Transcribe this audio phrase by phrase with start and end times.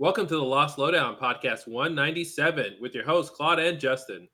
[0.00, 4.28] Welcome to the Lost Lowdown podcast 197 with your hosts Claude and Justin.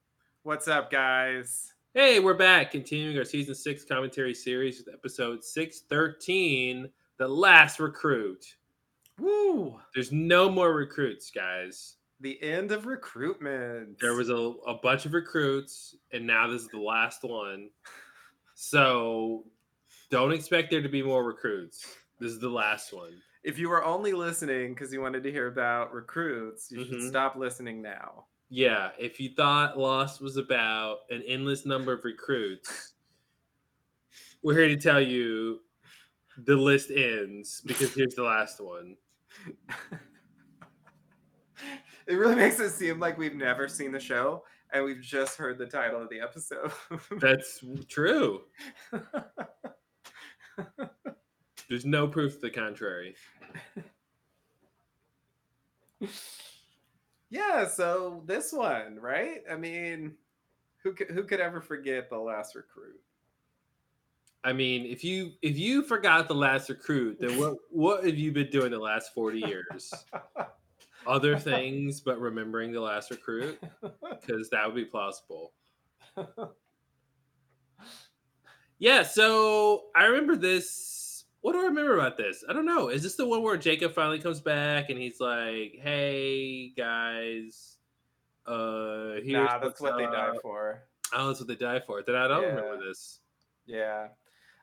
[0.44, 1.72] What's up, guys?
[1.92, 8.46] Hey, we're back continuing our season six commentary series with episode 613 The Last Recruit.
[9.18, 9.80] Woo!
[9.92, 11.96] There's no more recruits, guys.
[12.20, 13.98] The end of recruitment.
[14.00, 14.36] There was a,
[14.68, 17.70] a bunch of recruits, and now this is the last one.
[18.58, 19.44] So
[20.10, 21.96] don't expect there to be more recruits.
[22.18, 23.20] This is the last one.
[23.46, 27.08] If you were only listening because you wanted to hear about recruits, you should Mhm.
[27.08, 28.26] stop listening now.
[28.48, 32.94] Yeah, if you thought Lost was about an endless number of recruits,
[34.42, 35.62] we're here to tell you
[36.38, 38.96] the list ends because here's the last one.
[42.08, 45.58] It really makes it seem like we've never seen the show and we've just heard
[45.58, 46.70] the title of the episode.
[47.20, 48.44] That's true.
[51.68, 53.16] There's no proof to the contrary.
[57.30, 59.42] yeah, so this one, right?
[59.50, 60.14] I mean,
[60.82, 63.00] who could, who could ever forget the last recruit?
[64.44, 68.30] I mean, if you if you forgot the last recruit, then what what have you
[68.30, 69.92] been doing the last 40 years?
[71.06, 73.60] Other things but remembering the last recruit?
[74.20, 75.52] Because that would be plausible.
[78.78, 81.05] Yeah, so I remember this.
[81.46, 82.42] What do I remember about this?
[82.48, 82.88] I don't know.
[82.88, 87.76] Is this the one where Jacob finally comes back and he's like, "Hey guys,
[88.46, 90.82] uh, here's nah, that's what they die up." for.
[91.12, 92.02] Oh, that's what they die for.
[92.02, 92.48] Then I don't Yeah.
[92.48, 93.20] remember this.
[93.64, 94.08] Yeah.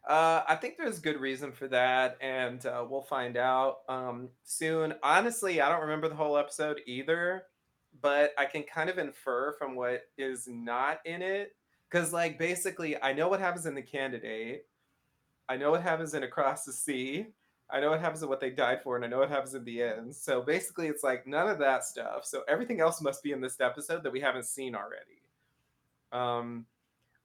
[0.05, 4.93] Uh, I think there's good reason for that, and uh, we'll find out um, soon.
[5.03, 7.45] Honestly, I don't remember the whole episode either,
[8.01, 11.55] but I can kind of infer from what is not in it.
[11.89, 14.65] Because, like, basically, I know what happens in The Candidate,
[15.49, 17.27] I know what happens in Across the Sea,
[17.69, 19.63] I know what happens in What They Died For, and I know what happens in
[19.63, 20.15] the end.
[20.15, 22.23] So basically, it's like none of that stuff.
[22.23, 25.21] So everything else must be in this episode that we haven't seen already.
[26.11, 26.65] Um,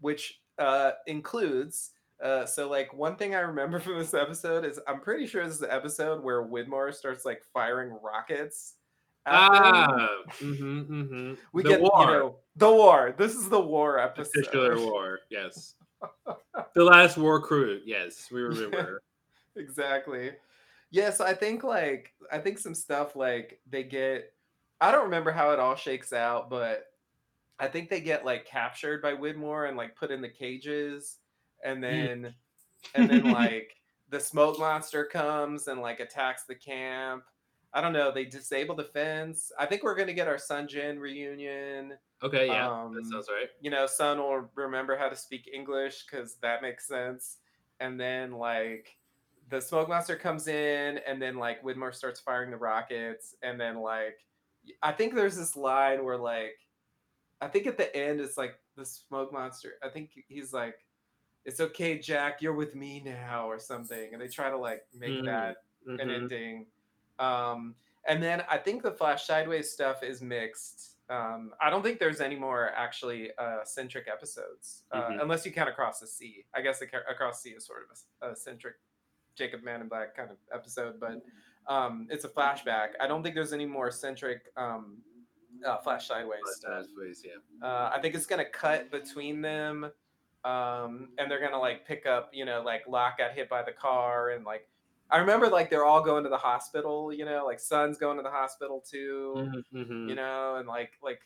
[0.01, 1.91] which uh, includes
[2.23, 5.55] uh, so like one thing I remember from this episode is I'm pretty sure this
[5.55, 8.75] is the episode where Widmore starts like firing rockets.
[9.27, 10.09] Ah,
[10.41, 11.35] mm-hmm, mm-hmm.
[11.53, 13.15] we the get war, you know the war.
[13.19, 14.45] This is the war episode.
[14.45, 15.19] titular war.
[15.29, 15.75] Yes,
[16.75, 17.81] the last war crew.
[17.85, 19.03] Yes, we remember.
[19.57, 20.33] exactly.
[20.91, 24.33] Yes, I think like I think some stuff like they get.
[24.81, 26.87] I don't remember how it all shakes out, but
[27.59, 31.17] I think they get like captured by Widmore and like put in the cages,
[31.65, 31.83] and mm.
[31.83, 32.35] then
[32.95, 33.75] and then like
[34.11, 37.25] the smoke monster comes and like attacks the camp.
[37.75, 38.11] I don't know.
[38.11, 39.53] They disable the fence.
[39.59, 41.95] I think we're gonna get our Sunjin reunion.
[42.23, 43.51] Okay, yeah, that Um, sounds right.
[43.61, 47.39] You know, Sun will remember how to speak English because that makes sense.
[47.81, 48.99] And then like
[49.49, 53.79] the smoke monster comes in, and then like Widmore starts firing the rockets, and then
[53.81, 54.25] like
[54.83, 56.59] I think there's this line where like
[57.41, 59.75] I think at the end it's like the smoke monster.
[59.83, 60.87] I think he's like,
[61.47, 62.43] "It's okay, Jack.
[62.43, 65.59] You're with me now," or something, and they try to like make Mm, that
[65.99, 66.11] an Mhm.
[66.11, 66.69] ending.
[67.21, 70.98] Um, and then I think the Flash Sideways stuff is mixed.
[71.11, 75.23] Um, I don't think there's any more actually uh, centric episodes, uh, Mhm.
[75.23, 76.45] unless you count Across the Sea.
[76.55, 77.99] I guess Across the Sea is sort of
[78.29, 78.75] a, a centric
[79.35, 81.23] Jacob Man in Black kind of episode, but
[81.67, 82.91] um, it's a flashback.
[83.01, 84.99] I don't think there's any more centric um,
[85.65, 86.87] uh, Flash Sideways stuff.
[86.87, 87.67] Sideways, yeah.
[87.67, 89.91] Uh, I think it's gonna cut between them,
[90.45, 93.73] um, and they're gonna like pick up, you know, like Locke got hit by the
[93.73, 94.69] car, and like
[95.11, 98.23] I remember like they're all going to the hospital, you know, like Sun's going to
[98.23, 100.09] the hospital too, Mhm.
[100.09, 101.21] you know, and like like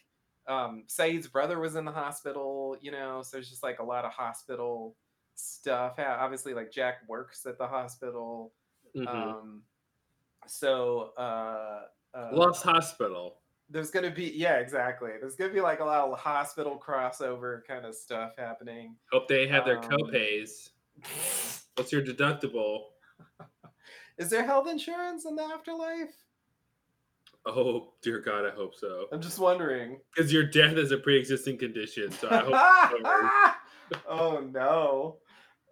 [0.49, 4.05] um, Sayid's brother was in the hospital, you know, so there's just like a lot
[4.05, 4.97] of hospital
[5.37, 5.95] stuff.
[5.99, 8.53] Yeah, obviously, like Jack works at the hospital,
[8.97, 9.07] Mhm.
[9.09, 9.63] um,
[10.47, 13.41] so uh, uh, Lost Hospital.
[13.69, 17.87] there's gonna be yeah exactly there's gonna be like a lot of hospital crossover kind
[17.87, 20.71] of stuff happening Hope they have their Um, copays.
[21.77, 22.91] What's your deductible?
[24.19, 26.15] Is there health insurance in the afterlife
[27.45, 29.07] Oh dear God, I hope so.
[29.13, 32.55] i'm just wondering Because your death is a pre-existing condition, so I hope.
[34.09, 35.17] oh no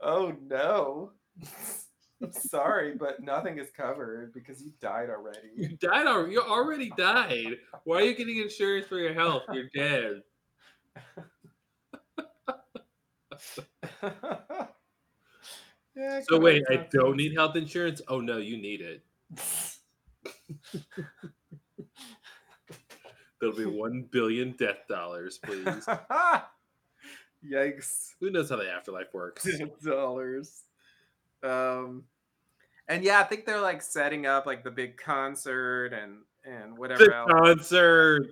[0.03, 1.13] oh no
[2.23, 6.33] i'm sorry but nothing is covered because you died already You died already.
[6.33, 7.57] You already died.
[7.85, 9.43] Why are you getting insurance for your health?
[9.53, 10.23] You're dead.
[15.97, 18.01] yeah, So wait, I don't need health insurance.
[18.09, 19.03] Oh no, you need it.
[23.41, 25.65] There'll be one billion death dollars, please.
[27.45, 28.11] Yikes.
[28.21, 29.49] Who knows how the afterlife works?
[29.85, 30.65] dollars.
[31.43, 32.05] Um,
[32.87, 37.07] and yeah, I think they're like setting up like the big concert and and whatever
[37.07, 37.31] The else.
[37.33, 38.27] concert.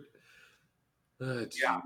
[1.20, 1.80] Oh, Yeah.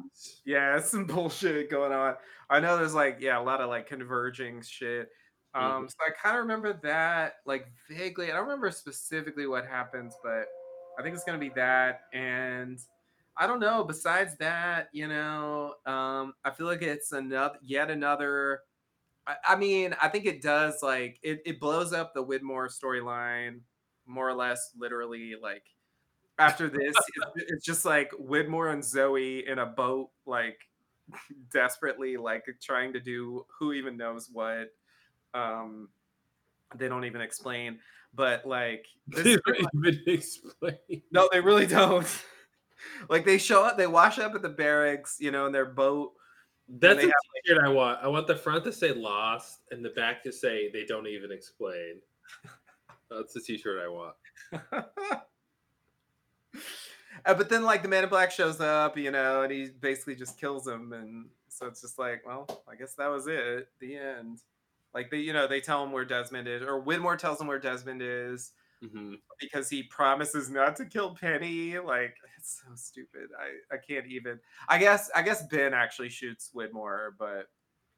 [0.44, 2.16] Yeah, some bullshit going on.
[2.50, 5.10] I know there's like yeah, a lot of like converging shit.
[5.54, 8.30] Um, so I kind of remember that like vaguely.
[8.30, 10.46] I don't remember specifically what happens, but
[10.98, 12.02] I think it's gonna be that.
[12.12, 12.78] And
[13.36, 13.84] I don't know.
[13.84, 18.60] Besides that, you know, um, I feel like it's another yet another.
[19.26, 23.60] I, I mean, I think it does like it, it blows up the Widmore storyline
[24.06, 25.62] more or less literally like
[26.38, 30.58] after this it's, it's just like Widmore and Zoe in a boat like
[31.52, 34.68] desperately like trying to do who even knows what
[35.34, 35.88] um
[36.76, 37.78] they don't even explain
[38.14, 41.02] but like this They don't even explain.
[41.10, 42.06] no they really don't
[43.08, 46.12] like they show up they wash up at the barracks you know in their boat
[46.68, 47.12] That's a have,
[47.44, 47.98] t-shirt I want.
[48.02, 51.30] I want the front to say "Lost" and the back to say "They don't even
[51.32, 52.00] explain."
[53.10, 54.16] That's the t-shirt I want.
[57.24, 60.14] Uh, but then like the man in black shows up you know and he basically
[60.16, 63.96] just kills him and so it's just like well i guess that was it the
[63.96, 64.40] end
[64.94, 67.58] like they you know they tell him where desmond is or widmore tells him where
[67.58, 71.78] desmond is hmm because he promises not to kill penny.
[71.78, 73.30] Like it's so stupid.
[73.38, 77.48] I i can't even i guess i guess ben actually shoots widmore but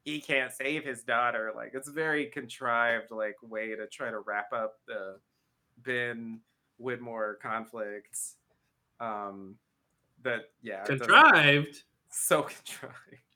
[0.05, 1.53] he can't save his daughter.
[1.55, 5.19] Like it's a very contrived like way to try to wrap up the
[5.79, 6.41] ben
[6.81, 8.37] widmore conflicts.
[9.01, 9.59] Um
[10.23, 11.85] that yeah Contrived.
[12.11, 13.34] so contrived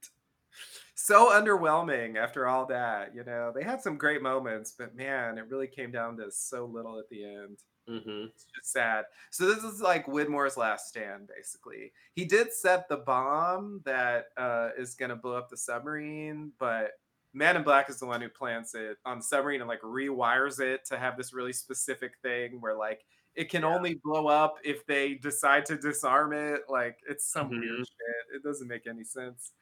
[1.09, 3.53] so underwhelming after all that you know?
[3.55, 7.09] They had some great moments but man it really came down to so little at
[7.11, 7.59] the end.
[7.87, 9.07] Hmm it's just sad.
[9.31, 11.93] So this is like widmore's last stand basically.
[12.15, 16.93] He did set the bomb that uh, is going to blow up the submarine but
[17.35, 20.61] man in black is the one who plants it on the submarine and like rewires
[20.61, 24.85] it to have this really specific thing where like it can only blow up if
[24.87, 26.63] they decide to disarm it.
[26.69, 27.85] Like it's some weird Mhm.
[27.85, 28.37] shit.
[28.37, 29.53] It doesn't make any sense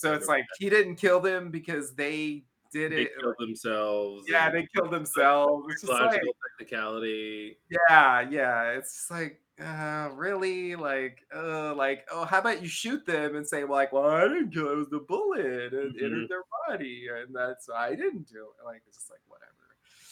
[0.00, 4.24] so it's like he didn't kill them because they did They it killed themselves.
[4.28, 6.20] yeah they killed themselves it's just like
[6.58, 7.58] technicality.
[7.70, 8.70] yeah, yeah.
[8.70, 10.76] It's just like, uh, really?
[10.76, 14.50] Like, uh, like, oh, how about you shoot them and say, like, well, I didn't
[14.52, 15.72] kill it, was the bullet.
[15.74, 16.04] and It Mhm.
[16.04, 18.64] entered their body, and that's I didn't do it.
[18.64, 19.50] Like, it's just like whatever.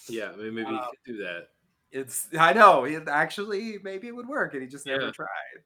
[0.09, 1.51] Yeah, I mean, maybe you Um, could do that.
[1.93, 5.63] It's I know it actually maybe it would work, and he just never tried.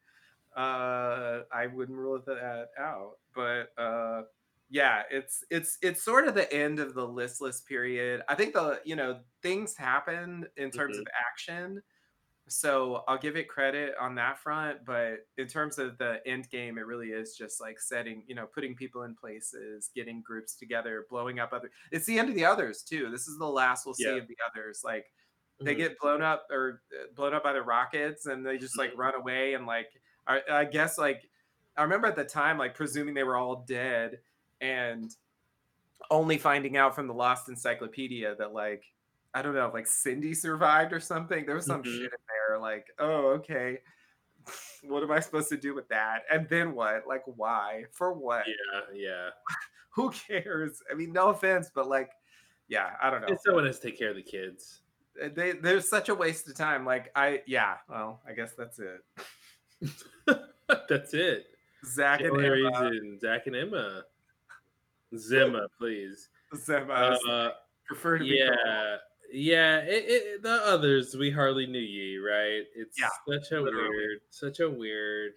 [0.56, 4.24] Uh, I wouldn't rule that out, but uh,
[4.68, 8.22] yeah, it's it's it's sort of the end of the listless period.
[8.28, 11.82] I think the you know things happened in terms of action,
[12.48, 14.84] so I'll give it credit on that front.
[14.84, 18.46] But in terms of the end game, it really is just like setting, you know,
[18.46, 21.70] putting people in places, getting groups together, blowing up other.
[21.92, 23.10] It's the end of the others too.
[23.10, 24.18] This is the last we'll see Yeah.
[24.18, 24.82] of the others.
[24.84, 25.06] Like
[25.64, 25.76] they Mhm.
[25.76, 28.98] get blown up or uh, blown up by the rockets and they just like Mhm.
[28.98, 31.28] run away and like I, I guess like
[31.76, 34.20] i remember at the time like presuming they were all dead
[34.60, 35.14] and
[36.10, 38.84] only finding out from the lost encyclopedia that like
[39.34, 41.86] i don't know like cindy survived or something there was some Mhm.
[41.86, 43.78] shit in there like oh okay
[44.84, 48.44] what am i supposed to do with that and then what like why for what
[48.46, 49.28] Yeah, yeah.
[49.90, 52.10] who cares i mean no offense but like
[52.68, 54.80] yeah i don't know And someone has to take care of the kids.
[55.22, 56.86] Uh, they there's such a waste of time.
[56.86, 59.04] Like I yeah, well, I guess that's it.
[60.88, 61.46] That's it.
[61.84, 64.04] Zach and Emma, reason Zach and Emma.
[65.14, 66.28] Zimma, please.
[66.54, 67.50] Zema Uh,
[67.86, 68.58] prefer to be called.
[68.64, 68.96] yeah,
[69.32, 69.78] yeah.
[69.80, 72.64] It, it, the others, we hardly knew ye, right?
[72.74, 73.88] It's Yeah, such a literally.
[73.90, 75.32] weird, such a weird.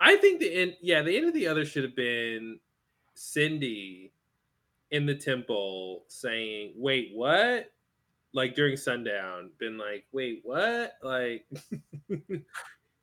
[0.00, 2.58] I think the end, yeah, the end of the other should have been
[3.14, 4.12] Cindy
[4.90, 7.72] in the temple saying, "Wait, what?"
[8.34, 11.46] Like during sundown, been like, "Wait, what?" Like,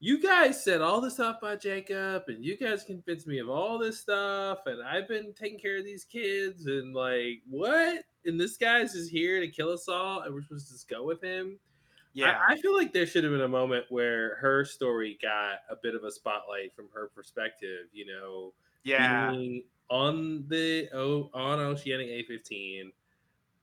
[0.03, 3.79] you guys said all this stuff about Jacob, and you guys convinced me of all
[3.79, 8.03] this stuff, and I've been taking care of these kids, and like, what?
[8.25, 11.05] And this guy's just here to kill us all, and we're supposed to just go
[11.05, 11.57] with him.
[12.11, 15.59] Yeah, I, I feel like there should have been a moment where her story got
[15.69, 17.87] a bit of a spotlight from her perspective.
[17.93, 22.91] You know, yeah, being on the oh on Oceanic 815,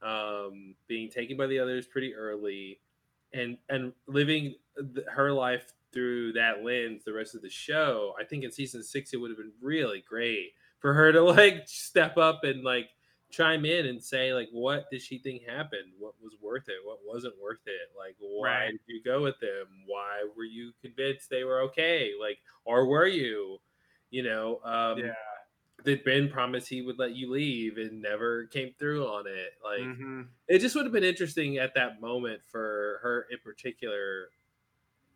[0.02, 2.80] um, being taken by the others pretty early,
[3.34, 4.54] and and living
[5.06, 8.14] her life through that lens the rest of the show.
[8.18, 11.68] I think in season six it would have been really great for her to like
[11.68, 12.90] step up and like
[13.30, 16.98] chime in and say like what did she think happened what was worth it what
[17.04, 18.72] wasn't worth it like why Right.
[18.72, 23.06] did you go with them why were you convinced they were okay like or were
[23.06, 23.58] you
[24.10, 25.14] you know um yeah.
[25.84, 29.54] Did Ben promise he would let you leave and never came through on it?
[29.64, 30.30] Like Mhm.
[30.48, 34.30] it just would have been interesting at that moment for her in particular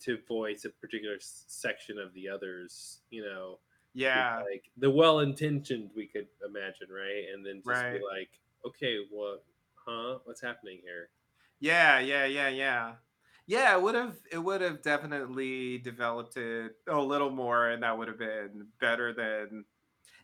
[0.00, 3.60] to voice a particular section of the others, you know.
[3.94, 4.46] Yeah.
[4.52, 7.26] Like the well intentioned we could imagine, right?
[7.32, 7.92] And then just Right.
[7.92, 10.18] be like, okay, what huh?
[10.24, 11.10] What's happening here?
[11.60, 12.96] Yeah, yeah, yeah, yeah.
[13.46, 17.96] Yeah, it would have it would have definitely developed it a little more and that
[17.98, 19.66] would have been better than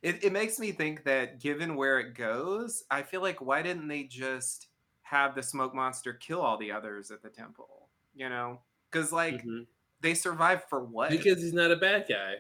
[0.03, 3.89] it, it makes me think that given where it goes, I feel like why didn't
[3.89, 4.69] they just
[5.03, 7.91] have the smoke monster kill all the others at the temple?
[8.15, 8.63] You know?
[8.91, 9.67] Because like Mhm.
[10.01, 11.23] they survive for what?
[11.23, 12.37] Because he's not a bad guy.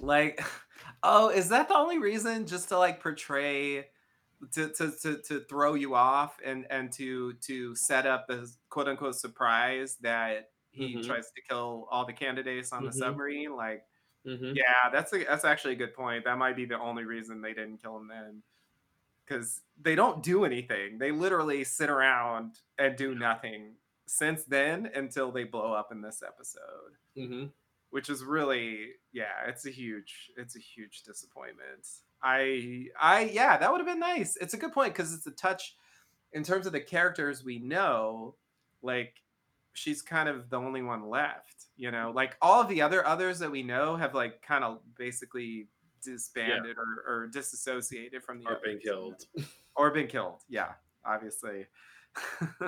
[0.00, 0.40] like
[1.02, 3.90] oh, is that the only reason just to like portray
[4.52, 8.88] to, to, to, to throw you off and and to to set up the quote
[8.88, 11.00] unquote surprise that he Mhm.
[11.00, 12.92] tries to kill all the candidates on the Mhm.
[12.92, 13.84] submarine like
[14.24, 17.40] hmm yeah that's a, that's actually a good point that might be the only reason
[17.42, 18.42] they didn't kill him then
[19.26, 23.76] because they don't do anything they literally sit around and do nothing
[24.10, 27.46] since then until they blow up in this episode hmm
[27.90, 31.86] which is really yeah it's a huge it's a huge disappointment.
[32.22, 34.36] I i yeah that would have been nice.
[34.36, 35.76] It's a good point because it's a touch
[36.32, 38.36] in terms of the characters we know
[38.82, 39.14] like
[39.72, 42.12] she's kind of the only one left you know?
[42.14, 45.66] Like all of the other others that we know have like kind of basically
[46.02, 49.24] disbanded or, or disassociated from the Or been killed.
[49.76, 50.72] or been killed yeah
[51.04, 51.66] obviously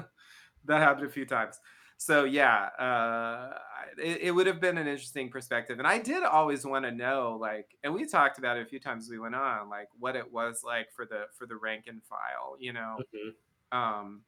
[0.65, 1.61] that happened a few times.
[1.99, 3.59] So yeah uh
[3.99, 5.79] it, it would have been an interesting perspective.
[5.79, 8.81] And i did always want to know like and we talked about it a few
[8.81, 12.03] times we went on like what it was like for the for the rank and
[12.05, 13.37] file you know Mhm.
[13.73, 14.25] um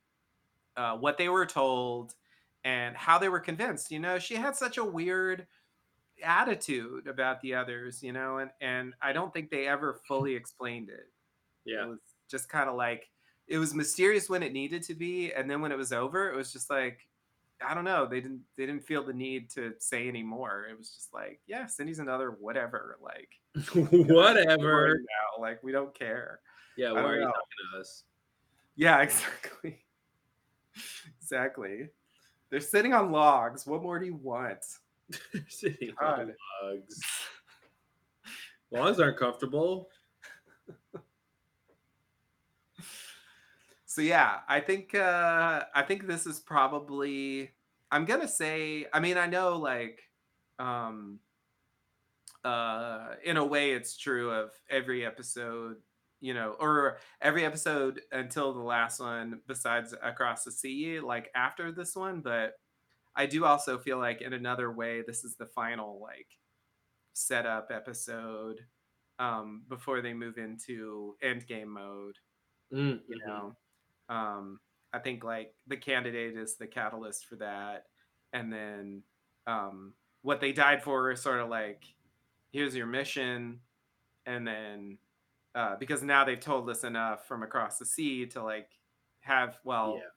[0.76, 2.14] uh what they were told
[2.64, 4.18] and how they were convinced you know?
[4.18, 5.46] She had such a weird
[6.22, 8.38] attitude about the others you know?
[8.38, 11.12] And and i don't think they ever fully explained it.
[11.64, 11.84] Yeah.
[11.84, 12.00] it was
[12.30, 13.10] just kind of like
[13.46, 16.36] it was mysterious when it needed to be, and then when it was over, it
[16.36, 17.06] was just like
[17.66, 18.06] I don't know.
[18.06, 20.66] They didn't they didn't feel the need to say anymore.
[20.70, 22.98] It was just like, yeah, Cindy's another whatever.
[23.02, 23.30] Like
[23.74, 24.98] Whatever.
[24.98, 26.40] now, like we don't care.
[26.76, 26.92] Yeah.
[26.92, 27.26] Why are you know.
[27.26, 27.40] talking
[27.72, 28.04] to us?
[28.76, 29.84] Yeah, exactly.
[31.20, 31.88] exactly.
[32.50, 33.66] They're sitting on logs.
[33.66, 34.64] What more do you want?
[35.48, 37.00] Sitting on logs.
[38.70, 39.88] Logs aren't comfortable.
[43.94, 47.54] So yeah, I think uh I think this is probably
[47.92, 50.02] I'm gonna say I mean I know like
[50.58, 51.20] um
[52.44, 55.82] uh in a way it's true of every episode,
[56.20, 61.72] you know, or every episode until the last one besides Across the Sea, like after
[61.72, 62.54] this one, but
[63.16, 66.28] I do also feel like in another way this is the final like
[67.14, 68.66] setup episode
[69.18, 72.16] um before they move into end game mode
[72.72, 73.26] Mm, you mhm.
[73.26, 73.56] know
[74.08, 74.60] um
[74.92, 77.86] i think like the candidate is the catalyst for that.
[78.32, 79.02] And then
[79.46, 81.84] um what they died for is sort of like
[82.52, 83.60] here's your mission.
[84.26, 84.98] And then
[85.54, 88.70] uh because now they've told us enough from across the sea to like
[89.20, 90.08] have well Yeah.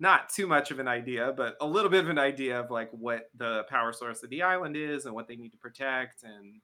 [0.00, 2.90] not too much of an idea but a little bit of an idea of like
[2.92, 6.22] what the power source of the island is and what they need to protect.
[6.24, 6.60] And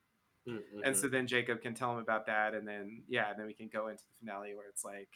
[0.48, 3.54] Mm, and so then Jacob can tell him about that, and then yeah, then we
[3.54, 5.10] can go into the finale where it's like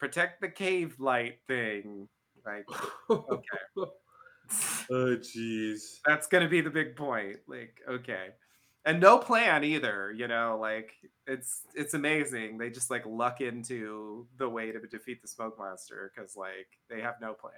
[0.00, 2.08] protect the cave light thing.
[2.44, 2.66] Like
[3.10, 3.58] okay.
[3.76, 6.00] oh jeez.
[6.04, 7.36] that's gonna be the big point.
[7.46, 8.30] Like okay,
[8.84, 10.10] and no plan either.
[10.10, 10.92] You know, like
[11.26, 12.58] it's it's amazing.
[12.58, 17.00] They just like luck into the way to defeat the smoke monster because like they
[17.00, 17.52] have no plan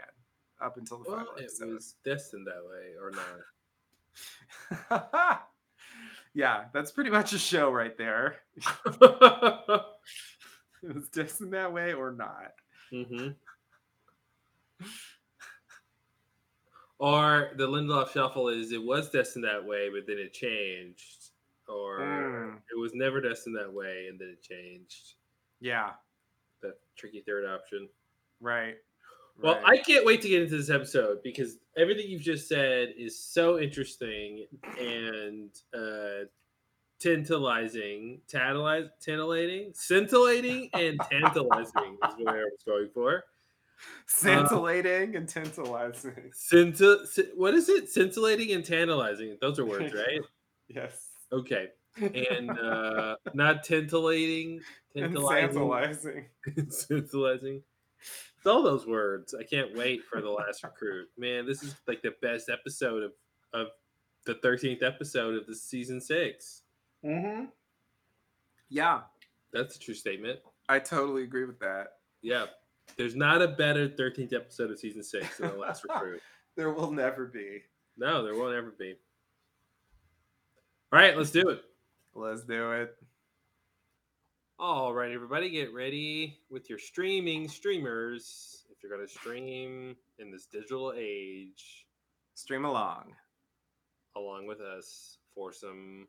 [0.61, 1.75] up until the Well, final it episode.
[1.75, 3.13] was destined that way, or
[4.91, 5.49] not.
[6.35, 8.37] yeah, that's pretty much a show right there.
[10.89, 12.53] It was destined that way or not.
[12.91, 13.29] hmm
[16.99, 21.31] Or the Lindelof shuffle is it was destined that way, but then it changed,
[21.69, 22.57] or Mm.
[22.71, 25.15] it was never destined that way and then it changed.
[25.61, 25.95] Yeah,
[26.61, 27.89] The tricky third option.
[28.41, 28.77] right.
[29.39, 29.79] Well, right.
[29.81, 33.59] I can't wait to get into this episode because everything you've just said is so
[33.59, 34.47] interesting
[34.79, 36.27] and uh,
[37.03, 43.25] tantalizing, tantalize, titillating, scintillating, and tantalizing is what I was going for.
[44.07, 46.31] scintillating and tantalizing.
[46.33, 47.89] Scinti- sci- what is it?
[47.89, 49.37] Scintillating and tantalizing.
[49.41, 50.21] Those are words, right?
[50.69, 51.09] Yes.
[51.33, 51.67] Okay.
[52.01, 54.61] And uh, not titillating,
[54.95, 56.27] and tantalizing, tantalizing.
[56.71, 57.63] scintillating.
[58.39, 59.35] It's all those words.
[59.39, 61.09] I can't wait for the last recruit.
[61.19, 63.13] Man, this is like the best episode of
[63.53, 63.67] of
[64.25, 66.62] the thirteenth episode of the season six.
[67.05, 67.45] Mm-hmm.
[68.71, 69.01] Yeah,
[69.53, 70.39] That's a true statement.
[70.69, 71.89] I totally agree with that.
[72.23, 72.47] Yeah.
[72.97, 76.21] There's not a better 13th episode of season six than the last recruit.
[76.57, 77.63] There will never be.
[77.97, 78.95] No, there won't ever be.
[80.93, 81.63] All right, let's do it.
[82.15, 82.95] Let's do it.
[84.59, 88.65] All right, everybody, get ready with your streaming streamers.
[88.71, 91.87] If you're going to stream in this digital age,
[92.35, 93.15] Stream along.
[94.17, 96.07] along with us for some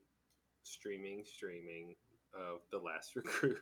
[0.63, 1.95] streaming, streaming
[2.33, 3.59] of The Last Recruit.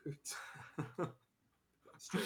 [1.97, 2.23] Stream.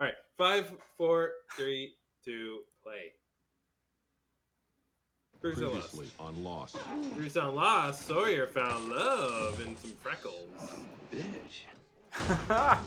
[0.00, 3.12] All right, five, four, three, two, play.
[5.40, 5.90] Bruce on Lost.
[5.94, 6.76] Previously on Lost.
[7.14, 10.48] Bruce on Lost, Sawyer found love and some freckles.
[11.12, 11.64] Bitch.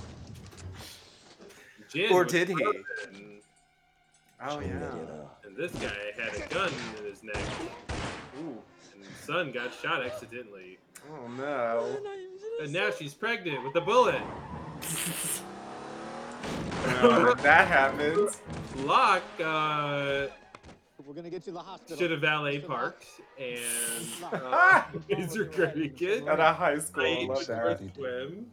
[1.89, 2.55] Jin Or did he?
[2.55, 3.41] frozen,
[4.46, 4.91] oh yeah.
[5.46, 7.36] And this guy had a gun in his neck.
[8.39, 8.58] Ooh.
[9.03, 10.77] And Sun got shot accidentally.
[11.12, 11.98] Oh no.
[12.62, 14.22] And now she's pregnant with a bullet.
[17.01, 18.41] No, that happens.
[18.77, 20.27] Locke uh,
[21.06, 21.98] We're gonna get you to the hospital.
[21.98, 23.06] should have valet parked
[23.38, 23.60] and
[24.34, 26.27] uh, is regretting it.
[26.27, 27.03] At a high school.
[27.03, 27.77] I Sayid love was that.
[27.79, 28.48] supposed swim.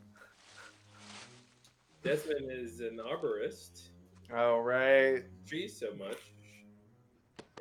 [2.03, 3.89] Desmond is an arborist.
[4.35, 5.23] Oh right.
[5.47, 6.19] Trees so much.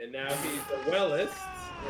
[0.02, 1.36] And now he's the wellist.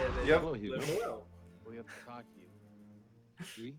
[0.04, 0.40] And then Yep.
[0.42, 0.78] Hello, Hugo.
[0.78, 1.24] living well.
[1.68, 3.64] We have to talk to you.
[3.64, 3.76] We?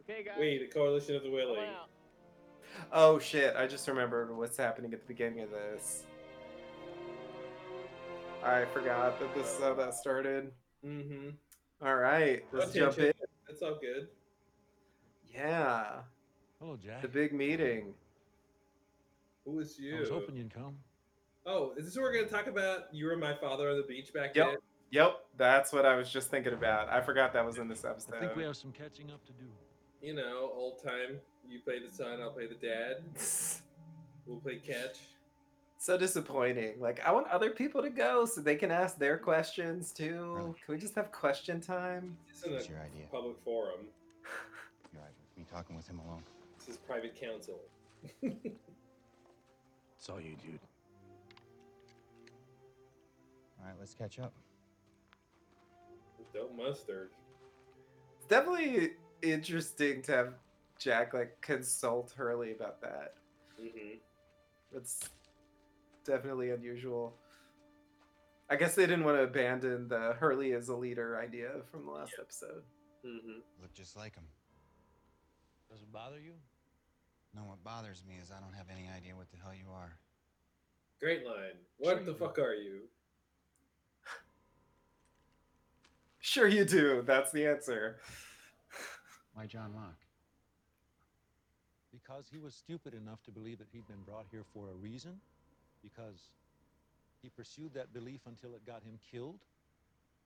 [0.00, 0.34] Okay, guys.
[0.38, 1.68] We, the coalition of the come willing.
[1.68, 1.88] out.
[2.92, 3.56] Oh shit!
[3.56, 6.04] I just remembered what's happening at the beginning of this.
[8.44, 10.52] I forgot that this is how that started.
[10.84, 11.30] Mm-hmm.
[11.84, 13.12] All right, let's jump in.
[13.48, 14.08] That's all good.
[15.32, 16.00] Yeah,
[16.60, 17.00] Hello, Jack.
[17.02, 17.94] the big meeting.
[19.46, 19.96] Who is you?
[19.96, 20.76] I was hoping you'd come.
[21.46, 22.92] Oh, is this what we're gonna talk about?
[22.92, 24.46] You were my father on the beach back Yep.
[24.46, 24.56] then.
[24.90, 26.88] Yep, that's what I was just thinking about.
[26.88, 28.14] I forgot that was in this episode.
[28.14, 29.44] I think we have some catching up to do.
[30.00, 31.20] You know, old time.
[31.48, 33.02] You play the son, I'll play the dad.
[34.28, 34.96] We'll play catch.
[35.78, 36.80] so disappointing.
[36.80, 40.32] Like I want other people to go so they can ask their questions too.
[40.34, 40.54] Really?
[40.64, 42.16] Can we just have question time?
[42.28, 43.06] This isn't What's a your idea?
[43.12, 43.86] public forum.
[44.92, 45.12] You're right.
[45.38, 46.24] Me talking with him alone.
[46.58, 47.60] This is private counsel.
[49.98, 50.58] It's all you, dude.
[53.86, 54.32] Let's catch up.
[56.34, 57.10] Don't mustard.
[58.16, 60.34] It's definitely interesting to have
[60.76, 63.14] Jack like consult Hurley about that.
[63.62, 63.98] Mm-hmm.
[64.74, 65.08] That's
[66.04, 67.14] definitely unusual.
[68.50, 71.92] I guess they didn't want to abandon the Hurley as a leader idea from the
[71.92, 72.64] last episode.
[73.06, 73.38] Mm-hmm.
[73.62, 74.24] Look just like him.
[75.70, 76.32] Does it bother you?
[77.36, 79.96] No, what bothers me is I don't have any idea what the hell you are.
[81.00, 81.54] Great line.
[81.78, 82.24] What Sure the you do.
[82.24, 82.80] fuck are you?
[86.26, 87.04] Sure, you do.
[87.06, 87.98] That's the answer.
[89.34, 90.02] Why John Locke?
[91.92, 95.20] Because he was stupid enough to believe that he'd been brought here for a reason?
[95.84, 96.18] Because
[97.22, 99.38] he pursued that belief until it got him killed?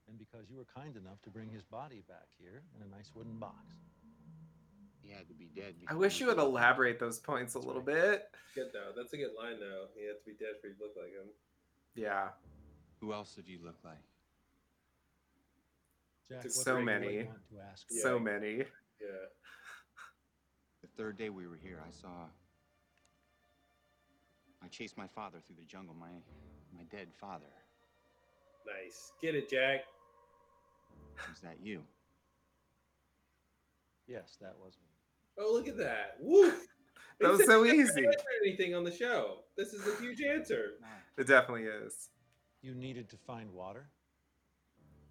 [0.08, 3.10] And because you were kind enough to bring his body back here in a nice
[3.14, 3.60] wooden box?
[5.02, 5.74] He had to be dead.
[5.86, 7.94] I wish you would elaborate those points a That's little right.
[7.94, 8.30] bit.
[8.54, 8.92] Good though.
[8.96, 9.88] That's a good line though.
[9.94, 11.28] He had to be dead for you to look like him.
[11.94, 12.28] Yeah.
[13.02, 14.00] Who else did you look like?
[16.30, 17.24] Jack, so many.
[17.24, 18.02] to ask Yeah.
[18.02, 18.58] So many.
[18.58, 19.26] Yeah.
[20.82, 22.28] The third day we were here, I saw.
[24.62, 26.12] I chased my father through the jungle, my
[26.72, 27.52] my dead father.
[28.64, 29.12] Nice.
[29.20, 29.80] Get it, Jack.
[31.28, 31.82] Was that you?
[34.06, 34.88] Yes, that was me.
[35.38, 36.16] Oh, look at that.
[36.20, 36.52] Woo!
[37.20, 38.06] That was so easy.
[38.44, 39.40] Anything on the show.
[39.56, 40.72] This is a huge answer.
[41.18, 42.08] It definitely is.
[42.62, 43.90] You needed to find water?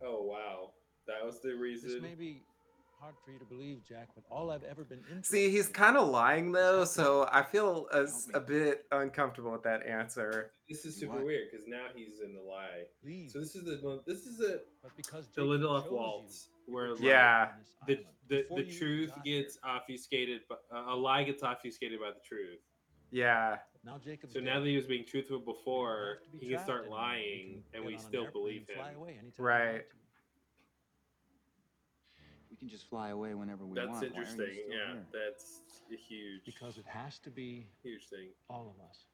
[0.03, 0.71] Oh wow.
[1.09, 1.89] That was the reason.
[1.89, 2.09] This reason.
[2.09, 2.43] may be
[2.99, 5.73] hard for you to believe, Jack, but all I've ever been interested See, he's in
[5.73, 10.51] kind of lying though, so I feel a, a bit uncomfortable with that answer.
[10.67, 12.83] This is super weird because now he's in the lie.
[13.03, 13.31] Leave.
[13.31, 16.95] So this is the this is the but because the Jacob Lindelof waltz you, where
[16.99, 17.49] Yeah.
[17.81, 19.71] on the the, the truth gets here.
[19.75, 22.59] obfuscated, but uh, a lie gets obfuscated by the truth.
[23.11, 23.57] Yeah.
[23.83, 24.29] Now Jacob.
[24.31, 26.97] So now that he was being truthful before, be he can start anymore.
[26.99, 28.97] You lying, can and we still believe and Fly him.
[28.97, 29.85] away Right.
[32.59, 32.65] Want to.
[32.65, 34.01] We can just fly away whenever we That's want.
[34.01, 34.63] Why are interesting.
[34.69, 35.05] Yeah, here?
[35.13, 38.29] that's a huge, Because it has to be huge thing.
[38.49, 39.05] all of us.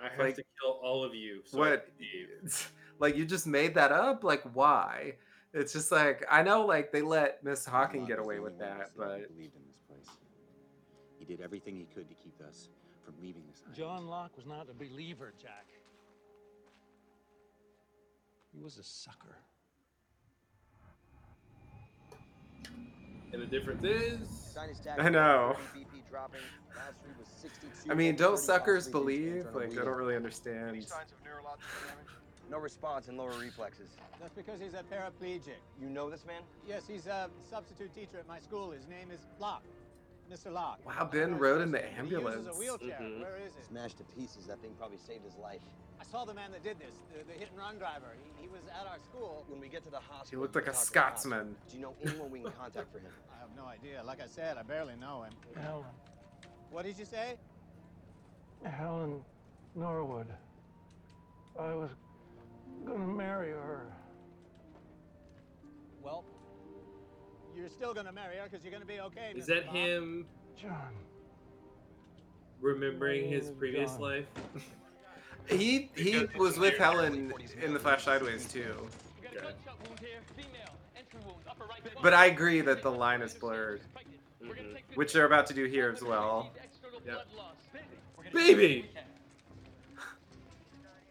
[0.00, 1.42] I have Like, to kill all of you.
[1.44, 1.86] So what?
[1.98, 2.50] can.
[2.98, 4.24] Like you just made that up?
[4.24, 5.14] Like why?
[5.54, 8.92] It's just like I know like they let Miss Hawking get away with that, said
[8.92, 10.16] he but believed in this place.
[11.18, 12.68] He did everything he could to keep us
[13.02, 13.74] from leaving this island.
[13.76, 15.66] John Locke was not a believer, Jack.
[18.52, 19.38] He was a sucker.
[23.32, 24.56] And the difference is
[24.98, 25.56] I know.
[25.74, 26.40] BP dropping.
[26.76, 27.90] Last read was 62.
[27.90, 29.70] I mean, don't suckers possibly due to believe?
[29.70, 30.84] Like, I don't really understand.
[32.50, 33.90] No response in lower reflexes.
[34.20, 35.60] That's because he's a paraplegic.
[35.80, 36.42] You know this man?
[36.66, 38.72] Yes, he's a substitute teacher at my school.
[38.72, 39.62] His name is Locke.
[40.30, 40.52] Mr.
[40.52, 40.78] Locke.
[40.86, 42.46] Wow, Ben rode in the He uses ambulance.
[42.48, 42.98] a wheelchair.
[43.00, 43.20] Mhm.
[43.20, 43.64] Where is it?
[43.68, 44.46] Smashed to pieces.
[44.46, 45.60] That thing probably saved his life.
[46.00, 48.14] I saw the man that did this, the, the hit and run driver.
[48.36, 49.44] He, he was at our school.
[49.48, 51.22] When we get to the hospital, He looked like a talk to the cops.
[51.22, 51.56] Scotsman.
[51.68, 53.12] Do you know anyone we can contact for him?
[53.36, 54.02] I have no idea.
[54.04, 55.32] Like I said, I barely know him.
[55.60, 55.84] Helen.
[56.70, 57.36] What did you say?
[58.64, 59.24] Helen
[59.74, 60.26] Norwood.
[61.58, 61.90] I was
[62.86, 63.82] gonna marry her.
[66.02, 66.24] Well,
[67.56, 69.32] you're still gonna marry her because you're gonna be okay.
[69.34, 69.48] Is Mr.
[69.48, 69.74] that Locke.
[69.76, 70.26] him
[70.60, 70.94] John.
[72.60, 74.00] remembering his Oh, previous God.
[74.00, 74.26] life?
[75.48, 78.86] He he was with Helen in the Flash Sideways too.
[79.34, 79.52] Okay.
[82.02, 83.80] But I agree that the line is blurred,
[84.40, 84.76] Mhm.
[84.94, 86.52] which they're about to do here as well.
[87.04, 87.26] Yep.
[88.32, 88.90] Baby!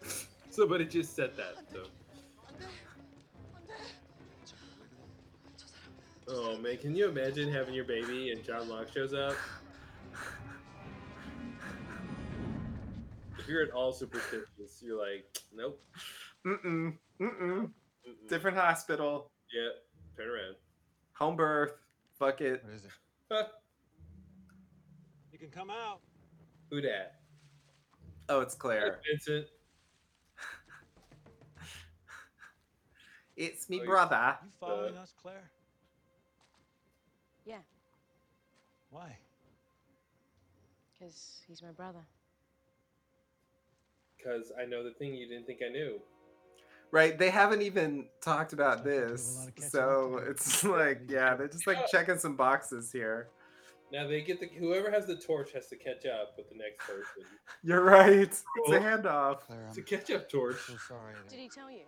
[0.49, 1.55] Somebody just said that.
[1.73, 1.83] So.
[6.29, 9.35] Oh man, can you imagine having your baby and John Locke shows up?
[13.39, 15.81] If you're at all superstitious, you're like, nope.
[16.45, 16.93] Mm-mm.
[17.19, 17.39] Mm-mm.
[17.41, 17.71] mm-mm.
[18.27, 19.31] Different hospital.
[19.53, 19.69] Yeah,
[20.15, 20.55] turn around.
[21.13, 21.73] Home birth.
[22.19, 22.63] Fuck it.
[22.63, 22.91] What is it?
[25.31, 26.01] You can come out.
[26.69, 27.15] Who dat?
[28.27, 28.99] Oh, it's Claire.
[29.09, 29.47] Vincent.
[33.35, 34.37] It's me Oh, you- brother.
[34.43, 35.49] You following us, Claire?
[37.49, 37.57] Yeah.
[38.91, 39.17] Why?
[40.93, 42.05] Because he's my brother.
[44.15, 45.99] Because I know the thing you didn't think I knew.
[46.91, 49.37] Right, they haven't even talked about Sounds like you have a this.
[49.37, 53.29] lot of catching up So it's like, yeah, they're just like checking some boxes here.
[53.91, 56.85] Now they get the whoever has the torch has to catch up with the next
[56.85, 57.23] person.
[57.63, 58.11] You're right.
[58.11, 58.73] It's Oh.
[58.73, 59.39] a handoff.
[59.41, 60.57] Claire, It's a I'm catch up torch.
[60.67, 61.15] so sorry.
[61.27, 61.85] Did he tell you?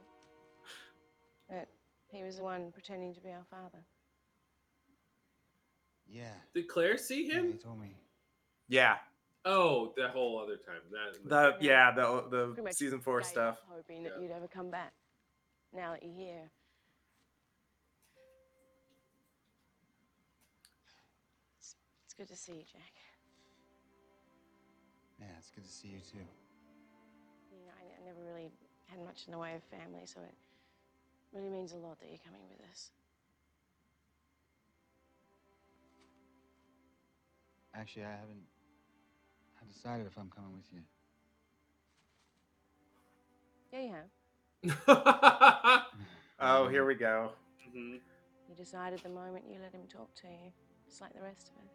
[1.50, 1.67] That
[2.08, 3.84] he was the one pretending to be our father.
[6.12, 6.34] Yeah.
[6.54, 7.36] Did Claire see yeah.
[7.36, 7.52] him?
[7.54, 7.95] He told me.
[8.67, 8.95] Yeah.
[9.45, 10.82] Oh, the whole other time.
[10.91, 13.56] That The yeah, the the Pretty season four stuff.
[13.56, 14.21] up Hoping that Yeah.
[14.21, 14.93] you'd ever come back.
[15.74, 16.52] Now that you're here.
[21.60, 22.93] It's, it's good to see you, Jack.
[25.19, 26.17] Yeah, it's good to see you too.
[27.52, 28.52] You know, I, I never really
[28.88, 30.34] had much in the way of family, so it
[31.34, 32.91] really means a lot that you're coming with us.
[37.75, 38.43] Actually, I haven't.
[39.62, 40.81] I decided if I'm coming with you.
[43.71, 45.84] Yeah, you have.
[46.43, 47.34] Oh, here we go.
[47.69, 47.99] Mhm.
[48.49, 50.51] You decided the moment you let him talk to you,
[50.88, 51.71] just like the rest of us,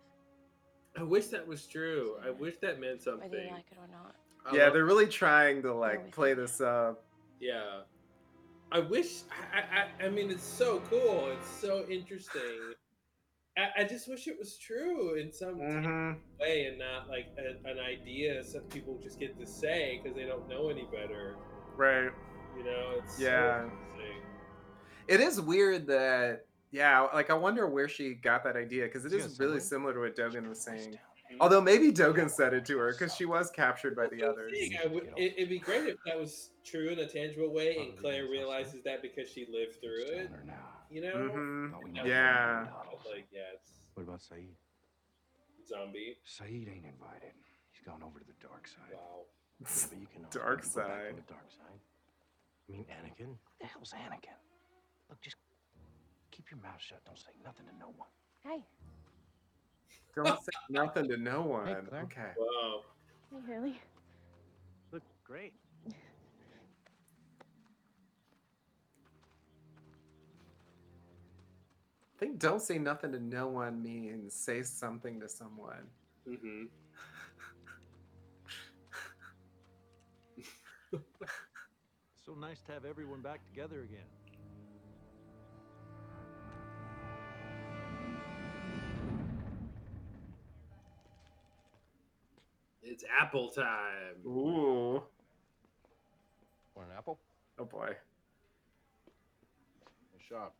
[0.98, 2.16] I wish that was true.
[2.26, 3.30] I wish that meant something.
[3.30, 4.16] whether you like it or not.
[4.44, 7.04] I Yeah, love- they're really trying to like play this up.
[7.38, 7.82] Yeah.
[8.72, 9.22] I wish.
[9.54, 9.60] I,
[10.02, 10.06] I.
[10.06, 11.28] I mean, it's so cool.
[11.38, 12.74] It's so interesting.
[13.56, 17.68] I, I just wish it was true in some hmm way and not like a,
[17.68, 21.36] an idea some people just get to say because they don't know any better.
[21.76, 22.10] Right.
[22.56, 23.64] You know, it's Yeah.
[23.64, 24.22] interesting.
[25.08, 29.12] It is weird that yeah, like I wonder where she got that idea because it
[29.12, 29.60] Is he is really subway?
[29.60, 30.98] similar to what Dogen was saying.
[31.40, 34.52] Although maybe Dogen said it to her because she was captured by the others.
[34.90, 38.82] would, it'd be great if that was true in a tangible way, and Claire realizes
[38.84, 40.30] that because she lived through it.
[40.90, 42.66] You know, hmm That Yeah.
[43.10, 44.54] Like, yeah, it's What about Sayid?
[45.66, 46.16] zombie.
[46.24, 47.34] Sayid ain't invited.
[47.72, 48.94] He's gone over to the dark side.
[48.94, 49.26] Wow.
[49.60, 51.16] Yeah, but you can Dark side.
[51.16, 51.80] the dark side.
[52.68, 53.28] I mean, Anakin.
[53.28, 54.36] What the hell's Anakin?
[55.08, 55.36] Look, just
[56.30, 57.00] keep your mouth shut.
[57.04, 58.08] Don't say nothing to no one.
[58.44, 58.64] Hey,
[60.14, 61.64] Don't say nothing to no one.
[61.88, 62.02] Claire.
[62.04, 62.32] okay.
[62.38, 62.80] Wow.
[63.32, 63.80] hey, Hurley.
[64.92, 65.52] Look great.
[72.16, 75.86] I think don't say nothing to no one means say something to someone.
[76.26, 76.62] Mm-hmm.
[82.26, 84.00] So nice to have everyone back together again.
[92.82, 94.16] It's apple time.
[94.26, 95.00] Ooh.
[96.74, 97.20] Want an apple?
[97.60, 97.94] Oh boy.
[100.28, 100.52] Shop.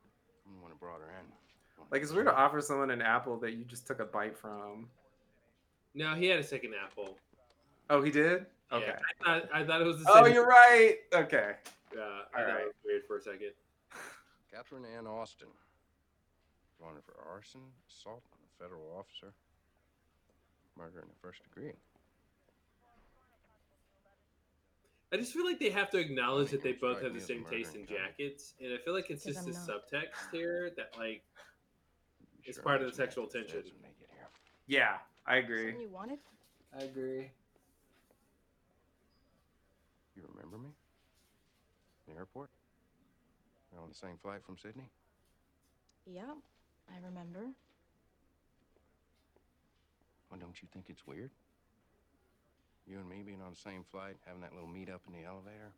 [0.47, 1.46] I'm the one who brought her in.
[1.91, 4.89] Like it's weird to offer someone an apple that you just took a bite from.
[5.95, 7.17] No, he had a second apple.
[7.89, 8.47] Oh, he did?
[8.71, 8.93] Yeah, Okay.
[8.93, 10.25] I thought I thought it was the oh, same.
[10.25, 10.97] Oh, you're right.
[11.15, 11.53] Okay.
[11.95, 12.01] Yeah,
[12.35, 12.61] I thought Alright.
[12.63, 13.53] it was weird for a second.
[14.53, 15.49] Catherine Ann Austin.
[16.81, 19.33] wanted for arson, assault on a federal officer,
[20.77, 21.73] murder in the first degree.
[25.13, 27.77] I just feel like they have to acknowledge that they both have the same taste
[27.77, 29.83] in jackets, and I feel like it's just I'm this not.
[29.93, 31.46] subtext here that like You
[32.47, 33.73] It's sure part of the sexual to the feds tension.
[33.75, 34.29] when they here.
[34.67, 35.73] Yeah, I agree.
[35.73, 36.19] Something you wanted?
[36.79, 37.31] I agree.
[40.15, 40.71] You remember me?
[42.09, 42.51] The airport?
[43.73, 44.89] We're on the same flight from Sydney?
[46.07, 46.33] Yeah,
[46.89, 47.51] I remember.
[50.31, 51.31] Well, don't you think it's weird?
[52.87, 55.27] You and me being on the same flight, having that little meet up in the
[55.27, 55.75] elevator,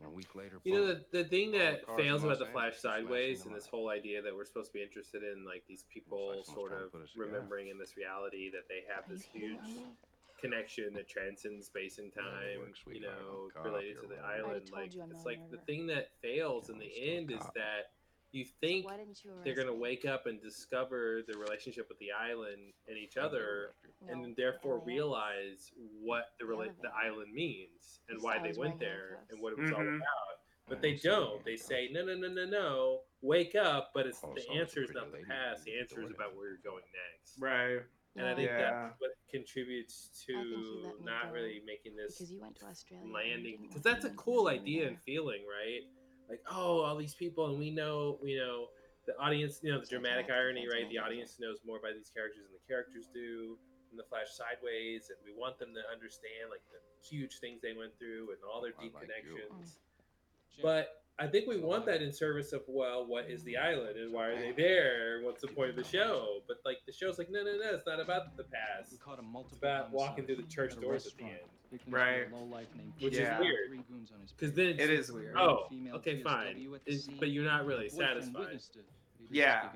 [0.00, 2.46] and a week later, you know the, the thing all the that fails about the
[2.46, 5.84] flash sideways and this whole idea that we're supposed to be interested in like these
[5.92, 7.30] people like sort of put us together.
[7.30, 9.58] remembering in this reality that they have this huge
[10.40, 14.06] connection that transcends space and Yeah, time, work, you know, I'm caught up related to
[14.06, 14.22] the already.
[14.22, 14.70] I already island.
[14.70, 17.97] Like it's like the thing that fails in the I'm still a end is that
[18.32, 22.72] you think why you they're gonna wake up and discover the relationship with the island
[22.86, 28.20] and each other No, and therefore realize what the The rela- the island means and
[28.22, 29.30] why they went there handcuffs.
[29.32, 29.96] and what it was all Mhm.
[29.96, 30.40] about.
[30.68, 31.44] But they don't see any don't.
[31.46, 33.02] They say no, no, no, no, no.
[33.22, 33.92] Wake up!
[33.94, 35.64] But it's the saw was a answer is not the past.
[35.64, 37.38] The answer is about where you're going next.
[37.40, 37.80] Right.
[38.16, 38.58] And I think Yeah.
[38.88, 43.06] that's what contributes to not really making this Because you went to Australia.
[43.12, 44.88] landing because that's a cool idea there.
[44.88, 45.82] and feeling, right?
[46.28, 48.66] Like, oh, all these people, and we know, you know,
[49.06, 50.88] the audience, you know, the dramatic irony, right?
[50.90, 53.56] The audience knows more about these characters than the characters do
[53.90, 57.72] in the Flash Sideways, and we want them to understand like the huge things they
[57.72, 59.80] went through and all their deep like connections.
[60.52, 63.96] Jim, But I think we want that in service of well, what is the island
[63.96, 65.20] and why are they there?
[65.22, 66.42] What's the point of the show?
[66.46, 68.92] But like the show's like, no, no, no, it's not about the past.
[68.92, 71.48] We caught him multiple It's about walking through the church doors at the end.
[71.70, 72.30] Victim Right.
[72.30, 73.38] was a lowlife named Which is Keith.
[73.40, 73.68] weird.
[73.68, 75.36] Three goons on his Because then It it's- weird.
[75.36, 76.46] Oh, Female okay, PSW fine.
[76.48, 77.16] at the It's- scene.
[77.18, 78.34] but you're not really satisfied.
[78.38, 78.86] witnessed it.
[79.18, 79.72] He didn't Yeah.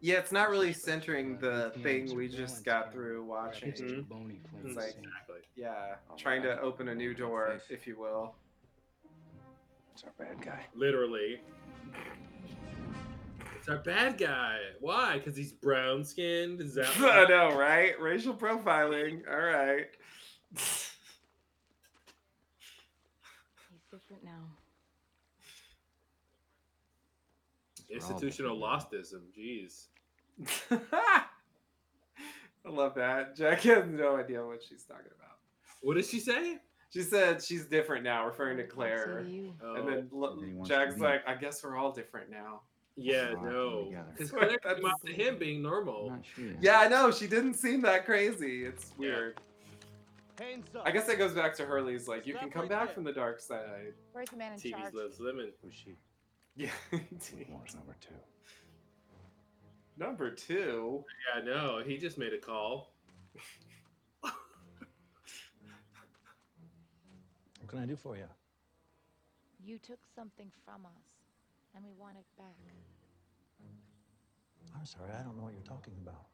[0.00, 3.72] Yeah, it's not really centering the thing we just got through watching.
[3.72, 4.40] tracks Mhm.
[4.64, 5.40] It's like- Exactly.
[5.54, 8.34] Yeah, trying to open a new door, if you will.
[9.92, 10.66] It's our bad guy.
[10.74, 11.40] Literally.
[13.56, 14.60] It's our bad guy.
[14.80, 15.18] Why?
[15.18, 16.60] Because he's brown skinned?
[16.60, 17.98] Is that I know, right?
[18.00, 19.26] Racial profiling.
[19.28, 19.88] All right.
[23.70, 24.56] He's different now.
[28.02, 29.22] Oh, institutional lostism?
[29.36, 29.86] Jeez.
[32.64, 33.36] I love that.
[33.36, 35.36] Jack has no idea what she's talking about.
[35.82, 36.58] What did she say?
[36.90, 39.24] She said she's different now, referring to Claire.
[39.62, 41.92] Oh, And then lo- And then he wants to Jack's like, I guess we're all
[41.92, 42.62] different now.
[42.96, 43.78] yeah, We'll have to no.
[43.78, 44.06] be together.
[44.16, 46.16] Because Claire came up to him being normal.
[46.34, 46.44] Sure.
[46.60, 47.10] Yeah, I know.
[47.10, 48.64] She didn't seem that crazy.
[48.64, 49.38] It's weird.
[50.38, 50.82] Hands up.
[50.86, 53.40] I guess that goes back to Hurley's like, you can come back from the dark
[53.40, 53.94] side.
[54.12, 54.94] Where's the man in TV's charge?
[54.94, 55.50] lives lemon.
[55.62, 55.96] Who's she?
[56.56, 56.70] Yeah.
[56.90, 58.14] Moore's number two.
[59.98, 61.04] Number two.
[61.34, 62.94] Yeah, no, he just made a call.
[67.66, 68.24] What can I do for you?
[69.62, 71.02] You took something from us,
[71.74, 72.54] and we want it back.
[74.78, 76.26] I'm sorry, I don't know what you're talking about.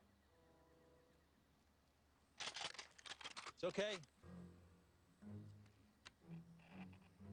[3.55, 3.97] It's okay.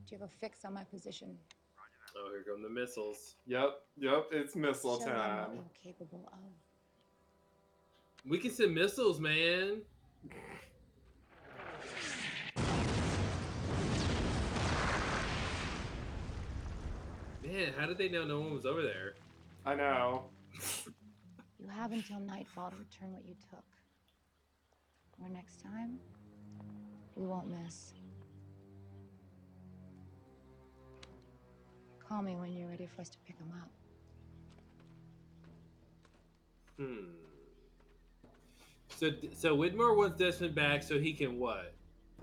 [0.10, 1.38] Do you have a fix on my position?
[2.18, 3.36] Oh, here come the missiles.
[3.48, 5.50] Yep, yep, it's missile Show them what time.
[5.56, 6.40] you're capable of.
[8.30, 9.82] We can send missiles, man.
[17.44, 19.14] Man, how did they know no one was over there?
[19.66, 20.26] I know.
[21.60, 23.64] You have until nightfall to return what you took.
[25.22, 26.00] Or next time,
[27.16, 27.94] we won't miss.
[32.10, 33.70] Call me when you're ready for us to pick them up.
[36.80, 37.12] Hmm.
[38.98, 41.76] So, so Widmore wants Desmond back so he can what?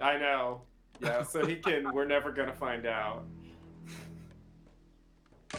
[0.03, 0.63] I know.
[1.01, 1.91] Yeah, so he can.
[1.95, 3.27] we're never gonna find out.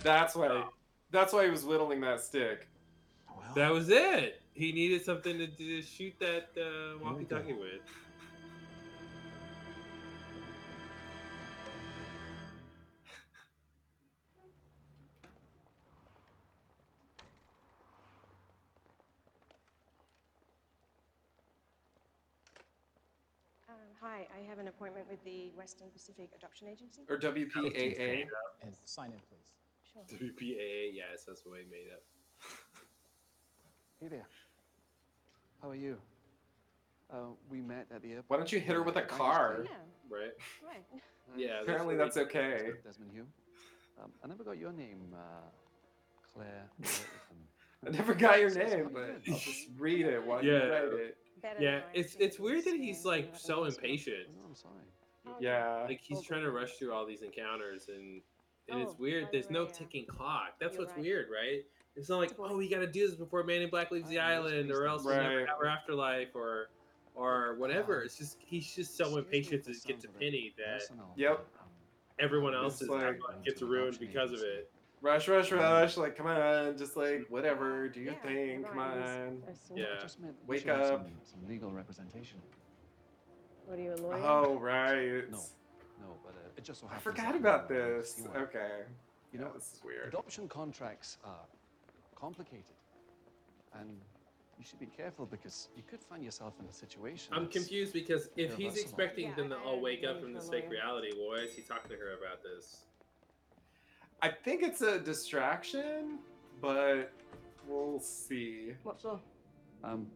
[0.03, 0.65] That's why.
[1.09, 2.67] That's why he was whittling that stick.
[3.29, 4.41] Well, That was it.
[4.53, 7.79] He needed something to, to shoot that uh, we walkie-talkie with.
[24.17, 27.01] Hi, I have an appointment with the Western Pacific Adoption Agency.
[27.09, 28.25] Or WPAA.
[28.63, 29.53] And sign in, please.
[29.93, 30.03] Sure.
[30.29, 32.01] WPAA, yes, that's what he made up.
[34.01, 34.27] Hey there.
[35.61, 35.97] How are you?
[37.11, 37.17] Uh,
[37.49, 38.29] we met at the airport.
[38.29, 39.65] Why don't you hit her with a Right, car?
[39.65, 39.71] Yeah,
[40.09, 40.31] Right?
[40.65, 40.83] right.
[41.35, 41.59] Yeah.
[41.61, 42.69] Apparently what that's we- okay.
[42.85, 43.27] Desmond Hume.
[44.01, 45.49] Um, I never got your name, uh,
[46.33, 46.69] Claire.
[46.79, 47.07] Whittington.
[47.85, 50.65] I never got your name, but I'll just read it while you Yeah.
[50.67, 51.17] write it.
[51.41, 54.27] Better Yeah, it's it's weird that he's like so impatient.
[54.35, 54.73] No, I'm sorry.
[55.39, 55.83] Yeah.
[55.87, 58.21] Like he's trying to rush through all these encounters and
[58.69, 59.27] and it's Oh, weird.
[59.31, 60.53] There's no ticking clock.
[60.59, 61.01] That's what's right.
[61.01, 61.63] weird, right?
[61.95, 64.19] It's not like oh we got to do this before Man in Black leaves the
[64.19, 64.87] island or crazy.
[64.89, 66.69] else we'll never have our afterlife or
[67.15, 68.01] or whatever.
[68.03, 70.83] It's just he's just so impatient to get to sounds of it Penny that
[71.15, 71.45] Yep.
[72.19, 74.71] everyone It's else's like- gets ruined because of it.
[75.01, 75.97] Rush, rush, rush.
[75.97, 76.77] Like, come on.
[76.77, 77.87] Just like, whatever.
[77.87, 78.63] Do your Yeah, thing.
[78.63, 78.97] Come on.
[78.97, 79.29] I
[79.75, 79.85] Yeah.
[79.97, 80.87] I just meant Wake up.
[80.87, 82.41] Some, some legal representation.
[83.65, 84.23] What are you, a lawyer?
[84.23, 85.29] Oh, right.
[85.29, 85.43] No,
[85.99, 87.05] no, but uh, it just so happens.
[87.05, 88.21] I forgot about this.
[88.35, 88.83] Okay.
[89.33, 90.07] You Yeah, know, this is weird.
[90.07, 91.45] adoption contracts are
[92.15, 92.77] complicated,
[93.77, 93.89] and
[94.57, 97.33] you should be careful because you could find yourself in a situation.
[97.33, 100.69] I'm confused because if he's expecting Yeah, them to all wake up from this fake
[100.71, 102.86] reality, why is he talking to her about this?
[104.21, 106.19] I think it's a distraction,
[106.61, 107.13] but
[107.67, 108.73] we'll see.
[108.83, 109.19] What for?
[109.83, 110.07] Um,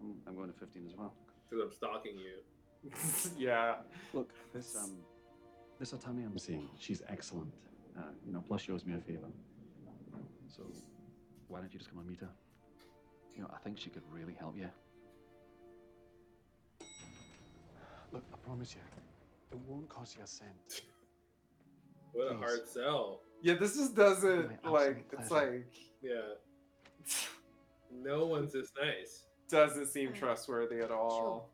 [0.00, 1.14] I'm, I'm going to 15 as well.
[1.48, 2.90] Because I'm stalking you.
[3.38, 3.76] yeah.
[4.12, 4.98] Look, this um,
[5.78, 7.52] this Atami I'm seeing, she's excellent.
[7.96, 9.28] Uh, you know, plus she owes me a favor.
[10.46, 10.62] So,
[11.48, 12.28] why don't you just come and meet her?
[13.36, 14.68] You know, I think she could really help you.
[18.12, 18.80] Look, I promise you,
[19.52, 20.82] it won't cost you a cent.
[22.18, 23.20] What a hard sell.
[23.42, 25.06] Yeah, this just doesn't like.
[25.12, 25.66] absolute It's like
[26.02, 26.34] Yeah.
[27.92, 29.22] No one's as nice.
[29.48, 31.48] doesn't seem trustworthy at all.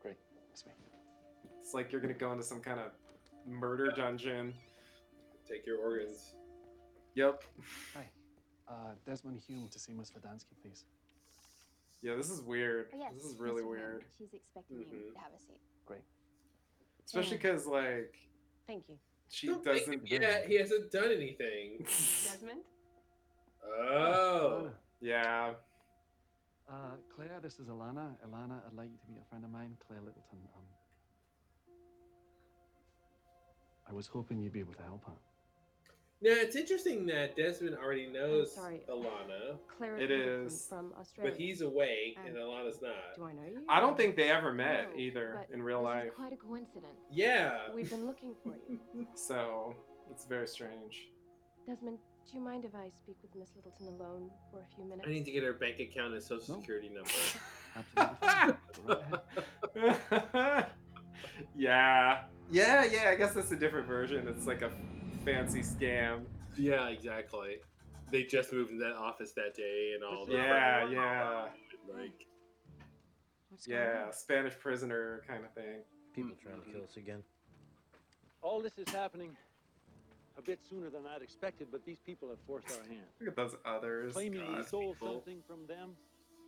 [0.00, 0.16] Great,
[0.50, 0.72] it's me.
[1.60, 2.92] It's like you're gonna go into some kind of
[3.46, 4.54] murder dungeon.
[5.46, 6.34] Take your organs.
[7.16, 7.44] Yep.
[7.94, 8.08] Hi,
[8.66, 10.84] uh, Desmond Hume to see Miss Verdansky, please.
[12.00, 12.88] Yeah, this is weird.
[12.94, 14.04] Oh, yes, This is really weird.
[14.16, 14.90] She's expecting Mhm.
[14.92, 15.60] you to have a seat.
[15.84, 16.00] Great.
[17.04, 18.16] Especially because like
[18.70, 18.94] Thank you.
[19.28, 19.92] she Don't doesn't.
[19.92, 20.46] him yet.
[20.46, 21.78] He hasn't done anything.
[21.80, 22.60] Desmond?
[23.66, 24.70] Oh.
[25.00, 25.54] yeah.
[26.70, 26.74] Uh,
[27.16, 28.14] Claire, this is Ilana.
[28.24, 30.38] Ilana, I'd like you to meet a friend of mine, Claire Littleton.
[30.56, 30.62] Um,
[33.88, 35.18] I was hoping you'd be able to help her.
[36.22, 38.82] Now it's interesting that Desmond already knows sorry.
[38.90, 40.66] Ilana, Clara It Littleton is.
[40.68, 41.32] from Australia.
[41.32, 42.92] but he's awake and Um, Ilana's not.
[43.16, 43.64] Do I know you?
[43.70, 46.04] I don't think they ever met No, either but in real This life.
[46.08, 47.00] is quite a coincidence.
[47.10, 47.58] Yeah.
[47.74, 48.78] We've been looking for you.
[49.14, 49.74] So
[50.10, 51.08] it's very strange.
[51.66, 51.98] Desmond,
[52.30, 55.06] do you mind if I speak with Miss Littleton alone for a few minutes?
[55.08, 56.60] I need to get her bank account and social No.
[56.60, 57.10] security number.
[57.96, 59.20] Absolutely fine.
[59.74, 60.66] Go right ahead.
[61.56, 62.22] yeah.
[62.52, 64.26] Yeah, yeah, I guess that's a different version.
[64.28, 64.70] It's like a
[65.24, 66.20] fancy scam.
[66.56, 67.56] yeah, exactly.
[68.10, 70.26] They just moved in that office that day and all.
[70.26, 71.48] the Yeah, friends- yeah.
[71.88, 72.26] Oh, like
[73.50, 74.12] What's Yeah, on?
[74.12, 75.82] Spanish prisoner kind of thing.
[76.14, 77.22] People trying to kill us again.
[78.42, 79.36] All this is happening
[80.38, 83.02] a bit sooner than I'd expected, but these people have forced our hand.
[83.20, 84.12] Look at those others.
[84.12, 85.14] Claiming we God, stole people.
[85.14, 85.96] something from them,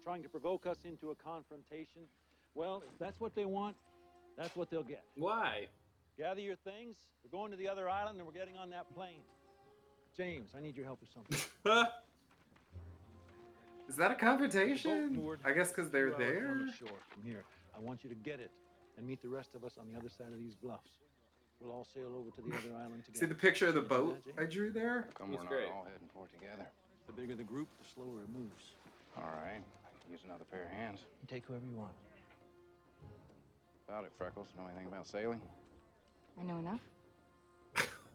[0.04, 2.02] trying to provoke us into a confrontation.
[2.54, 3.76] Well, if that's what they want,
[4.36, 5.04] that's what they'll get.
[5.16, 5.66] why?
[6.18, 6.96] Gather your things.
[7.24, 9.22] We're going to the other island and we're getting on that plane.
[10.16, 11.38] James, I need your help with something.
[13.88, 15.18] Is that a confrontation?
[15.44, 16.48] I guess because they're there.
[16.48, 17.44] From the shore, from here.
[17.74, 18.50] I want you to get it
[18.96, 20.90] and meet the rest of us on the other side of these bluffs.
[21.60, 23.18] We'll all sail over to the other island together.
[23.20, 25.08] See the picture of the boat I drew there?
[25.16, 25.68] Come He's we're not great.
[25.68, 26.66] all heading for it together.
[27.06, 28.74] The bigger the group, the slower it moves.
[29.16, 29.60] All right.
[29.62, 31.00] I can Use another pair of hands.
[31.22, 31.92] You take whoever you want.
[33.88, 34.48] About it, Freckles.
[34.56, 35.40] Know anything about sailing?
[36.40, 36.80] I know enough.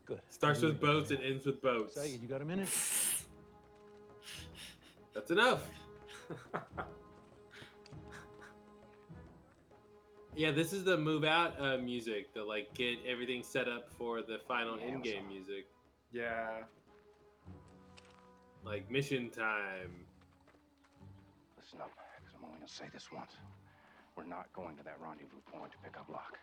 [0.05, 0.21] Good.
[0.29, 1.95] Starts with boats and ends with boats.
[1.95, 2.69] Say, you got a minute?
[5.13, 5.63] That's enough.
[10.35, 14.21] Yeah, this is the move out uh, music to like get everything set up for
[14.21, 15.65] the final Yeah, in game so- music,
[16.11, 16.61] Yeah.
[18.63, 20.05] like mission time.
[21.59, 23.31] Listen up, because I'm only going to say this once.
[24.15, 26.37] We're not going to that rendezvous point to pick up Locke.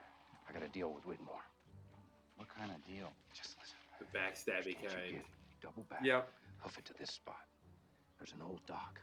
[0.49, 1.47] I got to deal with Widmore.
[2.37, 3.11] What kind of deal?
[3.33, 3.79] Just listen.
[4.03, 5.13] The backstabby Can't kind.
[5.23, 5.27] get
[5.63, 6.03] double back.
[6.03, 6.29] Yep.
[6.61, 7.45] Hoof it to this spot.
[8.19, 9.01] There's an old dock.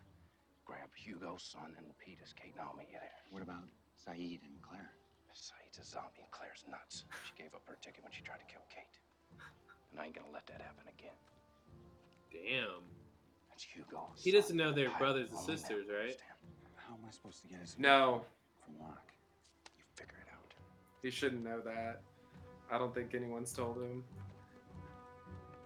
[0.65, 2.33] Grab Hugo, Sun, and Lapidus.
[2.35, 3.19] Kate and I'll meet you there.
[3.31, 3.63] What about
[3.99, 4.91] Sayid and Claire?
[5.35, 7.05] Sayid's a zombie and Claire's nuts.
[7.25, 8.99] She gave up her ticket when she tried to kill Kate.
[9.91, 11.15] And I ain't gonna let that happen again.
[12.31, 12.83] Damn.
[13.49, 14.11] That's Hugo.
[14.15, 16.15] He doesn't know they're Pilot brothers and sisters, right?
[16.15, 16.35] understand?
[16.75, 18.23] How am I supposed to get his No,
[18.63, 19.11] from Locke?
[19.77, 20.51] You figure it out.
[21.01, 22.01] he shouldn't know that.
[22.71, 24.03] I don't think anyone's told him.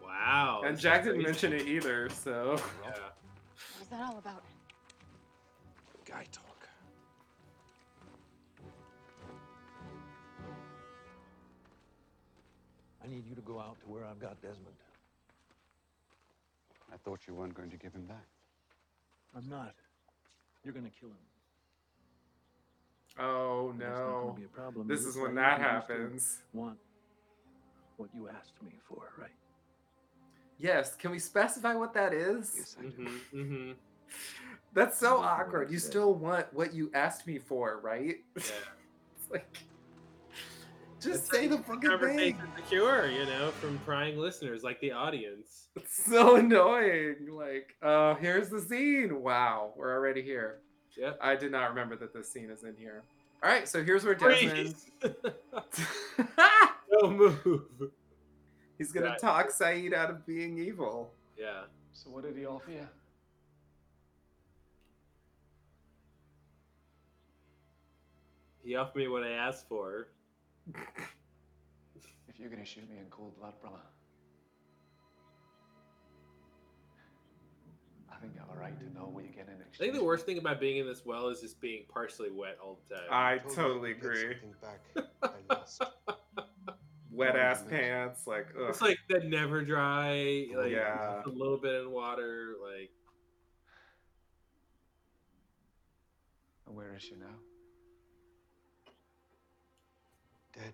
[0.04, 0.64] Wow.
[0.66, 1.48] and Jack didn't crazy.
[1.48, 2.60] mention it either, so.
[2.84, 2.90] Yeah.
[2.90, 4.44] What was that all about?
[6.06, 6.68] Guy talk.
[13.04, 14.76] I need you to go out to where I've got Desmond.
[16.92, 18.26] I thought you weren't going to give him back.
[19.36, 19.74] I'm not.
[20.64, 21.16] You're gonna kill him.
[23.20, 24.34] Oh That's not gonna no.
[24.36, 24.88] be a problem.
[24.88, 26.40] This is when that happens.
[26.54, 26.78] Want
[27.98, 29.30] what you asked me for, right?
[30.58, 32.78] Yes, can we specify what that is?
[32.82, 33.72] Mm-hmm, mm-hmm.
[34.74, 35.72] That's so awkward.
[35.72, 38.18] You still want what you asked me for, right?
[38.36, 38.44] Yeah.
[39.18, 39.58] It's like,
[41.00, 41.90] just That's say the like fucking thing.
[41.90, 45.70] conversation secure, you know, from prying listeners like the audience.
[45.76, 47.16] It's so annoying.
[47.32, 49.22] Like, uh, here's the scene.
[49.22, 50.60] Wow, we're already here.
[50.96, 51.18] Yep.
[51.22, 53.04] I did not remember that this scene is in here.
[53.46, 54.76] All right, so here's where Desmond.
[54.76, 54.90] Freeze!
[57.00, 57.92] Don't move.
[58.80, 59.20] He's gonna Right.
[59.20, 61.14] talk Sayid out of being evil.
[61.38, 61.66] Yeah.
[61.94, 62.88] So what did he offer you?
[68.64, 70.08] He offered me what I asked for.
[72.28, 73.78] If you're gonna shoot me in cold blood, brother,
[78.26, 80.38] think you have a to know what you're getting in I think the worst thing
[80.38, 83.04] about being in this well is just being partially wet all the time.
[83.12, 84.36] I told totally agree.
[84.62, 84.82] back.
[87.12, 88.66] Wet oh, ass Oh, pants, like ugh.
[88.70, 91.22] It's like that never dry, like Yeah.
[91.26, 92.90] a little bit in water, like
[96.68, 97.26] And where is she now?
[100.54, 100.74] Dead.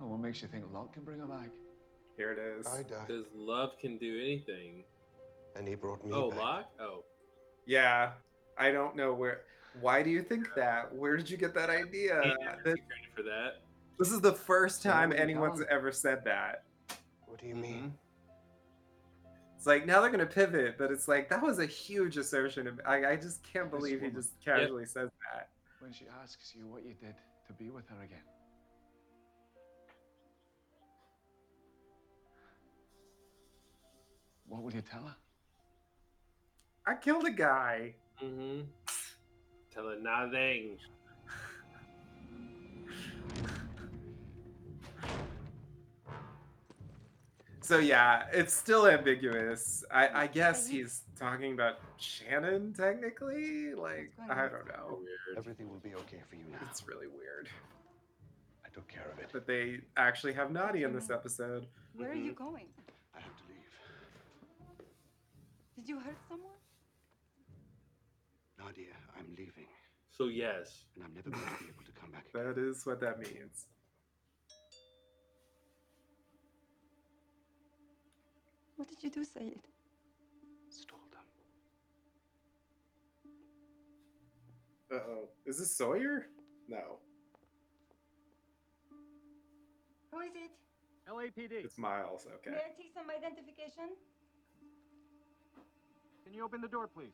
[0.00, 1.50] Oh, what makes you think Locke can bring her back?
[2.20, 2.66] Here it is.
[2.66, 4.84] I died, because love can do anything.
[5.56, 6.38] and he brought me Oh, back.
[6.38, 6.70] Locke?
[6.80, 7.04] Oh,
[7.66, 8.12] Yeah,
[8.58, 9.42] I don't know where.
[9.80, 10.94] Why do you think that?
[10.94, 12.20] Where did you get that idea?
[12.22, 13.62] can't never That- credit for that.
[13.98, 16.64] This is the first time what anyone's call ever said that.
[17.26, 17.84] What do you mean?
[19.24, 19.36] Mm-hmm.
[19.56, 22.66] It's like now they're gonna pivot, but it's like that was a huge assertion.
[22.66, 24.14] Of, I, I just can't believe he woman.
[24.22, 25.48] just casually says that.
[25.80, 27.14] When she asks you what you did
[27.46, 28.22] to be with her again.
[34.50, 35.16] What will you tell her?
[36.84, 37.94] I killed a guy.
[38.22, 38.62] Mm-hmm.
[39.72, 40.76] Tell her nothing.
[47.60, 49.84] So yeah, it's still ambiguous.
[49.92, 53.72] I, I guess he's talking about Shannon technically.
[53.74, 54.98] Like I don't know.
[54.98, 55.38] Weird.
[55.38, 56.58] Everything will be okay for you now.
[56.68, 57.48] It's really weird
[58.66, 59.32] I took care of it.
[59.32, 61.66] that they actually have Nadia in this episode.
[61.94, 62.66] Where are you going?
[63.16, 63.56] I have to leave.
[65.80, 66.52] Did you hurt someone?
[68.58, 69.64] Nadia, I'm leaving,
[70.10, 70.84] So yes.
[70.94, 72.26] and I'm never going to be able to come back.
[72.34, 73.64] That is what that means.
[78.76, 79.64] What did you do, Sayid?
[80.68, 81.24] Stole them.
[84.92, 85.28] Uh oh.
[85.46, 86.26] Is this Sawyer?
[86.68, 86.98] No,
[90.12, 90.50] Who is it?
[91.10, 91.64] LAPD.
[91.64, 92.26] it's Miles.
[92.26, 92.50] okay.
[92.50, 92.66] May Okay.
[92.66, 93.96] I take some identification?
[96.30, 97.10] Can you open the door, please?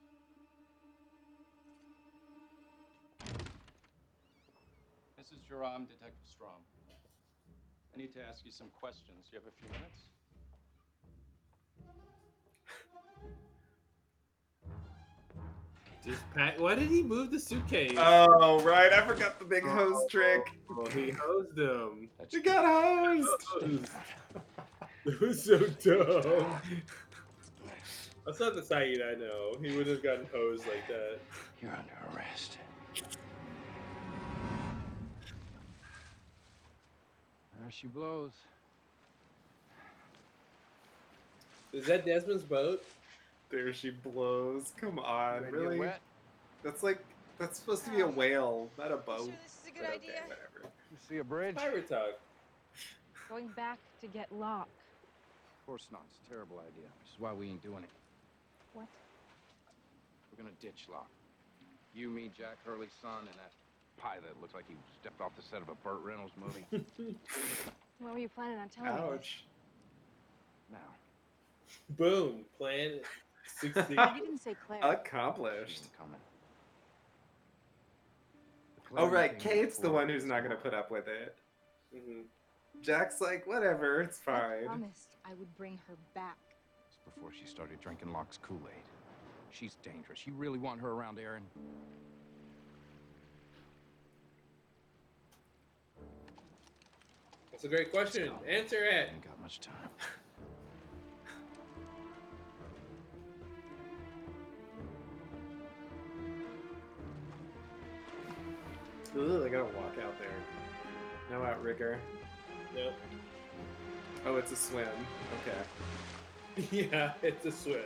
[5.16, 6.60] This is Jerome, Detective Straume.
[7.94, 9.28] I need to ask you some questions.
[9.32, 10.02] You have a few minutes?
[16.04, 16.60] Just pat.
[16.60, 17.96] Why did he move the suitcase?
[17.96, 20.42] Oh right, I forgot the big hose oh, trick.
[20.70, 22.10] Oh, he hosed him.
[22.28, 23.88] You got hosed.
[25.06, 26.60] It was so dumb.
[28.26, 29.52] That's not the Sayid I know.
[29.62, 31.18] He would have gotten hosed like that.
[31.62, 32.58] You're under arrest.
[37.60, 38.32] There she blows.
[41.72, 42.82] Is that Desmond's boat?
[43.50, 44.72] There she blows.
[44.76, 45.78] Come on, Ready get really?
[45.78, 46.00] wet?
[46.64, 46.98] That's like
[47.38, 49.18] that's supposed to be a whale, not a boat.
[49.18, 50.22] Sure, this is a good But okay, idea.
[50.26, 50.72] whatever.
[50.90, 51.54] You see a bridge?
[51.56, 52.18] Pirate talk.
[53.28, 54.68] Going back to get Locke.
[55.60, 56.02] Of course not.
[56.08, 56.88] It's a terrible idea.
[57.02, 57.90] Which is why we ain't doing it.
[58.76, 58.86] What?
[60.30, 61.08] We're gonna ditch Locke.
[61.94, 63.52] You, me, Jack Hurley's Sun, and that
[63.96, 66.66] pie that looks like he stepped off the set of a Burt Reynolds movie.
[68.00, 69.14] what were you planning on telling me?
[69.14, 69.44] Ouch.
[70.70, 70.76] now,
[71.96, 72.44] Boom.
[72.58, 73.00] Plan
[73.58, 73.96] succeed.
[73.98, 74.84] You didn't say Claire.
[74.84, 75.84] Accomplished.
[75.84, 76.20] ain't coming.
[78.94, 81.34] Oh right, Kate's the one who's not gonna put up with it.
[81.96, 82.24] Mhm.
[82.82, 84.64] Jack's like, whatever, it's fine.
[84.64, 86.36] I promised I would bring her back.
[87.06, 88.82] It's before she started drinking Locke's Kool-Aid.
[89.50, 90.26] She's dangerous.
[90.26, 91.42] You really want her around Aaron?
[97.50, 98.32] That's a great question.
[98.48, 99.10] Answer it.
[99.12, 99.74] Ain't got much time.
[109.18, 110.28] Ugh, I gotta walk out there.
[111.30, 111.98] No outrigger.
[112.74, 112.92] Nope.
[114.26, 114.86] Oh, it's a swim.
[115.40, 115.56] Okay.
[116.70, 117.80] yeah, it's a swim.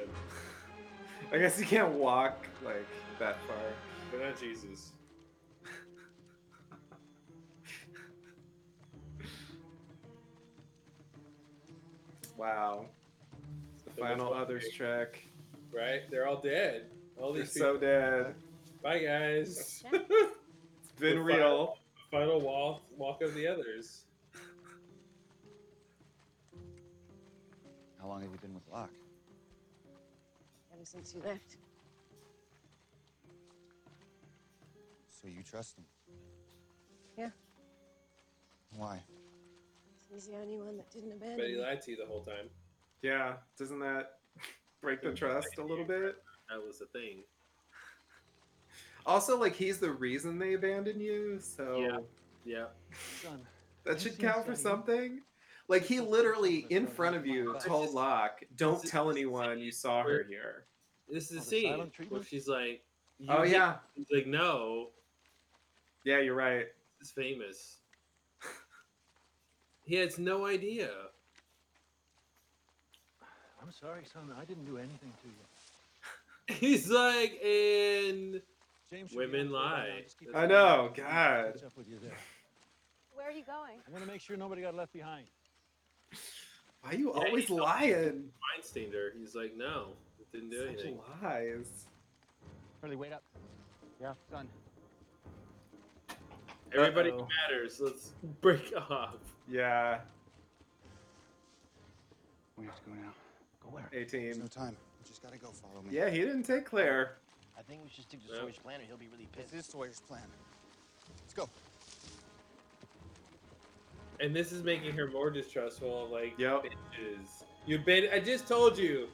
[1.33, 2.87] I guess you can't walk like
[3.19, 3.57] that far.
[4.11, 4.93] But not Jesus.
[12.37, 12.87] Wow.
[13.85, 14.75] The So final others Jake.
[14.75, 15.23] track.
[15.73, 16.03] Right?
[16.11, 16.87] They're all dead.
[17.21, 17.89] All these They're these so people-
[18.25, 18.35] dead.
[18.83, 19.85] Bye, guys.
[19.93, 21.37] It's been The real.
[21.39, 21.79] Final,
[22.11, 24.03] final walk, walk of the others.
[28.01, 28.91] How long have you been with Locke?
[30.73, 31.57] Ever since you left.
[35.09, 35.85] So you trust him?
[37.19, 37.31] Yeah.
[38.77, 39.03] Why?
[40.13, 42.49] He's the only one that didn't abandon But he lied to you the whole time.
[43.03, 43.35] Yeah.
[43.59, 44.19] Doesn't that
[44.81, 46.17] break the trust a little bit?
[46.49, 47.23] That was the thing.
[49.07, 51.77] Also, like he's the reason they abandoned you, so
[52.45, 52.67] Yeah.
[53.25, 53.37] Yeah.
[53.85, 55.23] That should count for something.
[55.71, 60.27] Like he literally in front of you told Locke, "Don't tell anyone you saw her
[60.29, 60.65] here."
[61.09, 62.83] This is the the scene where she's like,
[63.29, 64.89] Oh yeah, He's like, no,
[66.05, 66.67] yeah, you're right.
[66.99, 67.77] this is famous.
[69.85, 70.91] he has no idea.
[73.63, 74.33] I'm sorry, son.
[74.41, 76.57] I didn't do anything to you.
[76.57, 78.43] He's like, and
[78.91, 79.87] James, Women on board by
[80.33, 80.33] now.
[80.33, 80.43] lie.
[80.43, 80.93] I know, eye on him.
[80.97, 81.65] God.
[81.65, 82.17] Up with you there.
[83.15, 83.79] Where are you going?
[83.87, 85.27] I'm gonna make sure nobody got left behind.
[86.83, 88.31] Why are you Yeah, always he's lying?
[88.59, 89.13] Feinstein her.
[89.19, 89.89] He's like, no,
[90.19, 90.99] it didn't do Such anything.
[91.23, 91.87] lies.
[92.81, 93.23] Hurley, wait up.
[94.01, 94.49] Yeah, son.
[96.73, 97.27] Everybody Uh-oh.
[97.51, 97.81] matters.
[97.81, 99.17] Let's break off.
[99.49, 100.01] Yeah,
[102.57, 103.13] We have to go now.
[103.63, 103.89] Go where?
[103.91, 104.39] There's 18.
[104.41, 104.77] no time.
[105.03, 105.49] You just gotta go.
[105.49, 105.89] Follow me.
[105.91, 107.17] Yeah, he didn't take Claire.
[107.59, 108.41] I think we should stick to Yeah.
[108.41, 109.49] Sawyer's plan or he'll be really pissed.
[109.51, 109.69] This pissed.
[109.69, 110.23] is Sawyer's plan.
[114.23, 116.05] And this is making her more distrustful.
[116.05, 116.65] of, Like, Yep.
[116.65, 117.45] bitches.
[117.67, 118.09] You been.
[118.13, 119.09] I just told you.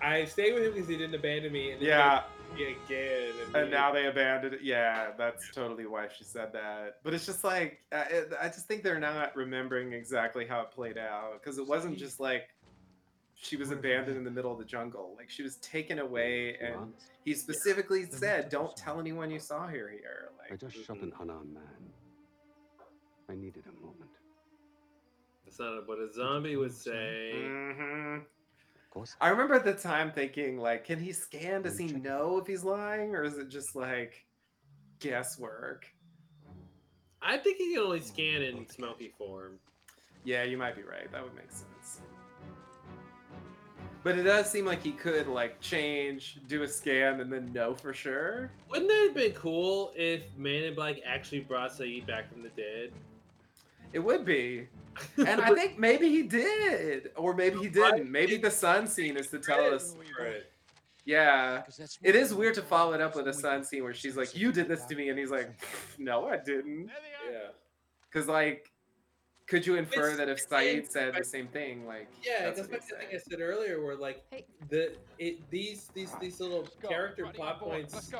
[0.00, 1.70] I stayed with him because he didn't abandon me.
[1.72, 2.24] And then Yeah,
[2.56, 3.32] he again.
[3.46, 3.70] And, and me.
[3.70, 4.62] now they abandoned it.
[4.62, 6.96] Yeah, that's totally why she said that.
[7.04, 8.04] But it's just like uh,
[8.40, 11.98] I, I just think they're not remembering exactly how it played out because it wasn't
[11.98, 12.48] just like
[13.34, 15.14] she was abandoned in the middle of the jungle.
[15.16, 16.92] Like she was taken away, and
[17.24, 21.54] he specifically said, "Don't tell anyone you saw her here." I just shot an unarmed
[21.54, 21.62] man.
[23.30, 23.81] I needed a
[25.58, 25.86] moment.
[25.86, 27.32] That's not what a zombie would say.
[27.34, 28.18] hmm
[29.20, 31.62] I remember at the time thinking, like, can he scan?
[31.62, 34.26] Does he know if he's lying, or is it just like
[35.00, 35.86] guesswork?
[37.22, 39.58] I think he can only scan in smoky form.
[40.24, 41.10] Yeah, you might be right.
[41.10, 42.00] That would make sense.
[44.02, 47.74] But it does seem like he could like change, do a scan, and then know
[47.74, 48.50] for sure.
[48.68, 52.48] Wouldn't that have been cool if Man in Black actually brought Sayid back from the
[52.50, 52.92] dead?
[53.92, 54.68] It would be.
[55.16, 58.10] And I think maybe he did, or maybe he didn't.
[58.10, 59.96] Maybe the Sun scene is to tell us.
[60.18, 60.34] Yeah,
[61.04, 63.82] Yeah, 'Cause that's it what- is weird to follow it up with a Sun scene
[63.84, 65.50] where she's like, "You did this to me," and he's like,
[65.98, 66.90] "No, I didn't."
[67.30, 67.48] Yeah.
[68.10, 68.70] Because like,
[69.46, 72.56] could you infer It's- that if it's Sayid said the same thing, like, Yeah, that's
[72.60, 73.08] that's what like the thing.
[73.14, 74.46] I said earlier, where like Hey.
[74.68, 76.88] the it these these these little go.
[76.88, 78.10] character Buddy, plot points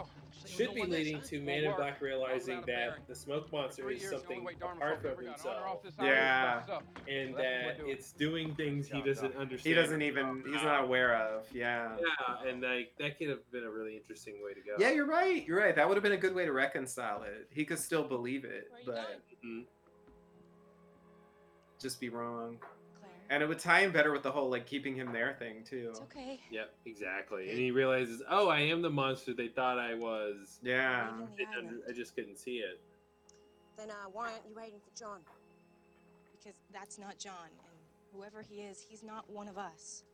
[0.47, 4.03] should be leading to Man in Won't Black realizing Out that the smoke monster is
[4.03, 6.63] years, the only something way Darman apart from ever got on or off himself, Yeah.
[7.09, 9.61] and So that we're it's doing things he doesn't understand.
[9.67, 10.43] He doesn't even.
[10.45, 11.47] He's not aware of.
[11.55, 11.97] Yeah.
[11.99, 14.75] Yeah, and like that could have been a really interesting way to go.
[14.79, 15.47] Yeah, you're right.
[15.47, 15.75] You're right.
[15.77, 17.47] That would have been a good way to reconcile it.
[17.51, 19.65] He could still believe it, but Mhm.
[21.83, 22.59] Just be wrong.
[23.01, 23.11] Claire.
[23.29, 25.89] And it would tie in better with the whole like keeping him there thing too.
[25.91, 26.41] It's okay.
[26.51, 27.51] Yep, exactly.
[27.51, 30.61] And he realizes, oh, I am the monster they thought I was.
[30.63, 31.07] Yeah.
[31.07, 31.83] Wait on the Didn't island.
[31.89, 32.81] I just couldn't see it.
[33.77, 35.19] Then uh, why aren't you waiting for John?
[36.39, 37.79] Because that's not John, and
[38.15, 40.05] whoever he is, he's not one of us.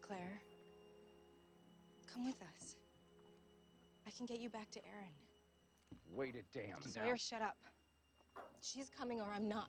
[0.00, 0.40] Claire,
[2.12, 2.76] come with us.
[4.06, 5.12] I can get you back to Aaron.
[6.14, 7.56] Wait a damn Sawyer, shut up.
[8.60, 9.68] She's coming or I'm not.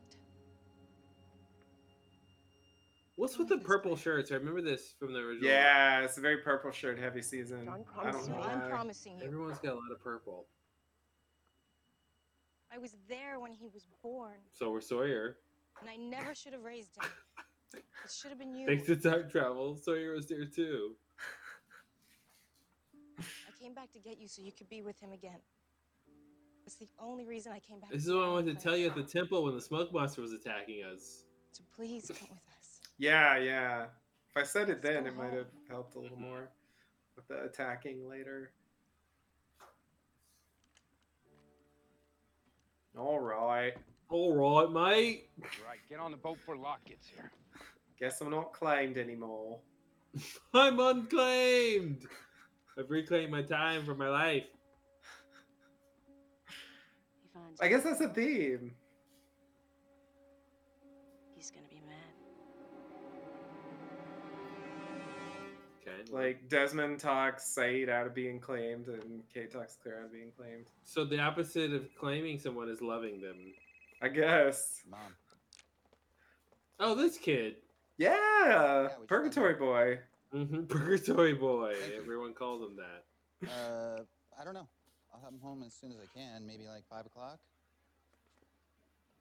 [3.16, 4.32] What's with the purple shirts?
[4.32, 5.50] I remember this from the original.
[5.50, 7.68] Yeah, it's a very purple shirt heavy season.
[7.70, 8.44] I'm I don't promising know you.
[8.50, 8.70] I'm why.
[8.70, 9.26] promising you.
[9.26, 10.48] Everyone's got a lot of purple.
[12.74, 15.38] I was there when he was born, So we're Sawyer.
[15.82, 17.10] and I never should have raised him.
[17.74, 18.68] It should have been you.
[18.68, 20.96] Thanks to time travel, Sawyer was there too.
[23.18, 23.24] I
[23.62, 25.40] came back to get you so you could be with him again.
[26.66, 27.92] It's the only reason I came back.
[27.92, 30.22] This is what I wanted to tell you at the temple when the smoke monster
[30.22, 31.24] was attacking us.
[31.52, 32.80] So please come with us.
[32.98, 33.86] Yeah, yeah.
[34.36, 36.50] If I said it then, go it might have helped a little more
[37.16, 38.52] with the attacking later.
[42.98, 43.74] All right.
[44.10, 45.30] All right, mate.
[45.42, 47.32] Right, get on the boat before Locke gets here.
[48.00, 49.60] Guess I'm not claimed anymore.
[50.54, 52.08] I'm unclaimed.
[52.78, 54.44] I've reclaimed my time for my life.
[57.60, 58.74] He I guess that's a theme.
[61.36, 61.96] he's gonna be mad.
[65.82, 66.12] Okay.
[66.12, 70.32] Like Desmond talks Sayid out of being claimed, and Kate talks Claire out of being
[70.38, 70.66] claimed.
[70.86, 73.54] So the opposite of claiming someone is loving them.
[74.02, 74.82] I guess.
[74.90, 75.00] Mom.
[76.80, 77.58] Oh, this kid.
[77.98, 80.00] Yeah, Purgatory Boy.
[80.32, 81.76] hmm Purgatory boy.
[81.96, 83.50] Everyone calls him that.
[83.52, 84.02] Uh,
[84.40, 84.68] I don't know.
[85.14, 86.46] I'll have him home as soon as I can.
[86.46, 87.40] Maybe like five o'clock.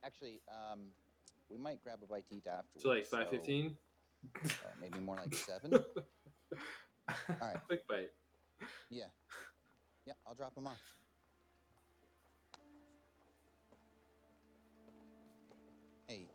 [0.04, 0.80] Actually, um,
[1.50, 2.82] we might grab a bite to eat afterwards.
[2.82, 3.76] So like five fifteen.
[4.44, 4.48] uh,
[4.80, 5.74] maybe more like seven.
[5.74, 7.56] All right.
[7.66, 8.10] Quick bite.
[8.90, 9.04] Yeah.
[10.06, 10.80] Yeah, I'll drop him off.
[16.06, 16.26] Hey,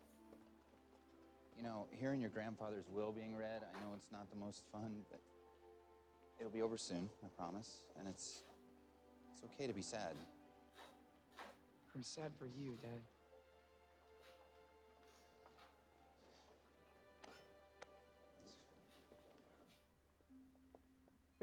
[1.57, 5.01] you know, hearing your grandfather's will being read, I know it's not the most fun,
[5.09, 5.19] but
[6.39, 7.81] it'll be over soon, I promise.
[7.99, 8.43] And it's
[9.53, 10.15] okay to be sad.
[11.95, 13.01] I'm sad for you, Dad.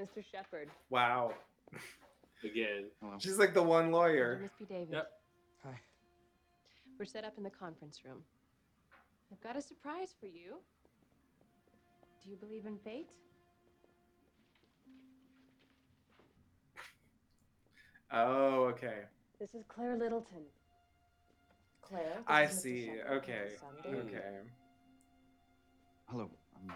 [0.01, 0.25] Mr.
[0.25, 0.69] Shepard.
[0.91, 1.33] Wow.
[2.45, 2.91] Again.
[3.01, 3.15] Hello.
[3.19, 4.41] She's like the one lawyer.
[4.43, 4.65] Miss P.
[4.65, 4.89] David.
[4.93, 5.11] Yep.
[5.65, 5.81] Hi.
[6.99, 8.19] We're set up in the conference room.
[9.31, 10.57] I've got a surprise for you.
[12.23, 13.11] Do you believe in fate?
[18.13, 19.01] Oh, okay.
[19.41, 20.43] This is Claire Littleton.
[21.81, 22.15] Claire.
[22.17, 22.61] this I is Mr.
[22.61, 22.87] see.
[22.87, 23.49] Shepard, Okay.
[23.85, 24.39] my son, Okay.
[26.09, 26.73] Hello, I'm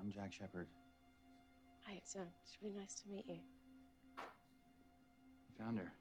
[0.00, 0.66] I'm Jack Shepard.
[1.86, 3.38] Hi, it's, uh, it's really nice to meet you.
[5.58, 5.92] Found her.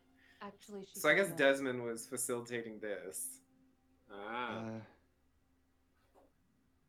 [0.42, 3.40] Actually, she's So I guess in Desmond was facilitating this.
[4.12, 4.58] Ah.
[4.66, 4.70] Uh,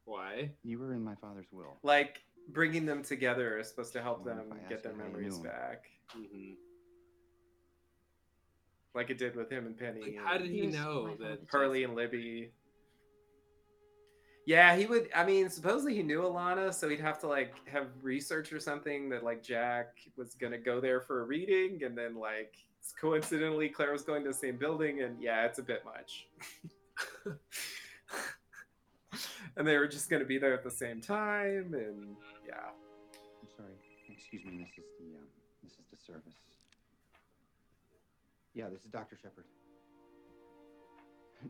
[0.05, 0.51] Why?
[0.63, 1.77] you were in my father's will.
[1.83, 4.99] Like bringing them together is supposed to help Wonder if them I get their you
[4.99, 5.51] how you memories knew him.
[5.51, 5.85] back,
[6.15, 6.53] hmm
[8.95, 10.01] like it did with him and Penny.
[10.01, 11.19] Like, how did He he know that?
[11.19, 12.53] father's Hurley and Libby?
[14.47, 15.09] Yeah, he would.
[15.15, 19.09] I mean, supposedly he knew Ilana, so he'd have to like have research or something
[19.11, 22.55] that like Jack was gonna go there for a reading, and then like
[23.01, 26.27] coincidentally Claire was going to the same building, and yeah, it's a bit much.
[29.57, 32.17] and they were just gonna be there at the same time, and
[32.49, 32.71] yeah.
[33.43, 33.75] I'm sorry.
[34.09, 34.59] Excuse me.
[34.59, 35.27] This is the um,
[35.63, 36.40] this is the service.
[38.55, 39.17] Yeah, this is Dr.
[39.17, 39.45] Shepard.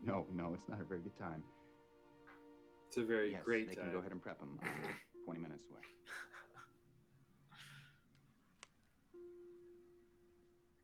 [0.06, 1.42] No, no, it's not a very good time.
[2.86, 3.86] It's a very yes, great they time.
[3.86, 4.56] can go ahead and prep them.
[4.62, 4.68] I'm
[5.24, 5.80] 20 minutes away.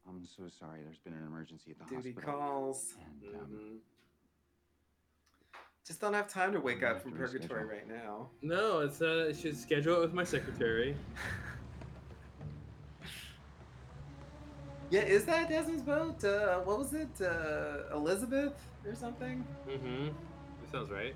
[0.08, 0.80] I'm so sorry.
[0.82, 2.02] There's been an emergency at the hospital.
[2.02, 2.94] Duty calls.
[3.22, 3.78] And um, Mhm.
[5.86, 7.68] Just don't have time to wake I'm up from purgatory reschedule.
[7.70, 8.30] right now.
[8.42, 10.96] No, it's uh, I should schedule it with my secretary.
[14.88, 16.22] Yeah, is that Desmond's boat?
[16.22, 17.08] Uh, what was it?
[17.20, 18.54] Uh, Elizabeth
[18.86, 19.44] or something?
[19.68, 20.06] Mm-hmm.
[20.06, 21.14] That sounds right.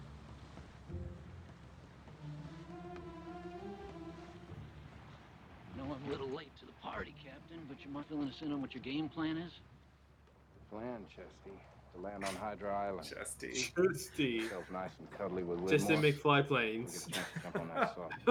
[5.73, 8.43] I know I'm a little late to the party, Captain, but you mind filling us
[8.43, 9.53] in on what your game plan is?
[10.71, 11.57] Plan, Chesty,
[11.95, 13.07] to land on Hydra Island.
[13.09, 13.53] Chesty.
[13.53, 14.25] Chesty.
[14.25, 16.03] Yourself nice and cuddly with Just to Widmore.
[16.03, 17.07] make fly planes.
[17.07, 18.29] get a chance to jump on that saw.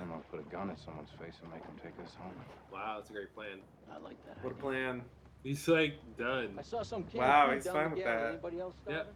[0.00, 2.32] I'm gonna put a gun at someone's face and make them take us home.
[2.72, 3.58] wow, that's a great plan.
[3.92, 4.42] I like that.
[4.42, 5.02] What a plan.
[5.42, 6.56] He's like done.
[6.58, 8.26] I saw some kid Wow, he's fine with that.
[8.30, 8.94] Anybody else Yep.
[8.96, 9.12] started?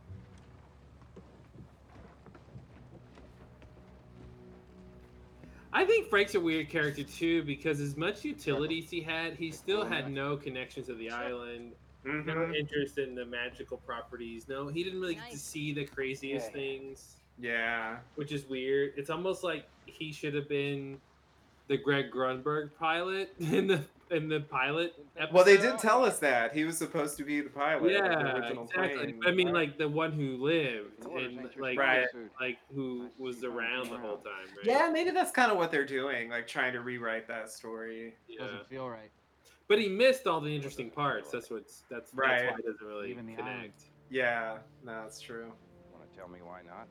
[5.73, 9.85] I think Frank's a weird character too because as much utilities he had, he still
[9.85, 11.73] had no connection to the island.
[12.05, 12.57] No Mhm.
[12.57, 14.49] interest in the magical properties.
[14.49, 16.53] No, he didn't really get to see the craziest Yeah.
[16.53, 17.99] things, Yeah.
[18.15, 18.95] which is weird.
[18.97, 21.01] It's almost like he should have been
[21.69, 25.33] the Greg Grunberg pilot in the in the pilot episode.
[25.37, 27.77] Well, they did tell us that he was supposed to be the pilot.
[27.77, 29.13] of the Yeah, exactly.
[29.13, 29.23] plane.
[29.25, 32.09] I mean, like the one who lived Orders and like Right.
[32.41, 34.65] like who was around the whole time, right?
[34.65, 38.17] Yeah, maybe that's kind of what they're doing, like trying to rewrite that story.
[38.27, 38.47] Yeah.
[38.47, 39.13] Doesn't feel right.
[39.71, 41.31] But he missed all the interesting parts.
[41.31, 42.41] That's what's that's Right.
[42.43, 43.57] that's why it doesn't really Leaving the connect.
[43.57, 43.73] island.
[44.11, 45.53] Yeah, no, that's true.
[45.93, 46.89] Wanna tell me why not?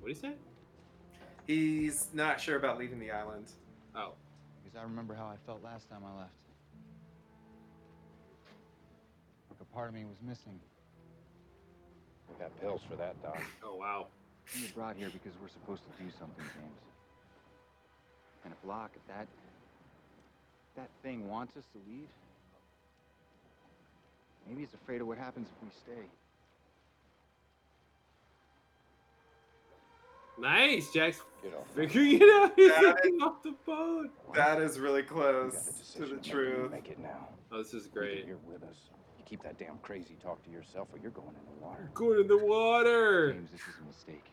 [0.00, 0.32] What do you say?
[1.46, 3.50] He's not sure about leaving the island.
[3.94, 4.14] Oh,
[4.64, 6.32] Because I remember how I felt last time I left.
[9.50, 10.58] Like a part of me was missing.
[12.30, 13.38] We got pills for that, Doc.
[13.62, 14.06] oh wow.
[14.54, 16.80] We were brought here because we're supposed to do something, James.
[18.46, 19.26] And if Locke, if that
[20.76, 22.06] that thing wants us to leave,
[24.48, 26.06] Maybe he's afraid of what happens if we stay.
[30.38, 31.20] Nice, Jax.
[31.42, 31.66] Get off.
[31.74, 32.52] figuring it out.
[32.54, 34.10] He's That getting off the boat.
[34.34, 35.54] That is really close
[35.96, 36.70] to the truth.
[36.70, 37.26] Make it now.
[37.50, 38.24] Oh, this is great.
[38.26, 38.76] You're with us.
[39.18, 41.90] You keep that damn crazy talk to yourself, or you're going in the water.
[41.94, 43.32] Going in the water.
[43.32, 44.24] James, this is a mistake.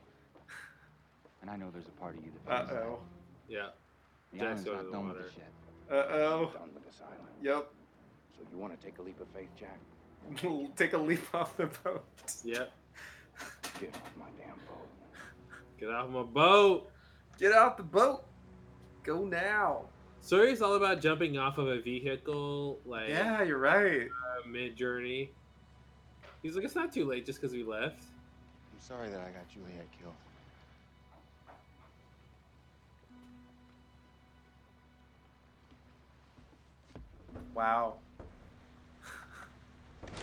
[1.41, 2.83] And I know there's a part of you that Uh believes that.
[2.87, 2.99] oh.
[3.49, 3.67] Yeah.
[4.33, 5.27] The Jack's island's not in the done with water.
[5.27, 5.51] this yet.
[5.91, 6.51] Uh oh.
[6.53, 7.19] Done with this island.
[7.41, 7.67] Yep.
[8.35, 9.79] So you want to take a leap of faith, Jack?
[10.75, 12.03] Take a leap off the boat.
[12.43, 12.71] Yep.
[13.79, 14.87] Get off my damn boat.
[15.79, 16.89] Get off my boat.
[17.39, 18.23] Get off the boat.
[19.03, 19.85] Go now.
[20.21, 24.03] Story's all about jumping off of a vehicle, like Yeah, you're right.
[24.07, 25.31] uh, mid journey.
[26.41, 28.03] He's like, it's not too late just because we left.
[28.73, 30.13] I'm sorry that I got Juliet killed.
[37.53, 37.95] Wow.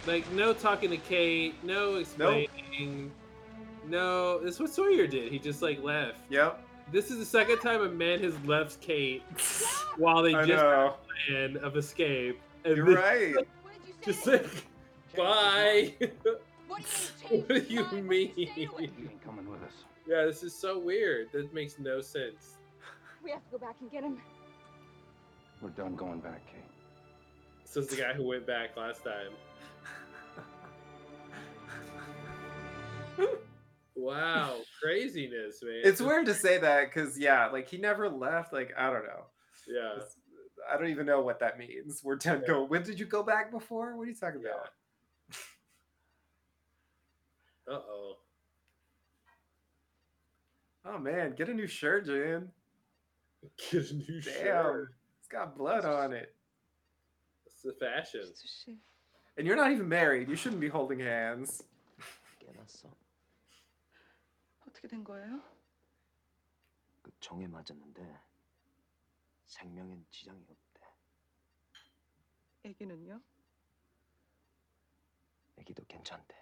[0.06, 3.10] Like, no talking to Kate, no explaining.
[3.86, 5.30] No, this is what Sawyer did.
[5.30, 6.20] He just like left.
[6.30, 6.62] Yep.
[6.92, 9.22] This is the second time a man has left Kate
[9.96, 10.94] while they I just had a
[11.26, 12.40] plan of escape.
[12.64, 13.48] And You're then, right.
[14.02, 14.46] Just like,
[15.14, 15.94] bye.
[16.68, 16.82] What
[17.28, 18.32] what do you mean?
[18.34, 19.84] You ain't coming with us.
[20.06, 21.30] Yeah, this is so weird.
[21.32, 22.56] That makes no sense.
[23.22, 24.18] We have to go back and get him.
[25.60, 26.69] We're done going back, Kate.
[27.70, 29.30] Says the guy who went back last time.
[33.94, 35.82] Wow, craziness, man.
[35.84, 38.52] It's weird to say that because yeah, like he never left.
[38.52, 39.26] Like I don't know.
[39.68, 40.02] Yeah.
[40.68, 42.00] I don't even know what that means.
[42.02, 42.42] We're done.
[42.44, 42.64] Go.
[42.64, 43.96] When did you go back before?
[43.96, 44.70] What are you talking about?
[47.70, 48.14] Uh oh.
[50.86, 52.48] Oh man, get a new shirt, Jan.
[53.70, 54.94] Get a new Damn, shirt.
[55.20, 56.34] it's got blood on it.
[57.62, 58.24] It's the fashion.
[59.36, 60.30] And you're not even married.
[60.30, 61.62] You shouldn't be holding hands.
[62.38, 62.90] 깨났어.
[64.66, 65.42] 어떻게 된 거예요?
[67.02, 68.18] 그 정에 맞았는데
[69.44, 70.80] 생명엔 지장이 없대.
[72.64, 73.20] 애기는요?
[75.58, 76.34] 애기도 괜찮대.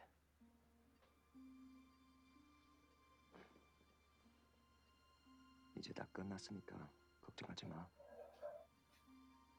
[5.75, 6.93] 이제 다 끝났으니까
[7.23, 7.89] 걱정하지 마.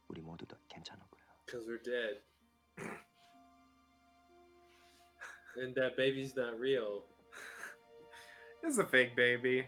[0.08, 1.19] 우리 모두 다 괜찮을 거야.
[1.50, 2.18] Because we're dead.
[5.62, 7.04] and that baby's not real.
[8.64, 9.66] It's a fake baby.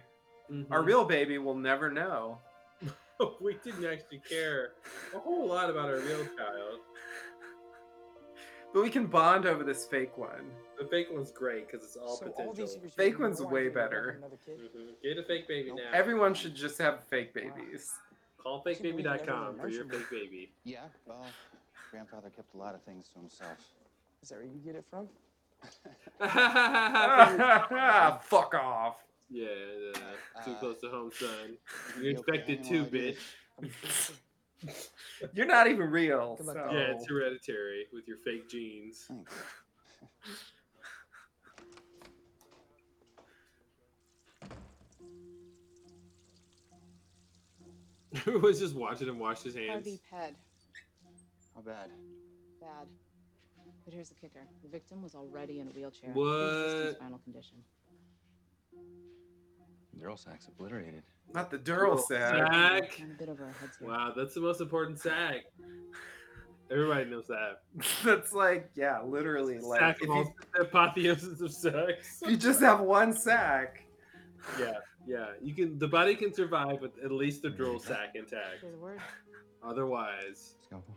[0.51, 0.71] Mm-hmm.
[0.71, 2.37] Our real baby will never know.
[3.41, 4.71] we didn't actually care
[5.15, 6.79] a whole lot about our real child.
[8.73, 10.49] But we can bond over this fake one.
[10.79, 12.79] The fake one's great because it's all So all potential.
[12.83, 14.09] these Fake one's way idea you wanted better.
[14.17, 14.59] another kid?
[14.75, 15.01] Mhm.
[15.03, 15.89] Get a fake baby now.
[15.93, 17.91] Everyone should just have fake babies.
[18.37, 20.51] Call Can't believe fakebaby.com for your fake baby.
[20.63, 21.25] Yeah, well,
[21.91, 23.57] grandfather kept a lot of things to himself.
[24.23, 25.07] Is that where you get it from?
[28.23, 28.95] Fuck off.
[29.29, 31.29] Yeah, uh, too Uh, close to home, son.
[31.97, 32.37] you You okay?
[32.37, 34.11] infected Any too, more bitch.
[35.33, 36.35] You're not even real.
[36.37, 39.05] Good luck, so- Yeah, it's hereditary with your fake genes.
[39.07, 39.33] Thanks.
[48.27, 49.69] Everyone's just watching him wash his hands.
[49.69, 50.35] Harvey Ped.
[51.55, 51.89] How bad?
[52.59, 52.87] Bad.
[53.85, 54.47] But here's the kicker.
[54.63, 56.11] The victim was already in a wheelchair.
[56.13, 56.25] What?
[56.25, 57.57] Pre-existing spinal condition.
[59.99, 61.03] Dural sacs obliterated.
[61.33, 62.35] Not the dural sac.
[62.35, 62.97] Sack.
[62.97, 63.87] Kind of bit over our heads here.
[63.89, 65.45] Wow, that's the most important sack.
[66.71, 67.63] Everybody knows that.
[68.05, 69.59] That's like, yeah, literally.
[69.59, 72.23] Like, sack if of all you, the apotheosis of sex.
[72.25, 73.83] you just have one sack,
[74.57, 74.71] yeah,
[75.05, 75.25] yeah.
[75.41, 75.77] You can.
[75.77, 78.61] The body can survive with at least the dural sac intact.
[78.61, 79.01] Say the word.
[79.61, 80.95] Otherwise, Scalpel.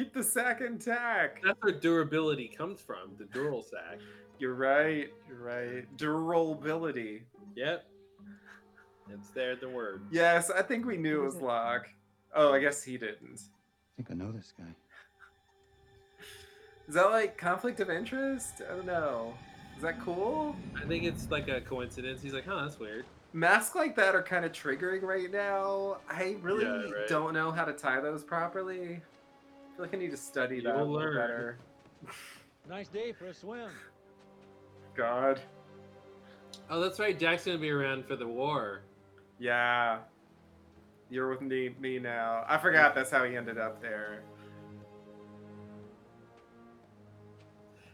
[0.00, 1.40] Keep the sack intact.
[1.44, 3.10] that's where durability comes from.
[3.18, 3.98] The dural sack.
[4.38, 5.08] You're right.
[5.28, 5.96] You're right.
[5.96, 7.24] Durability.
[7.56, 7.84] Yep.
[9.12, 9.56] It's there.
[9.56, 10.02] The word.
[10.10, 11.88] Yes, I think we knew it was Locke.
[12.34, 13.40] Oh, I guess he didn't.
[13.98, 14.64] I think I know this guy.
[16.88, 18.62] Is that like conflict of interest?
[18.68, 19.34] I don't know.
[19.76, 20.54] Is that cool?
[20.80, 22.22] I think it's like a coincidence.
[22.22, 23.04] He's like, huh, that's weird.
[23.32, 25.98] Masks like that are kind of triggering right now.
[26.08, 27.08] I really Yeah, right.
[27.08, 29.00] don't know how to tie those properly.
[29.80, 31.16] I feel like I need to study You that a little learn.
[31.16, 31.58] better.
[32.68, 33.70] Nice day for a swim.
[34.94, 35.40] God.
[36.68, 37.18] Oh, that's right.
[37.18, 38.82] Jack's gonna be around for the war.
[39.38, 39.98] Yeah.
[41.08, 42.44] You're with me, me now.
[42.46, 44.20] I forgot that's how he ended up there.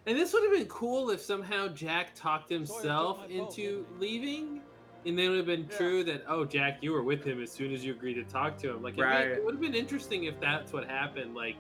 [0.06, 4.18] And this would have been cool if somehow Jack talked himself my boat, into baby.
[4.18, 4.60] leaving.
[5.06, 7.50] And then it would have been true that, oh, Jack, you were with him as
[7.52, 8.82] soon as you agreed to talk to him.
[8.82, 9.28] Like, it, Right.
[9.28, 11.34] it would have been interesting if that's what happened.
[11.34, 11.56] Like,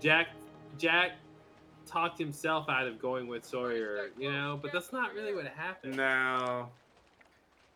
[0.00, 0.28] Jack,
[0.78, 1.12] Jack
[1.86, 5.96] talked himself out of going with Sawyer, you know, but that's not really what happened.
[5.96, 6.68] No.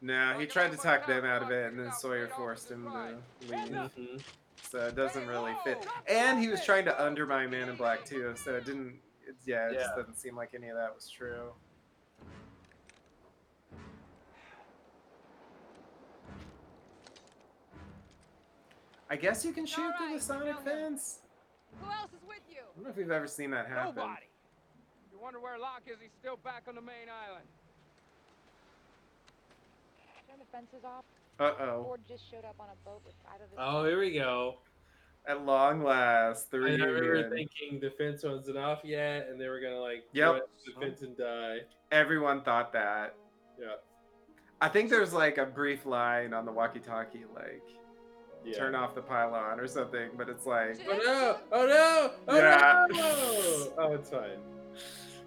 [0.01, 2.91] No, he tried to talk them out of it, and then Sawyer forced him to
[3.49, 3.61] leave.
[3.61, 4.23] Mhm.
[4.63, 5.87] So it doesn't really fit.
[6.09, 9.01] And he was trying to undermine Man in Black too, so it didn't.
[9.27, 9.97] It, yeah, it just Yeah.
[9.97, 11.53] doesn't seem like any of that was true.
[19.11, 21.19] I guess you can shoot through the sonic fence.
[21.81, 22.61] Who else is with you?
[22.61, 23.97] I don't know if we've ever seen that happen.
[23.97, 24.27] Nobody.
[25.13, 25.97] You wonder where Locke is?
[26.01, 27.47] He's still back on the main island.
[30.29, 31.05] Turn the fences off.
[31.39, 31.85] Uh-oh.
[31.85, 33.59] Ford just showed up on a boat with five of his.
[33.59, 34.59] Oh, here we go.
[35.27, 39.49] At long last, the And I remember thinking the fence wasn't off yet, and they
[39.49, 40.33] were gonna like Yep.
[40.33, 41.59] run the fence and die.
[41.93, 43.15] Everyone thought that.
[43.59, 43.77] Yeah.
[44.61, 47.63] I think there's like a brief line on the walkie-talkie, like
[48.45, 48.59] Yeah.
[48.59, 51.39] "turn off the pylon" or something, but it's like, Oh no!
[51.53, 52.11] Oh no!
[52.29, 52.87] Oh Yeah.
[52.91, 53.73] no!
[53.79, 54.39] Oh, it's fine.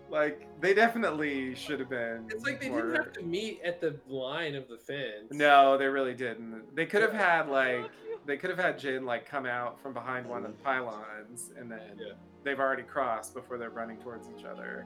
[0.09, 2.25] like they definitely should have been.
[2.29, 5.31] It's like they more- didn't have to meet at the line of the fence.
[5.31, 6.75] No, they really didn't.
[6.75, 7.89] They could have had like
[8.25, 11.71] they could have had Jin like come out from behind one of the pylons, and
[11.71, 11.99] then
[12.43, 14.85] they've already crossed before they're running towards each other.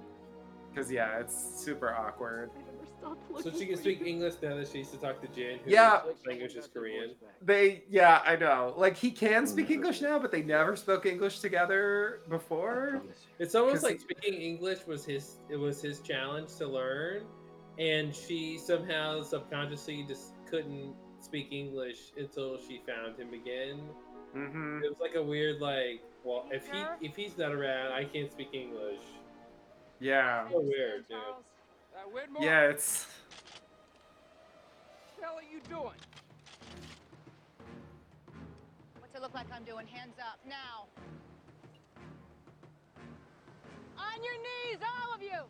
[0.74, 2.52] Because yeah, it's super awkward.
[3.42, 5.60] So she can speak English now that she used to talk to Jin.
[5.64, 6.02] Who Yeah.
[6.04, 7.16] speaks English is Korean.
[7.42, 8.74] They yeah, I know.
[8.78, 13.02] Like he can speak English now, but they never spoke English together before.
[13.40, 15.38] It's almost 'Cause- like speaking English was his.
[15.50, 17.24] It was his challenge to learn,
[17.78, 23.80] and she somehow subconsciously just couldn't speak English until she found him again.
[24.36, 24.84] Mm-hmm.
[24.84, 26.02] It was like a weird like.
[26.26, 29.00] Well, if he if he's not around, I can't speak English.
[30.02, 30.50] Yeah.
[30.50, 31.18] So weird, dude.
[32.00, 33.08] Uh, Widmore, Yeah, it's
[35.06, 36.00] what the hell are you doing?
[39.00, 39.86] What's it look like I'm doing?
[39.88, 40.88] Hands up now.
[43.98, 45.44] On your knees, all of you.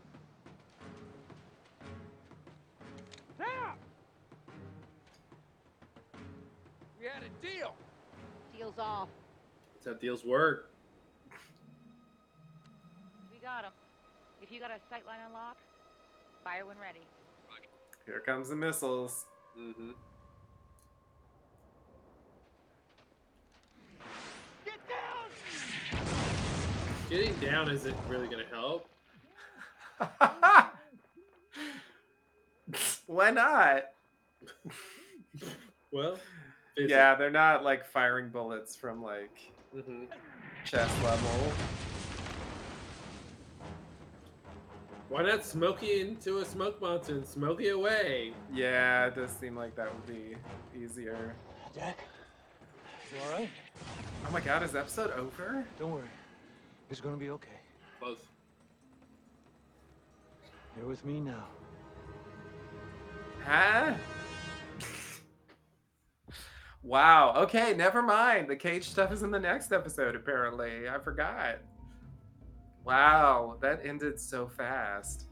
[3.37, 3.75] Now!
[6.99, 7.75] We had a deal.
[8.57, 9.09] Deals off.
[9.75, 10.71] That's how deals work.
[13.31, 13.71] We got him.
[14.41, 15.68] If you got a sight line unlocked,
[16.43, 16.99] fire when ready.
[18.05, 19.25] here comes the missiles.
[19.59, 19.91] Mm-hmm.
[27.09, 28.87] Getting down isn't really gonna help.
[33.07, 33.83] Why not?
[35.91, 36.19] Well,
[36.77, 40.03] Yeah, they're not like firing bullets from like hmm
[40.63, 41.51] chest level.
[45.09, 48.31] Why not smoke it into a smoke monster and smoke it away?
[48.53, 50.35] Yeah, it does seem like that would be
[50.79, 51.33] easier.
[51.73, 51.97] Jack,
[53.11, 53.49] you all right?
[54.27, 55.65] Oh my god, is the episode over?
[55.79, 56.03] Don't worry.
[56.91, 57.49] It's gonna be okay.
[57.99, 58.19] Both.
[60.77, 61.45] You're with me now.
[63.43, 63.95] Huh?
[66.83, 67.33] wow.
[67.35, 68.47] Okay, never mind.
[68.47, 70.87] The cage stuff is in the next episode, apparently.
[70.87, 71.57] I forgot.
[72.89, 75.25] Wow, that ended so fast.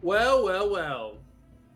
[0.00, 1.18] Well, well, well.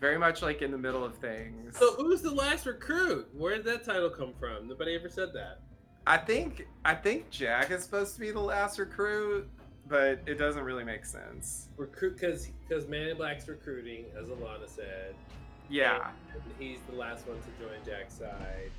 [0.01, 1.79] Very much like in the middle of things.
[1.79, 3.29] So who's the last recruit?
[3.35, 4.69] Where did that title come from?
[4.69, 5.61] Nobody ever said that.
[6.07, 9.49] I think I think Jack is supposed to be the last recruit,
[9.89, 11.69] but it doesn't really make sense.
[11.77, 15.15] Recruit because because Man in Black's recruiting, as Ilana said.
[15.69, 16.11] Yeah.
[16.33, 18.71] And he's the last one to join Jack's side.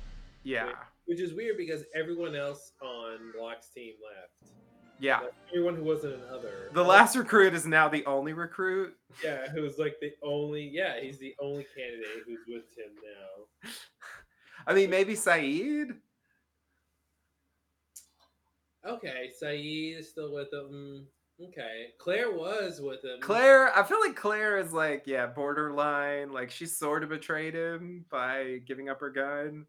[0.42, 0.66] Yeah.
[0.66, 0.76] Which,
[1.06, 4.54] which is weird because everyone else on Locke's team left.
[4.98, 5.20] Yeah.
[5.20, 6.70] Like, everyone who wasn't an other.
[6.72, 8.94] The last recruit is now the only recruit.
[9.22, 10.68] Yeah, who's like the only.
[10.72, 13.70] Yeah, he's the only candidate who's with him now.
[14.66, 15.96] I mean, maybe Sayid.
[18.86, 21.06] Okay, Sayid is still with him.
[21.42, 23.20] Okay, Claire was with him.
[23.20, 26.32] Claire, I feel like Claire is like, yeah, borderline.
[26.32, 29.66] Like she sort of betrayed him by giving up her gun.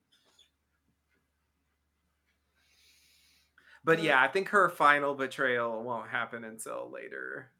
[3.88, 7.54] But yeah, I think her final betrayal won't happen until later.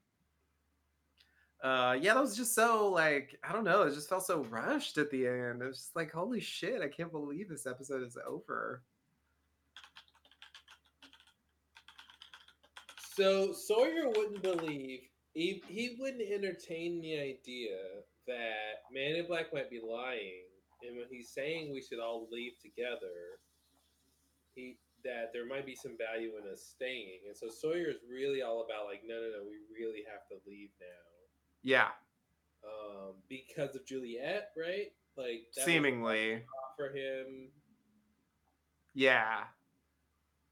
[1.64, 4.98] Uh yeah, that was just so like I don't know, it just felt so rushed
[4.98, 5.62] at the end.
[5.62, 8.84] It was just like, holy shit, I can't believe this episode is over.
[13.16, 15.00] So Sawyer wouldn't believe
[15.34, 17.78] he he wouldn't entertain the idea
[18.28, 20.44] that Man in Black might be lying,
[20.86, 23.40] and when he's saying we should all leave together,
[24.56, 24.76] he
[25.08, 27.20] that there might be some value in us staying.
[27.28, 30.36] And so Sawyer is really all about like, no, no, no, we really have to
[30.46, 31.08] leave now,
[31.64, 31.88] Yeah,
[32.64, 34.92] um, because of Juliet, right?
[35.16, 36.44] Like seemingly.
[36.76, 37.50] for him,
[38.94, 39.46] Yeah.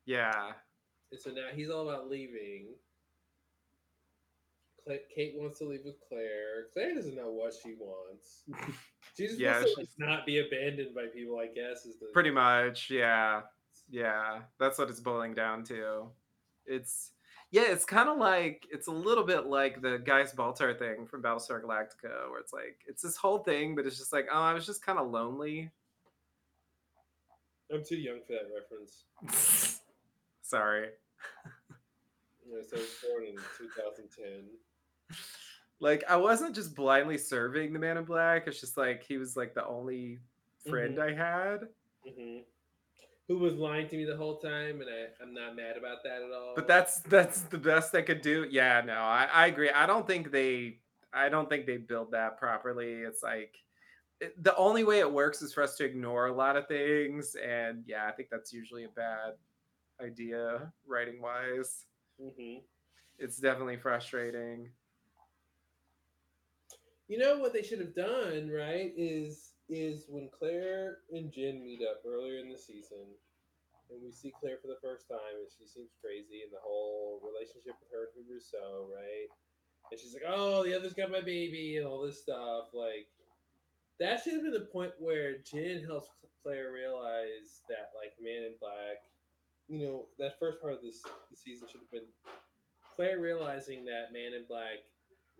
[0.05, 0.53] Yeah.
[1.11, 2.67] and so now he's all about leaving.
[5.15, 6.67] Kate wants to leave with Claire.
[6.71, 8.43] Claire doesn't know what she wants.
[9.17, 11.39] She just Yeah, wants to like, not be abandoned by people.
[11.39, 13.43] I guess is the Pretty much, yeah.
[13.89, 16.07] Yeah, that's what it's boiling down to.
[16.65, 17.11] It's
[17.51, 21.21] yeah, it's kind of like it's a little bit like the Gaius Baltar thing from
[21.21, 24.53] Battlestar Galactica, where it's like it's this whole thing, but it's just like, oh, I
[24.53, 25.71] was just kind of lonely.
[27.73, 29.81] I'm too young for that reference.
[30.41, 30.89] Sorry.
[32.69, 34.45] So I was born in 2010.
[35.79, 38.47] Like I wasn't just blindly serving the Man in Black.
[38.47, 40.19] It's just like he was like the only
[40.69, 41.01] friend Mhm.
[41.01, 41.59] I had.
[42.07, 42.39] hmm
[43.27, 46.21] Who was lying to me the whole time, and I, I'm not mad about that
[46.21, 46.53] at all.
[46.55, 48.45] But that's that's the best they could do.
[48.49, 49.71] Yeah, no, I, I agree.
[49.71, 50.79] I don't think they
[51.11, 52.93] I don't think they build that properly.
[52.93, 53.55] It's like
[54.21, 57.35] it, the only way it works is for us to ignore a lot of things,
[57.35, 59.33] and yeah, I think that's usually a bad
[59.99, 61.85] idea writing wise.
[62.21, 62.57] hmm
[63.17, 64.69] It's definitely frustrating.
[67.07, 68.93] You know what they should have done, right?
[68.95, 73.05] Is is when Claire and Jin meet up earlier in the season,
[73.89, 77.21] and we see Claire for the first time, and she seems crazy, and the whole
[77.21, 79.29] relationship with her and Rousseau, right?
[79.91, 82.73] And she's like, "Oh, the other's got my baby," and all this stuff.
[82.73, 83.07] Like,
[83.99, 86.09] that should have been the point where Jin helps
[86.41, 89.05] Claire realize that, like, Man in Black,
[89.67, 91.03] you know, that first part of this
[91.33, 92.09] season should have been
[92.95, 94.85] Claire realizing that Man in Black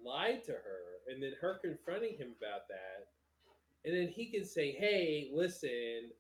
[0.04, 3.08] lied to her, and then her confronting him about that,
[3.86, 6.12] and then he can say, "Hey, listen,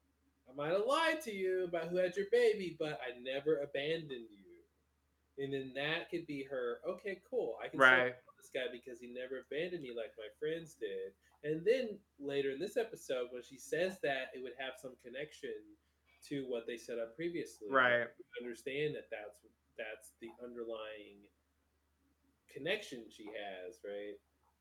[0.49, 4.29] I might have lied to you about who had your baby, but I never abandoned
[4.31, 6.79] you." And then that could be her.
[6.87, 7.57] Okay, cool.
[7.61, 8.15] I can Right.
[8.37, 11.13] this guy because he never abandoned me like my friends did.
[11.43, 15.53] And then later in this episode, when she says that, it would have some connection
[16.29, 17.67] to what they set up previously.
[17.69, 18.07] Right.
[18.39, 19.45] Understand that that's
[19.77, 21.27] that's the underlying
[22.47, 24.15] connection she has, right?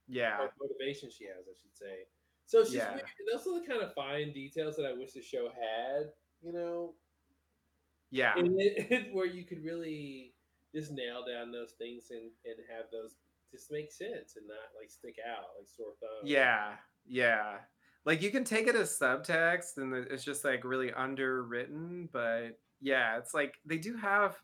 [0.08, 0.40] Yeah.
[0.40, 2.06] Or motivation she has, I should say.
[2.46, 2.94] So she's Yeah.
[2.94, 3.06] weird.
[3.18, 6.52] And those are the kind of fine details that I wish the show had, you
[6.52, 6.94] know,
[8.10, 8.34] Yeah.
[8.36, 10.34] it, where you could really
[10.74, 13.16] just nail down those things and, and have those
[13.50, 16.28] just make sense and not like stick out like sore thumbs.
[16.28, 16.74] Yeah,
[17.06, 17.58] yeah.
[18.04, 23.16] Like you can take it as subtext and it's just like really underwritten, but yeah,
[23.18, 24.36] it's like they do have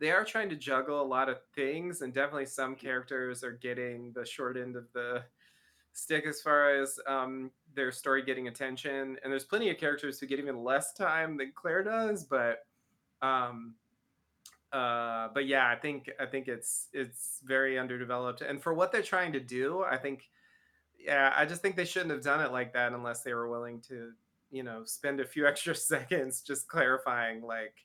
[0.00, 2.86] they are trying to juggle a lot of things and definitely some mm-hmm.
[2.86, 5.24] characters are getting the short end of the
[5.92, 10.26] stick as far as um their story getting attention and there's plenty of characters who
[10.26, 12.66] get even less time than Claire does, but
[13.20, 13.74] um
[14.72, 19.02] uh but yeah i think i think it's it's very underdeveloped and for what they're
[19.02, 20.30] trying to do i think
[20.98, 23.82] yeah i just think they shouldn't have done it like that unless they were willing
[23.82, 24.12] to
[24.50, 27.84] you know spend a few extra seconds just clarifying like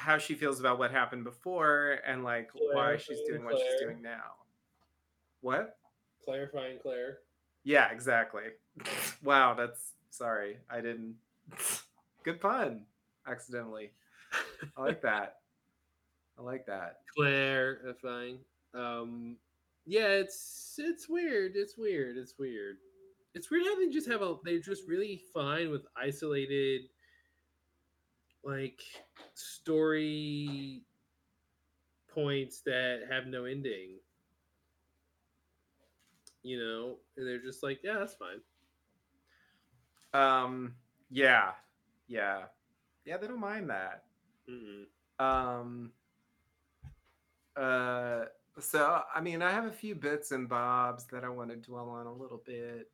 [0.00, 4.00] how she feels about what happened before and like why she's doing what she's doing
[4.00, 4.32] now.
[5.42, 5.76] What
[6.24, 7.18] Clarifying Claire.
[7.64, 8.44] yeah exactly
[9.22, 11.14] wow that's sorry i didn't
[12.24, 12.84] good pun
[13.26, 13.90] accidentally
[14.76, 15.36] i like that
[16.38, 18.38] i like that Clarifying.
[18.74, 19.36] Um
[19.86, 21.52] yeah, it's it's weird.
[21.56, 22.16] It's weird.
[22.16, 22.76] It's weird.
[23.34, 26.82] It's weird how they just have a they're just really fine with isolated
[28.44, 28.80] like
[29.34, 30.82] story
[32.14, 33.98] points that have no ending.
[36.42, 38.40] You know, and they're just like, yeah, that's fine.
[40.12, 40.74] Um,
[41.10, 41.52] yeah,
[42.08, 42.42] yeah,
[43.04, 43.16] yeah.
[43.18, 44.04] They don't mind that.
[44.48, 44.84] Mm-mm.
[45.18, 45.92] Um,
[47.56, 48.24] uh,
[48.58, 51.90] so I mean, I have a few bits and bobs that I want to dwell
[51.90, 52.90] on a little bit.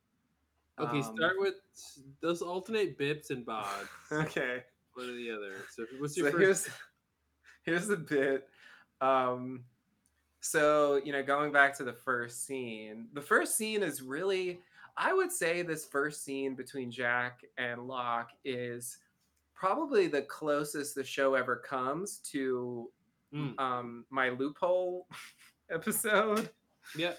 [0.79, 1.55] Okay, Um, start with
[2.21, 3.87] those alternate bits and bobs.
[4.11, 4.63] Okay.
[4.93, 5.53] One or the other.
[5.75, 6.69] So what's your so first?
[7.63, 8.47] here's here's the bit.
[9.01, 9.63] Um,
[10.41, 14.59] so you know, going back to the first scene, the first scene is really,
[14.95, 18.97] I would say, this first scene between Jack and Locke is
[19.53, 22.89] probably the closest the show ever comes to
[23.33, 23.59] Mm.
[23.59, 25.05] um, my loophole
[25.69, 26.49] episode.
[26.95, 27.11] Yeah.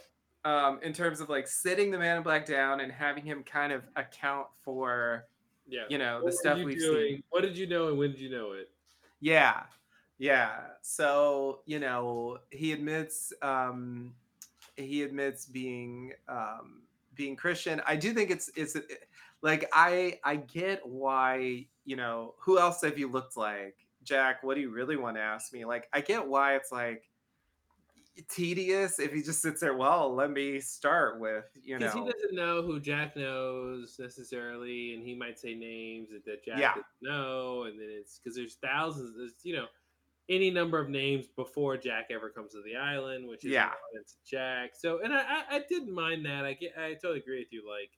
[0.46, 3.74] Um, in terms of like sitting the man in black down and having him kind
[3.74, 5.26] of account for
[5.66, 5.82] Yeah.
[5.90, 7.08] you know, the What were stuff we've doing?
[7.16, 7.22] seen.
[7.28, 8.70] What did you know and when did you know it?
[9.20, 9.64] Yeah.
[10.18, 10.60] Yeah.
[10.82, 14.14] So, you know, he admits um
[14.76, 16.82] he admits being um
[17.14, 17.80] being Christian.
[17.86, 18.76] I do think it's it's
[19.42, 23.76] like I I get why, you know, who else have you looked like?
[24.02, 25.64] Jack, what do you really want to ask me?
[25.64, 27.08] Like I get why it's like
[28.28, 31.86] tedious if he just sits there, well, let me start with, you know.
[31.86, 36.44] Because he doesn't know who Jack knows necessarily, and he might say names that, that
[36.44, 36.70] Jack Yeah.
[36.70, 39.16] doesn't know, and then it's because there's thousands.
[39.16, 39.66] There's, you know,
[40.28, 43.72] any number of names before Jack ever comes to the island, which is Yeah.
[43.94, 44.72] it's Jack.
[44.78, 46.44] So, and I, I, I didn't mind that.
[46.44, 47.62] I get, I totally agree with you.
[47.68, 47.90] Like,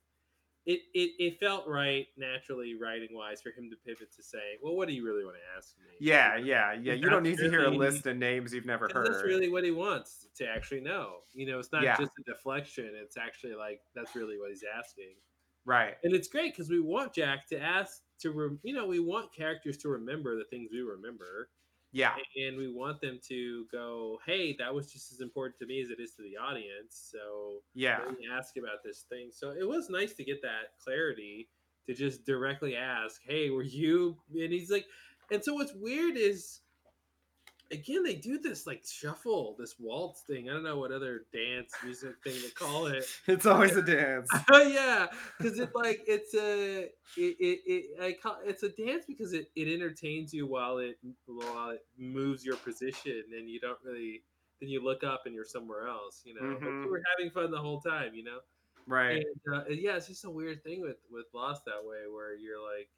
[0.65, 4.75] it, it, it felt right naturally writing wise for him to pivot to say, well,
[4.75, 5.95] what do you really want to ask me?
[5.99, 6.93] Yeah, yeah, yeah.
[6.93, 9.07] You don't need That's to hear a list of names you've never heard.
[9.07, 11.21] That's really what he wants to actually know.
[11.33, 11.97] You know, it's not Yeah.
[11.97, 12.91] just a deflection.
[12.93, 15.15] It's actually like that's really what he's asking.
[15.65, 15.95] Right.
[16.03, 19.33] And it's great because we want Jack to ask to, rem- you know, we want
[19.35, 21.49] characters to remember the things we remember.
[21.91, 22.15] Yeah.
[22.37, 25.89] And we want them to go, hey, that was just as important to me as
[25.89, 27.11] it is to the audience.
[27.11, 27.99] So Yeah.
[28.31, 29.29] ask about this thing.
[29.31, 31.49] So it was nice to get that clarity
[31.87, 34.17] to just directly ask, hey, were you?
[34.33, 34.85] And he's like,
[35.31, 36.60] and so what's weird is,
[37.71, 40.49] again, they do this like shuffle, this waltz thing.
[40.49, 43.05] I don't know what other dance music thing to call it.
[43.27, 44.29] It's always a dance.
[44.51, 45.07] Yeah,
[45.37, 46.91] because it like it's a it,
[47.39, 51.71] it, it I call it's a dance because it, it entertains you while it while
[51.71, 54.23] it moves your position and you don't really
[54.59, 56.83] then you look up and you're somewhere else you know Mhm.
[56.83, 58.39] you were having fun the whole time you know
[58.87, 59.23] Right.
[59.23, 62.61] and uh, yeah it's just a weird thing with with Lost that way where you're
[62.61, 62.89] like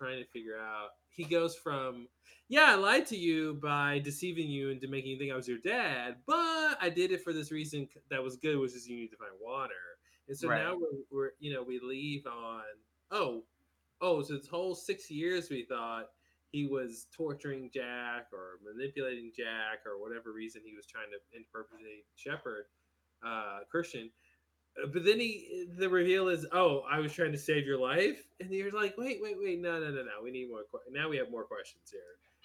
[0.00, 2.08] trying to figure out he goes from
[2.48, 5.58] yeah I lied to you by deceiving you into making you think I was your
[5.58, 9.10] dad but I did it for this reason that was good which is you need
[9.10, 9.74] to find water
[10.30, 10.62] and so Right.
[10.62, 12.62] now we're, we're, you know, we leave on,
[13.10, 13.42] oh,
[14.00, 16.04] oh, so this whole six years we thought
[16.52, 22.04] he was torturing Jack or manipulating Jack or whatever reason he was trying to impersonate
[22.14, 22.66] Shephard,
[23.26, 24.08] uh, Christian.
[24.76, 28.22] Uh, But then he, the reveal is, oh, I was trying to save your life,
[28.40, 30.64] and you're like, wait, wait, wait, no, no, no, no, we need more.
[30.70, 32.00] Que- now we have more questions here.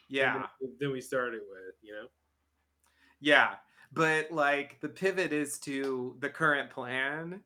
[0.08, 0.48] Yeah.
[0.62, 2.08] Than, than we started with, you know.
[3.20, 3.56] Yeah.
[3.92, 7.42] But like the pivot is to the current plan,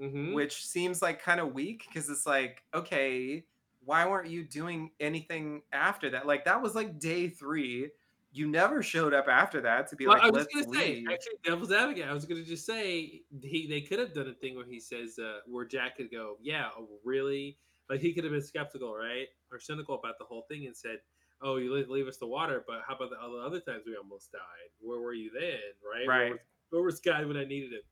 [0.00, 0.32] Mm-hmm.
[0.32, 3.44] which seems like kind of weak because it's like, okay,
[3.84, 6.26] why weren't you doing anything after that?
[6.26, 7.90] Like that was like day three.
[8.32, 11.04] You never showed up after that to be Well, like, I was let's gonna say,
[11.12, 12.08] actually, devil's advocate.
[12.08, 15.18] I was gonna just say he they could have done a thing where he says
[15.18, 17.58] uh, where Jack could go, yeah, oh, really?
[17.88, 20.98] Like he could have been skeptical, right, or cynical about the whole thing and said,
[21.40, 23.96] oh, you leave, leave us the water, but how about the other other times we
[23.96, 24.70] almost died?
[24.80, 26.10] Where were you then, right?
[26.16, 26.30] Where Right.
[26.30, 27.82] was, where was Guy when I needed him?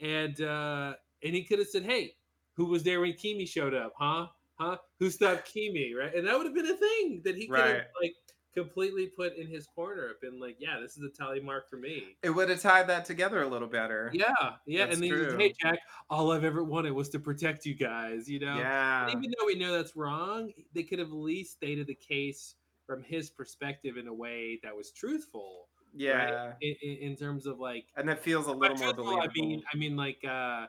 [0.00, 2.16] And uh, and he could have said, hey,
[2.54, 4.28] who was there when Keamy showed up, huh?
[4.58, 4.78] Huh?
[4.98, 6.14] Who stopped Keamy, right?
[6.14, 7.84] And that would have been a thing that he could have Right.
[8.00, 8.14] like
[8.54, 11.76] completely put in his corner, I've been like, yeah, this is a tally mark for
[11.76, 12.16] me.
[12.22, 14.10] It would have tied that together a little better.
[14.12, 14.32] Yeah,
[14.66, 15.38] yeah, That's and then he says, true.
[15.38, 15.78] "Hey, Jack,
[16.10, 19.08] all I've ever wanted was to protect you guys." You know, Yeah.
[19.08, 22.54] And even though we know that's wrong, they could have at least stated the case
[22.86, 25.68] from his perspective in a way that was truthful.
[25.94, 26.28] right?
[26.28, 26.52] Yeah.
[26.60, 29.20] in, in, in terms of like, And that feels a little more believable.
[29.22, 30.66] I mean, I mean, like, uh,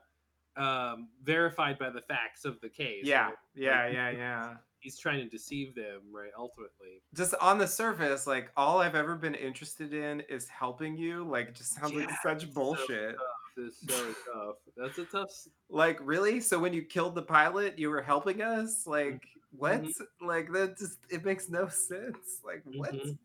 [0.55, 3.05] um, verified by the facts of the case.
[3.05, 3.33] Yeah, right?
[3.55, 4.53] yeah, Like, yeah, yeah.
[4.83, 6.31] He's trying to deceive them, right?
[6.37, 11.23] Ultimately, just on the surface, like all I've ever been interested in is helping you.
[11.23, 13.15] Like, it just sounds like Yeah, such it's so bullshit.
[13.15, 13.71] tough.
[13.87, 14.55] So tough.
[14.75, 15.29] That's a tough.
[15.69, 16.41] Like, really?
[16.41, 18.85] So when you killed the pilot, you were helping us?
[18.85, 19.23] Like,
[19.57, 19.83] what?
[19.83, 20.27] Mm-hmm.
[20.27, 22.39] Like that just it makes no sense.
[22.43, 22.91] Like, what?
[22.93, 23.17] Mhm.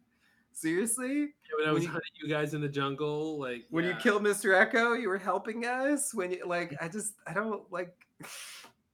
[0.53, 1.19] Seriously?
[1.21, 1.25] Yeah,
[1.59, 4.23] when I When was you- hunting you guys in the jungle, like When you killed
[4.23, 4.55] Mr.
[4.65, 6.13] Eko, you were helping us.
[6.15, 7.95] When you like, I just I don't like.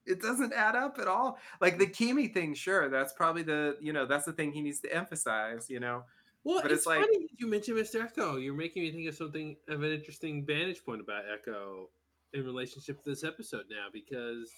[0.06, 1.38] It doesn't add up at all.
[1.60, 4.80] Like the Keamy thing, sure, that's probably the you know that's the thing he needs
[4.80, 5.70] to emphasize.
[5.70, 6.04] You know,
[6.44, 8.08] Well, but it's, it's like funny you mentioned Mr.
[8.08, 8.42] Eko.
[8.42, 11.86] You're making me think of something of an interesting vantage point about Eko
[12.32, 14.50] in relationship to this episode now, because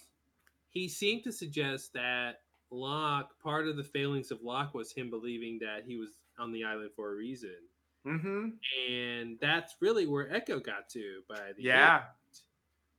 [0.69, 5.59] he seemed to suggest that Locke, part of the failings of Locke was him believing
[5.59, 7.55] that he was on the island for a reason.
[8.05, 8.49] mm-hmm.
[8.91, 12.03] And that's really where Eko got to by the yeah, end.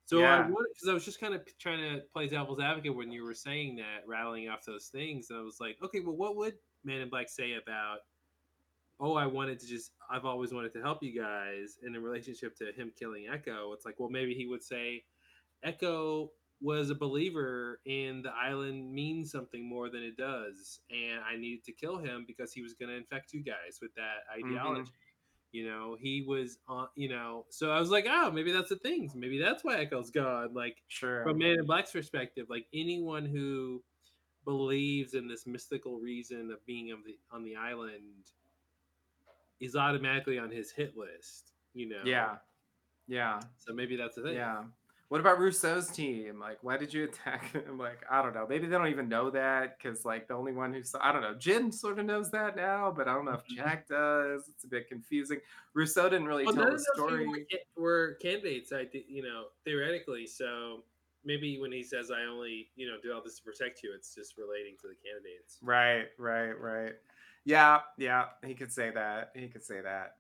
[0.09, 0.49] So I Yeah.
[0.49, 3.35] wanted because I was just kind of trying to play devil's advocate when you were
[3.35, 7.03] saying that, rattling off those things, and I was like, okay, well, what would Man
[7.03, 7.99] in Black say about?
[8.99, 12.57] Oh, I wanted to just, I've always wanted to help you guys, and in relationship
[12.57, 15.05] to him killing Eko, it's like, well, maybe he would say,
[15.63, 16.31] Eko
[16.63, 21.65] was a believer in the island means something more than it does, and I needed
[21.65, 24.53] to kill him because he was going to infect you guys with that mm-hmm.
[24.55, 24.91] ideology.
[25.53, 26.89] You know, he was on.
[26.97, 29.11] You know, so I was like, oh, maybe that's the thing.
[29.15, 30.55] Maybe that's why Eko's gone.
[30.55, 31.23] Like, sure.
[31.25, 33.83] from Man in Black's perspective, like anyone who
[34.45, 38.27] believes in this mystical reason of being of the on the island
[39.61, 41.53] is automatically on his hit list.
[41.75, 42.03] You know.
[42.05, 42.37] Yeah.
[43.07, 43.41] Yeah.
[43.57, 44.35] So maybe that's the thing.
[44.35, 44.65] Yeah.
[45.09, 46.39] What about Rousseau's team?
[46.39, 47.79] Like, why did you attack them?
[47.79, 48.47] Like, I don't know.
[48.47, 51.23] Maybe they don't even know that because, like, the only one who saw, I don't
[51.23, 51.35] know.
[51.35, 54.49] Jin sort of knows that now, but I don't know if Jack does.
[54.49, 55.41] It's a bit confusing.
[55.73, 57.27] Rousseau didn't really Well, tell the of those people story.
[57.27, 58.71] were, were candidates.
[58.73, 60.27] I, you know, theoretically.
[60.27, 60.85] So
[61.25, 64.15] maybe when he says, "I only, you know, do all this to protect you," it's
[64.15, 65.57] just relating to the candidates.
[65.63, 66.93] Right, right, right.
[67.45, 69.31] Yeah, yeah, he could say that.
[69.35, 70.17] He could say that.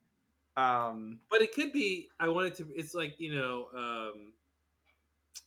[0.56, 2.08] Um, But it could be.
[2.18, 2.68] I wanted to.
[2.74, 4.32] It's like you know, um,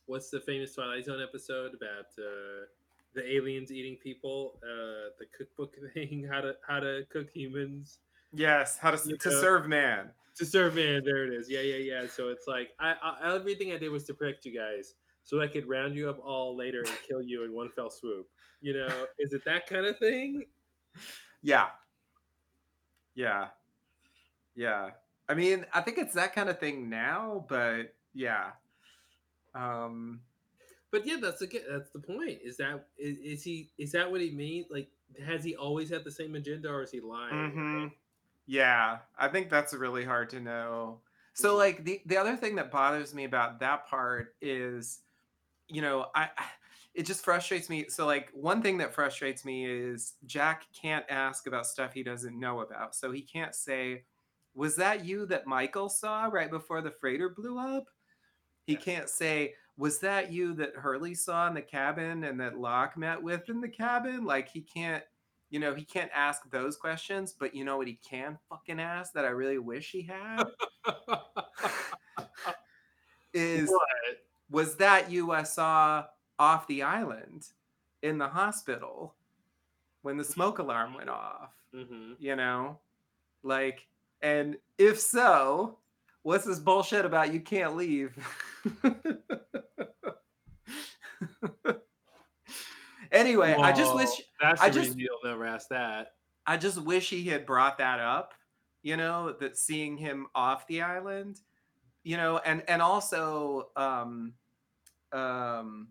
[0.06, 2.66] what's the famous Twilight Zone episode about uh,
[3.14, 4.58] the aliens eating people?
[4.62, 7.98] Uh, the cookbook thing, how to how to cook humans.
[8.32, 10.10] yes, how to You to know, serve man.
[10.36, 11.02] to serve man.
[11.04, 11.48] There it is.
[11.50, 12.06] Yeah, yeah, yeah.
[12.08, 15.46] So it's like I, I everything I did was to protect you guys, so I
[15.46, 18.26] could round you up all later and kill you in one fell swoop.
[18.60, 20.44] You know, is it that kind of thing?
[21.42, 21.66] Yeah.
[23.14, 23.48] Yeah.
[24.54, 24.90] Yeah.
[25.28, 28.50] I mean, I think it's that kind of thing now, but yeah.
[29.54, 30.22] Um
[30.90, 32.40] But yeah, that's the that's the point.
[32.42, 34.66] Is that is, is he is that what he means?
[34.70, 34.90] Like,
[35.24, 37.48] has he always had the same agenda, or is he lying?
[37.56, 37.92] mhm.
[38.46, 41.02] Yeah, I think that's really hard to know.
[41.34, 45.00] So like the the other thing that bothers me about that part is
[45.68, 46.30] you know, I
[46.94, 47.88] it just frustrates me.
[47.90, 52.38] So like one thing that frustrates me is Jack can't ask about stuff he doesn't
[52.38, 52.94] know about.
[52.96, 54.04] So he can't say,
[54.54, 57.86] "Was that you that Michael saw right before the freighter blew up?"
[58.66, 62.96] He can't say, "Was that you that Hurley saw in the cabin and that Locke
[62.96, 65.04] met with in the cabin?" Like he can't,
[65.50, 69.12] you know, he can't ask those questions, but you know what he can fucking ask
[69.14, 70.44] that I really wish he had
[73.34, 73.80] is What?
[74.50, 76.06] was that you I saw
[76.38, 77.48] off the island
[78.02, 79.14] in the hospital
[80.02, 81.50] when the smoke alarm went off?
[81.74, 82.16] Mhm.
[82.18, 82.78] You know,
[83.42, 83.86] like,
[84.22, 85.78] and if so,
[86.22, 88.16] what's this bullshit about you can't leave?
[93.12, 96.08] anyway, I just wish that's I just you'll never ask that.
[96.46, 98.34] I just wish he had brought that up,
[98.82, 101.40] you know, that seeing him off the island,
[102.02, 104.34] you know, and and also um
[105.12, 105.88] um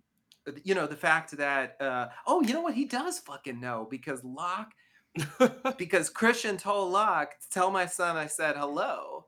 [0.64, 4.24] you know the fact that uh oh you know what he does fucking know because
[4.24, 4.74] Locke
[5.78, 9.26] because Christian told Locke to tell my son I said hello.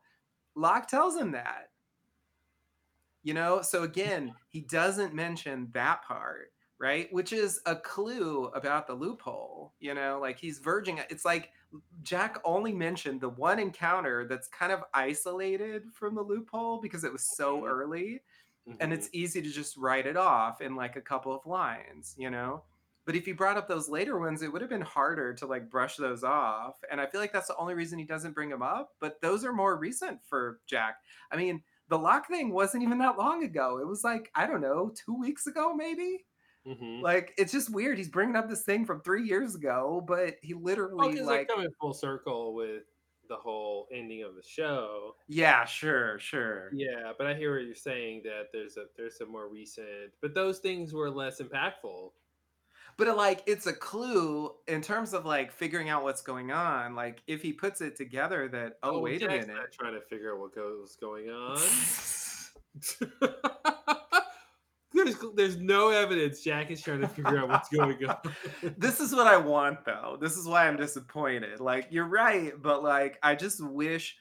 [0.56, 1.70] Locke tells him that.
[3.24, 7.08] You know, so again, he doesn't mention that part, right?
[7.14, 11.52] Which is a clue about the loophole, you know, like he's verging it's like
[12.04, 17.12] Jack only mentioned the one encounter that's kind of isolated from the loophole because it
[17.12, 17.66] was so mm-hmm.
[17.66, 18.22] early
[18.80, 19.18] and it's mm-hmm.
[19.18, 22.64] easy to just write it off in like a couple of lines, you know?
[23.06, 25.70] But if he brought up those later ones, it would have been harder to like
[25.70, 26.76] brush those off.
[26.92, 28.94] And I feel like that's the only reason he doesn't bring them up.
[29.00, 30.98] But those are more recent for Jack.
[31.32, 33.78] I mean, the Locke thing wasn't even that long ago.
[33.80, 36.26] It was like, I don't know, two weeks ago, maybe?
[36.66, 37.02] Mhm.
[37.02, 37.98] Like, it's just weird.
[37.98, 41.70] He's bringing up this thing from three years ago, but he literally, because like, coming
[41.80, 42.84] full circle with
[43.28, 45.16] the whole ending of the show.
[45.28, 46.70] yeah, sure, sure.
[46.74, 50.34] Yeah, but I hear what you're saying that there's a there's some more recent, but
[50.34, 52.12] those things were less impactful.
[52.98, 56.96] But it, like it's a clue in terms of like figuring out what's going on.
[56.96, 60.34] Like if he puts it together that oh, oh wait a minute, trying to figure
[60.34, 61.58] out what goes going on.
[64.94, 66.42] there's there's no evidence.
[66.42, 68.18] Jack is trying to figure out what's going on.
[68.78, 70.18] this is what I want though.
[70.20, 71.60] This is why I'm disappointed.
[71.60, 74.16] Like you're right, but like I just wish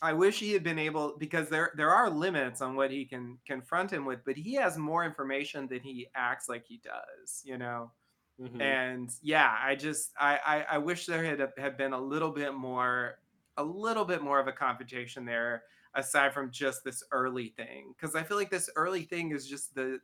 [0.00, 3.38] I wish he had been able because there there are limits on what he can
[3.46, 7.58] confront him with, but he has more information than he acts like he does, you
[7.58, 7.90] know.
[8.38, 8.60] Mhm.
[8.60, 12.54] And yeah, I just I, I I wish there had had been a little bit
[12.54, 13.20] more
[13.56, 18.14] a little bit more of a confrontation there aside from just this early thing because
[18.14, 20.00] I feel like this early thing is just the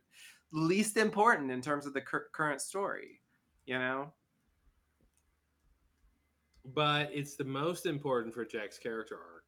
[0.51, 3.21] least important in terms of the cur- current story,
[3.65, 4.13] you know.
[6.65, 9.45] but it's the most important for Jack's character arc.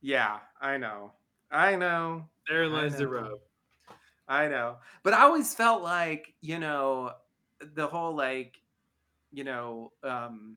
[0.00, 1.14] Yeah, I know.
[1.50, 2.28] I know.
[2.48, 3.40] There I lies the rub.
[4.28, 4.78] I know.
[5.02, 7.14] But I always felt like, you know,
[7.74, 8.62] the whole like,
[9.32, 10.56] you know, um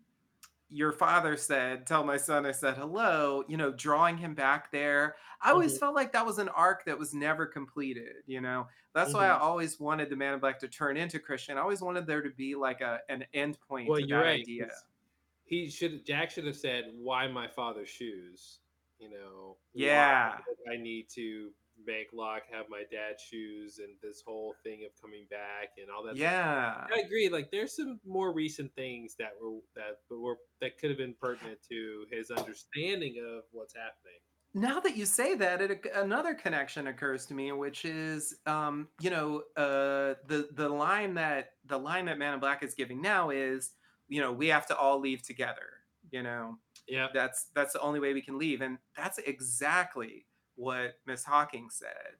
[0.71, 5.15] your father said, tell my son I said hello, you know, drawing him back there.
[5.41, 5.79] I always Mhm.
[5.79, 8.67] felt like that was an arc that was never completed, you know.
[8.93, 9.39] That's why I Mhm.
[9.39, 11.57] always wanted the man in black to turn into Christian.
[11.57, 14.25] I always wanted there to be like a an end point Well, to you're that
[14.25, 14.41] right.
[14.41, 14.69] idea.
[15.45, 18.61] He should Jack should have said, "Why my father's shoes?"
[18.99, 19.57] You know.
[19.73, 20.39] Yeah.
[20.71, 21.53] I need to
[21.85, 26.03] make Locke, have my dad's shoes and this whole thing of coming back and all
[26.03, 26.15] that.
[26.15, 26.19] stuff.
[26.31, 26.87] Yeah.
[26.95, 27.29] I agree.
[27.29, 31.59] Like, there's some more recent things that were that were that could have been pertinent
[31.69, 34.19] to his understanding of what's happening.
[34.53, 39.09] now that you say that it another connection occurs to me which is um you
[39.09, 43.31] know uh the the line that the line that man in black is giving now
[43.31, 43.71] is
[44.07, 45.67] you know we have to all leave together
[46.09, 46.57] you know
[46.87, 47.07] Yeah.
[47.13, 50.25] that's that's the only way we can leave and that's exactly
[50.55, 52.15] what miss hawking said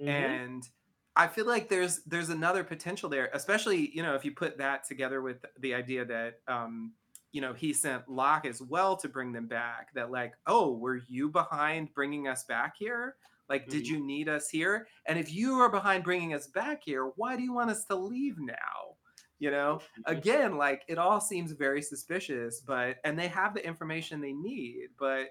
[0.00, 0.08] Mhm.
[0.08, 0.68] and
[1.16, 4.86] i feel like there's there's another potential there especially you know if you put that
[4.86, 6.92] together with the idea that um
[7.32, 9.88] you know he sent Locke as well to bring them back.
[9.94, 13.16] That like, oh, were you behind bringing us back here?
[13.48, 13.94] Like, did Mm-hmm.
[13.94, 14.86] you need us here?
[15.06, 17.94] And if you are behind bringing us back here, why do you want us to
[17.96, 18.98] leave now?
[19.38, 20.12] You know, Mm-hmm.
[20.12, 24.88] again, like it all seems very suspicious, but and they have the information they need,
[24.98, 25.28] but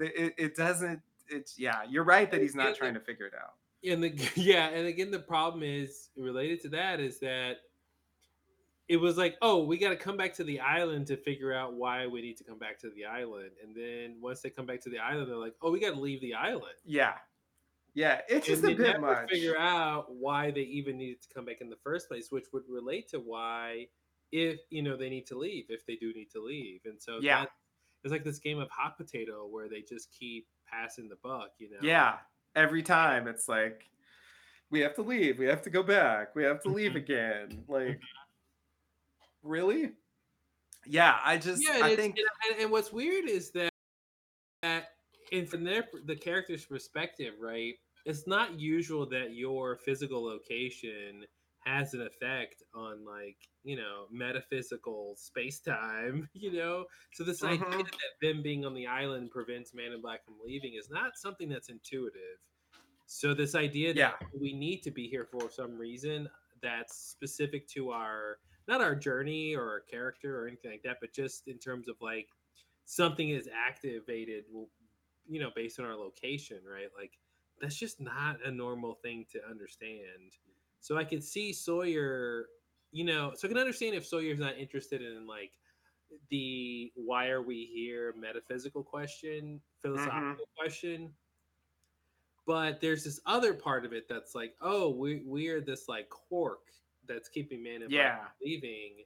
[0.00, 1.00] it, it doesn't.
[1.28, 3.54] It's yeah, you're right that he's not trying to figure it out.
[3.84, 7.58] and the yeah, and again, the problem is related to that is that
[8.88, 11.74] it was like, oh, we got to come back to the island to figure out
[11.74, 14.80] why we need to come back to the island, and then once they come back
[14.82, 16.76] to the island, they're like, oh, we got to leave the island.
[16.84, 17.18] Yeah,
[17.94, 19.30] yeah, it's and just a they bit never much.
[19.30, 22.64] figure out why they even needed to come back in the first place, which would
[22.68, 23.88] relate to why,
[24.32, 27.20] if you know, they need to leave, if they do need to leave, and so
[27.20, 27.42] Yeah.
[27.42, 27.50] that,
[28.02, 31.70] it's like this game of hot potato where they just keep passing the buck, you
[31.70, 31.78] know.
[31.82, 32.16] Yeah,
[32.54, 33.88] every time it's like
[34.70, 36.98] we have to leave, we have to go back, we have to leave mm-hmm.
[36.98, 37.48] again.
[37.50, 37.72] Mm-hmm.
[37.72, 38.00] Like,
[39.42, 39.92] really?
[40.86, 42.16] Yeah, I just yeah, and, I think
[42.50, 43.70] and, and, what's weird is that
[44.62, 44.88] that
[45.32, 47.74] and from their the character's perspective, right?
[48.04, 51.24] It's not usual that your physical location
[51.64, 57.62] has an effect on like you know metaphysical space time you know so this idea
[57.62, 57.84] Mhm.
[57.84, 61.48] that them being on the island prevents man in black from leaving is not something
[61.48, 62.38] that's intuitive
[63.06, 64.14] so this idea that Yeah.
[64.40, 66.28] we need to be here for some reason
[66.62, 71.12] that's specific to our not our journey or our character or anything like that, but
[71.12, 72.30] just in terms of like
[72.86, 74.44] something is activated,
[75.28, 76.88] you know, based on our location, right?
[76.96, 77.18] Like
[77.60, 80.36] that's just not a normal thing to understand.
[80.84, 82.48] So I could see Sawyer,
[82.92, 85.52] you know, so I can understand if Sawyer's not interested in like
[86.30, 91.14] the why are we here metaphysical question, philosophical question
[92.46, 96.68] but there's this other part of it that's like oh we we're this like cork
[97.06, 98.34] that's keeping man in Yeah.
[98.42, 99.04] leaving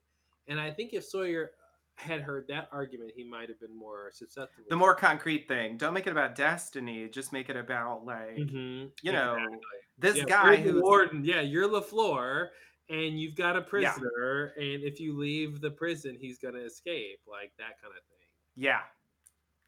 [0.49, 1.53] and i think if sawyer
[1.97, 5.77] had heard that argument he might have been more susceptible the more concrete thing.
[5.79, 7.09] Don't make it about destiny.
[7.09, 9.88] Just make it about like Mhm, you know exactly.
[9.99, 12.51] This Yeah, guy who's warden yeah you're lafleur
[12.89, 14.01] and you've got a Yeah.
[14.03, 18.27] prisoner and if you leave the prison he's gonna escape like that kind of thing
[18.55, 18.83] Yeah.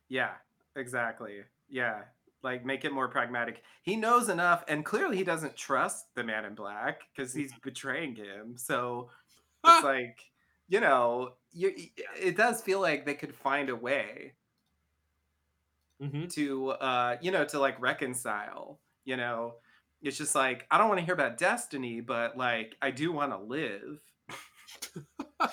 [0.08, 0.36] Yeah,
[0.76, 1.44] exactly.
[1.68, 2.04] Yeah.
[2.42, 3.64] Like make it more pragmatic.
[3.82, 8.16] He knows enough and clearly he doesn't trust the man in black because he's betraying
[8.16, 8.56] him.
[8.58, 9.10] So
[9.64, 10.20] it's like,
[10.68, 11.74] you know, you
[12.18, 14.36] it does feel like they could find a way
[16.00, 16.30] Mm-hmm.
[16.30, 19.56] to uh, you know, to like reconcile, you know.
[20.02, 23.32] It's just like I don't want to hear about destiny, but like I do want
[23.32, 24.00] to live.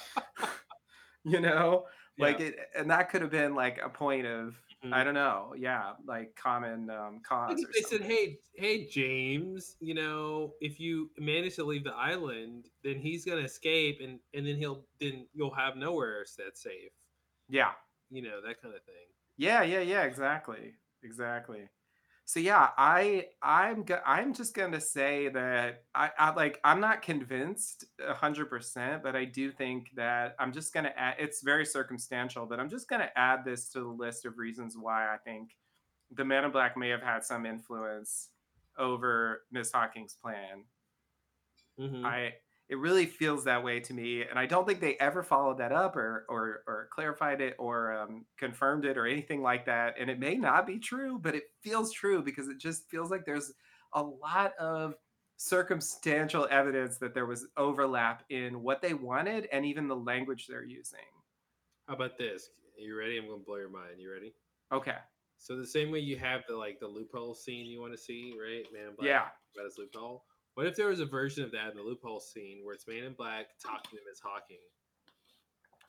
[1.24, 1.86] you know?
[2.20, 4.56] Like it and that could have been like a point of
[4.92, 10.54] I don't know, yeah, like common um cause they said, "Hey, hey, James, you know,
[10.62, 14.86] if you manage to leave the island, then he's gonna escape, and and then he'll
[15.00, 16.92] then you'll have nowhere that's safe."
[17.50, 17.72] Yeah.
[18.10, 18.96] You know that kind of thing.
[19.38, 20.74] Yeah, yeah, yeah, exactly.
[21.04, 21.68] Exactly.
[22.28, 26.82] So yeah, I I'm go- I'm just going to say that I, I like I'm
[26.82, 31.16] not convinced a hundred percent, but I do think that I'm just going to add.
[31.20, 34.76] It's very circumstantial, but I'm just going to add this to the list of reasons
[34.78, 35.56] why I think
[36.12, 38.28] the Man in Black may have had some influence
[38.78, 40.66] over Miss Hawking's plan.
[41.80, 42.06] Mm-hmm.
[42.06, 42.34] I
[42.70, 45.72] it really feels that way to me, and I don't think they ever followed that
[45.72, 49.96] up or or or clarified it or um, confirmed it or anything like that.
[50.00, 53.26] And it may not be true, but it feels true because it just feels like
[53.26, 53.54] there's
[53.94, 54.96] a lot of
[55.38, 60.66] circumstantial evidence that there was overlap in what they wanted and even the language they're
[60.66, 61.00] using.
[61.88, 62.50] How about this?
[62.78, 63.18] Are you ready?
[63.18, 64.00] I'm gonna blow your mind.
[64.00, 64.34] You ready?
[64.74, 64.98] Okay.
[65.38, 68.34] So the same way you have the like the loophole scene you want to see,
[68.40, 68.66] right?
[68.74, 69.28] Man Black Yeah.
[69.56, 70.26] about his loophole.
[70.58, 73.04] What if there was a version of that in the loophole scene where it's Man
[73.04, 74.58] in Black talking to Miss Hawking?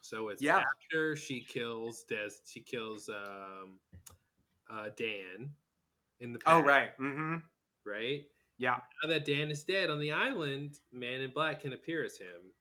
[0.02, 0.58] So it's Yeah.
[0.58, 3.80] after she kills Des, she kills um,
[4.68, 5.54] uh, Dan
[6.20, 6.90] in the Oh right.
[6.98, 7.36] Mm-hmm.
[7.86, 8.26] right?
[8.58, 8.80] Yeah.
[9.02, 12.52] Now that Dan is dead on the island, Man in Black can appear as him.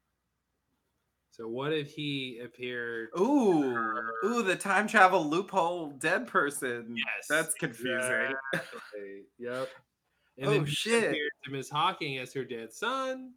[1.32, 3.10] So what if he appeared?
[3.20, 6.96] Ooh, ooh, the time travel loophole dead person.
[6.96, 8.34] Yes, That's confusing.
[8.54, 9.26] Exactly.
[9.40, 9.70] Yep.
[10.44, 11.10] Oh, then he shit.
[11.10, 13.34] appeared to Miss Hawking as her dead son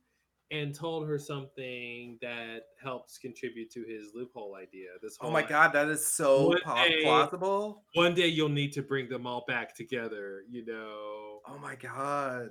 [0.51, 4.89] and told her something that helps contribute to his loophole idea.
[5.01, 7.85] This whole Oh my like, god, that is so one day- plausible.
[7.95, 11.41] One day you'll need to bring them all back together, you know.
[11.47, 12.51] Oh my god.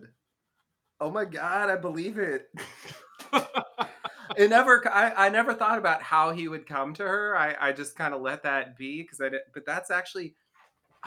[1.01, 2.47] Oh my god, I believe it.
[4.38, 7.38] it never I, I never thought about how he would come to her.
[7.38, 10.35] I, I just kind of let that be because I did, but that's actually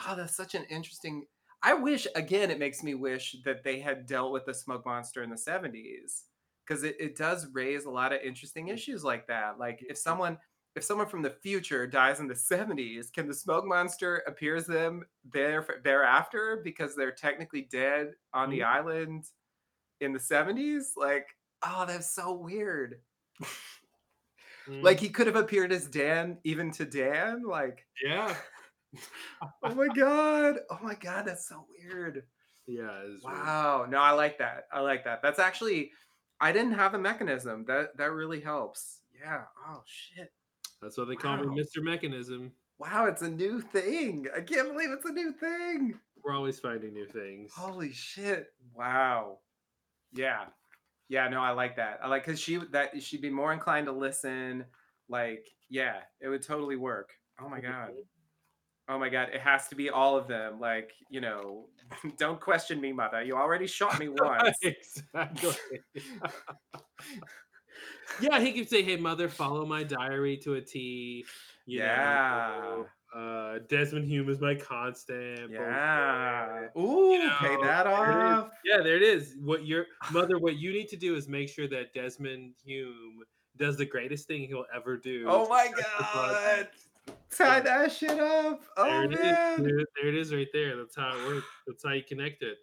[0.06, 1.26] oh, that's such an interesting
[1.62, 5.22] I wish again it makes me wish that they had dealt with the smoke monster
[5.22, 6.22] in the 70s.
[6.66, 8.74] Because it, it does raise a lot of interesting mm.
[8.74, 9.58] issues like that.
[9.58, 10.00] Like if mm.
[10.00, 10.38] someone
[10.74, 14.66] if someone from the future dies in the 70s, can the smoke monster appear appears
[14.66, 18.66] them there thereafter because they're technically dead on the Mhm.
[18.66, 19.24] island
[20.00, 20.96] in the 70s?
[20.96, 21.26] Like,
[21.62, 23.02] oh, that's so weird.
[24.68, 25.00] Like mm.
[25.00, 27.42] he could have appeared as Dan even to Dan.
[27.42, 28.36] Like, Yeah.
[29.62, 32.24] Oh my god, oh my god, that's so weird.
[32.66, 33.00] Yeah.
[33.06, 33.38] It's weird.
[33.38, 34.66] Wow, no, I like that.
[34.72, 35.22] I like that.
[35.22, 35.92] That's actually,
[36.40, 37.64] I didn't have a mechanism.
[37.66, 39.00] That that really helps.
[39.18, 39.42] Yeah.
[39.68, 40.32] Oh shit.
[40.80, 41.82] That's what they call me, Mr.
[41.82, 42.52] Mechanism.
[42.78, 44.26] Wow, it's a new thing.
[44.36, 45.98] I can't believe it's a new thing.
[46.24, 47.52] We're always finding new things.
[47.54, 48.48] Holy shit.
[48.74, 49.38] Wow.
[50.12, 50.46] Yeah.
[51.08, 52.00] Yeah, no, I like that.
[52.02, 54.64] I like cuz she that she'd be more inclined to listen.
[55.08, 57.12] Like, yeah, it would totally work.
[57.40, 57.92] Oh my god.
[58.88, 60.58] Oh my god, it has to be all of them.
[60.60, 61.66] Like, you know,
[62.18, 63.22] don't question me, mother.
[63.22, 64.58] You already shot me once.
[64.62, 65.54] exactly.
[68.20, 71.24] yeah, he could say, "Hey, mother, follow my diary to a T."
[71.66, 72.58] You Yeah.
[72.60, 75.50] know, uh, Desmond Hume is my constant.
[75.50, 76.68] Yeah.
[76.74, 76.90] bullshit.
[76.90, 78.38] Ooh, You pay know, that there it is.
[78.38, 78.50] off.
[78.64, 79.36] Yeah, there it is.
[79.40, 83.20] What your mother, what you need to do is make sure that Desmond Hume
[83.58, 85.26] does the greatest thing he'll ever do.
[85.28, 86.34] Oh my press the button.
[86.64, 86.68] god.
[87.36, 88.62] Tie that shit up.
[88.76, 89.20] Oh There it is.
[89.22, 89.62] man.
[89.62, 90.76] There, it is right there.
[90.76, 91.46] That's how it works.
[91.66, 92.58] That's how you connect it.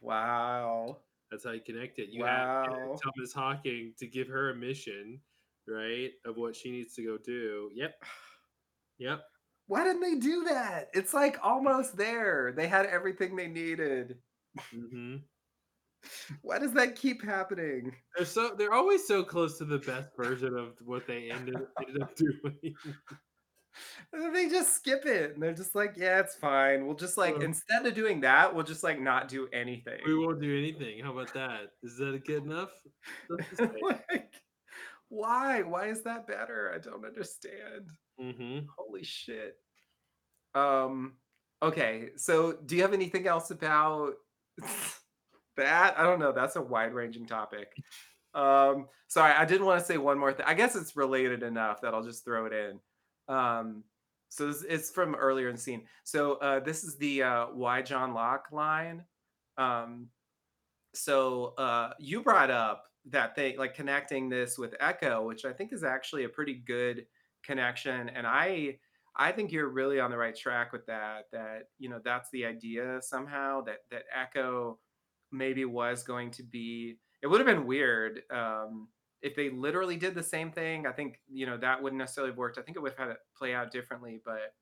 [0.00, 0.98] Wow.
[1.30, 2.08] That's how you connect it.
[2.10, 2.98] You have you have Wow.
[3.02, 5.20] Thomas Hawking to give her a mission,
[5.66, 7.70] right, of what she needs to go do.
[7.74, 7.94] Yep.
[8.98, 9.22] Yep.
[9.68, 10.88] Why didn't they do that?
[10.92, 12.52] It's like almost there.
[12.56, 14.18] They had everything they needed.
[14.72, 15.16] hmm
[16.42, 17.94] Why does that keep happening?
[18.16, 22.02] They're so they're always so close to the best version of what they ended, ended
[22.02, 22.74] up doing.
[24.12, 26.86] And then they just skip it and they're just like, yeah, it's fine.
[26.86, 30.00] We'll just like instead of doing that, we'll just like not do anything.
[30.04, 31.02] we won't do anything.
[31.04, 31.72] How about that?
[31.84, 32.70] Is that good enough?
[33.28, 33.82] That's just it.
[33.82, 34.32] like,
[35.08, 35.62] why?
[35.62, 36.72] Why is that better?
[36.74, 37.90] I don't understand.
[38.20, 38.66] Mhm.
[38.76, 39.56] Holy shit.
[40.54, 41.14] Um
[41.62, 44.14] okay, so do you have anything else about
[45.56, 45.98] that?
[45.98, 46.32] I don't know.
[46.32, 47.72] That's a wide-ranging topic.
[48.34, 50.46] Um sorry, I didn't want to say one more thing.
[50.46, 52.80] I guess it's related enough that I'll just throw it in.
[53.30, 53.84] Um
[54.28, 55.82] so this, it's from earlier in the scene.
[56.04, 59.04] So uh this is the uh why John Locke line.
[59.56, 60.08] Um
[60.94, 65.72] so uh you brought up that thing like connecting this with Eko which i think
[65.72, 67.06] is actually a pretty good
[67.42, 68.76] connection and i
[69.16, 72.44] i think you're really on the right track with that that you know that's the
[72.44, 74.76] idea somehow that that Eko
[75.32, 78.88] maybe was going to be it would have been weird um
[79.22, 82.38] if they literally did the same thing i think you know that wouldn't necessarily have
[82.38, 84.54] worked i think it would have had it play out differently but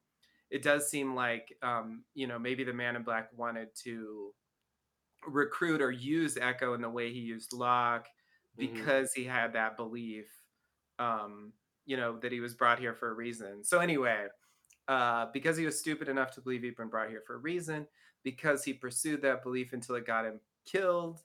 [0.50, 4.32] it does seem like um you know maybe the man in black wanted to
[5.26, 8.06] recruit or use Eko in the way he used Locke
[8.58, 8.72] Mhm.
[8.74, 10.26] because he had that belief,
[10.98, 11.52] um,
[11.86, 13.64] you know, that he was brought here for a reason.
[13.64, 14.28] So anyway,
[14.88, 17.86] uh, because he was stupid enough to believe he'd been brought here for a reason,
[18.24, 21.22] because he pursued that belief until it got him killed.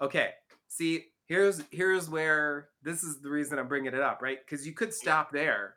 [0.00, 0.34] Okay,
[0.68, 4.38] see, here's here's where this is the reason I'm bringing it up, right?
[4.44, 5.76] Because you could stop there,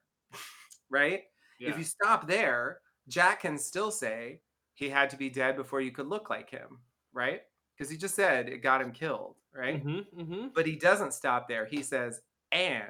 [0.89, 1.21] right?
[1.59, 4.41] If you stop there, Jack can still say
[4.75, 6.79] he had to be dead before you could look like him,
[7.11, 7.41] right?
[7.75, 9.83] Because he just said it got him killed, right?
[9.83, 10.47] Mm-hmm, mm-hmm.
[10.53, 11.65] But he doesn't stop there.
[11.65, 12.21] He says,
[12.51, 12.83] and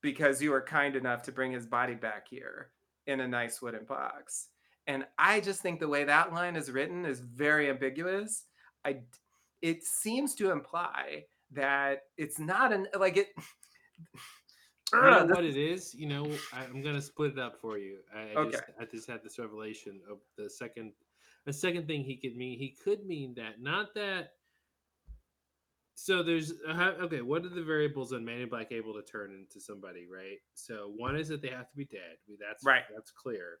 [0.00, 2.70] because you were kind enough to bring his body back here
[3.06, 4.48] in a nice wooden box.
[4.86, 8.44] And I just think the way that line is written is very ambiguous.
[8.84, 9.00] I
[9.60, 13.28] it seems to imply that it's not an like it
[14.92, 15.94] You know Ugh, this what it is?
[15.94, 17.98] You know, I, I'm gonna split it up for you.
[18.12, 18.72] I, I just Okay.
[18.80, 20.92] I just had this revelation of the second
[21.46, 22.58] a second thing he could mean.
[22.58, 24.32] He could mean that, not that.
[25.94, 27.20] So there's uh, okay.
[27.20, 30.06] What are the variables on Man in Black able to turn into somebody?
[30.10, 30.38] Right.
[30.54, 32.16] So one is that they have to be dead.
[32.28, 32.82] We- That's Right.
[32.92, 33.58] That's clear.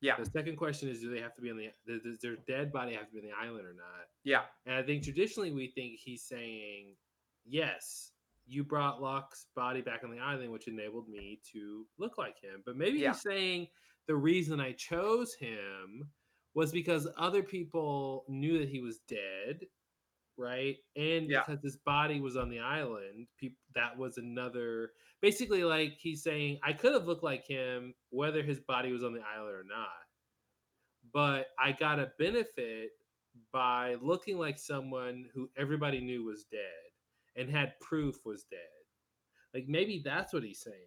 [0.00, 0.16] Yeah.
[0.18, 2.94] The second question is, do they have to be on the does their dead body
[2.94, 4.08] have to be on the island or not?
[4.24, 4.42] Yeah.
[4.66, 6.96] And I think traditionally we think he's saying,
[7.44, 8.12] yes,
[8.46, 12.62] you brought Locke's body back on the island, which enabled me to look like him.
[12.66, 13.12] But maybe Yeah.
[13.12, 13.68] he's saying
[14.06, 16.10] the reason I chose him
[16.54, 19.66] was because other people knew that he was dead,
[20.36, 20.76] right?
[20.96, 21.44] And Yeah.
[21.46, 26.58] because his body was on the island, people that was another basically like he's saying
[26.62, 29.92] I could have looked like him whether his body was on the island or not
[31.12, 32.92] but I got a benefit
[33.52, 36.91] by looking like someone who everybody knew was dead
[37.36, 38.60] and had proof was dead.
[39.54, 40.86] Like maybe that's what he's saying.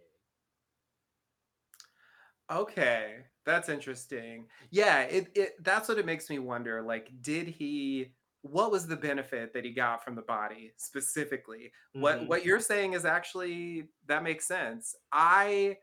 [2.50, 4.48] Okay, that's interesting.
[4.70, 6.82] Yeah, it, it that's what it makes me wonder.
[6.82, 8.14] Like, did he?
[8.42, 11.72] What was the benefit that he got from the body specifically?
[11.98, 12.28] What Mhm.
[12.28, 14.94] what you're saying is actually that makes sense.
[15.10, 15.78] I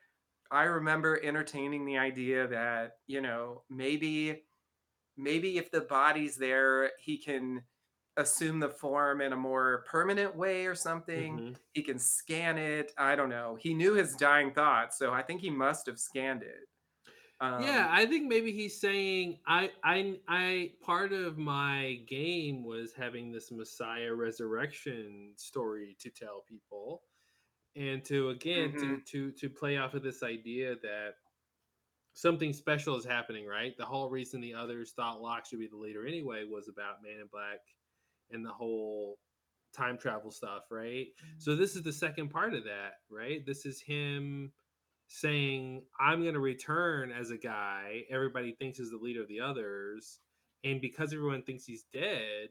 [0.52, 4.46] I remember entertaining the idea that, you know, maybe
[5.18, 7.66] maybe if the body's there, he can
[8.18, 11.42] assume the form in a more permanent way or something.
[11.42, 11.56] Mhm.
[11.74, 12.94] He can scan it.
[12.98, 13.56] I don't know.
[13.56, 16.70] He knew his dying thoughts, so I think he must have scanned it.
[17.58, 22.94] Yeah, Um, I think maybe he's saying I I I part of my game was
[22.94, 27.04] having this Messiah resurrection story to tell people
[27.76, 29.06] and to again to Mhm.
[29.08, 31.16] to to play off of this idea that
[32.14, 33.76] something special is happening, right?
[33.78, 37.20] The whole reason the others thought Locke should be the leader anyway was about Man
[37.22, 37.60] in Black
[38.32, 39.18] and the whole
[39.76, 41.08] time travel stuff, right?
[41.38, 41.62] So mm-hmm.
[41.62, 43.46] this is the second part of that, right?
[43.46, 44.52] This is him
[45.08, 49.40] saying, I'm going to return as a guy everybody thinks is the leader of the
[49.40, 50.20] others.
[50.64, 52.50] And because everyone thinks he's dead,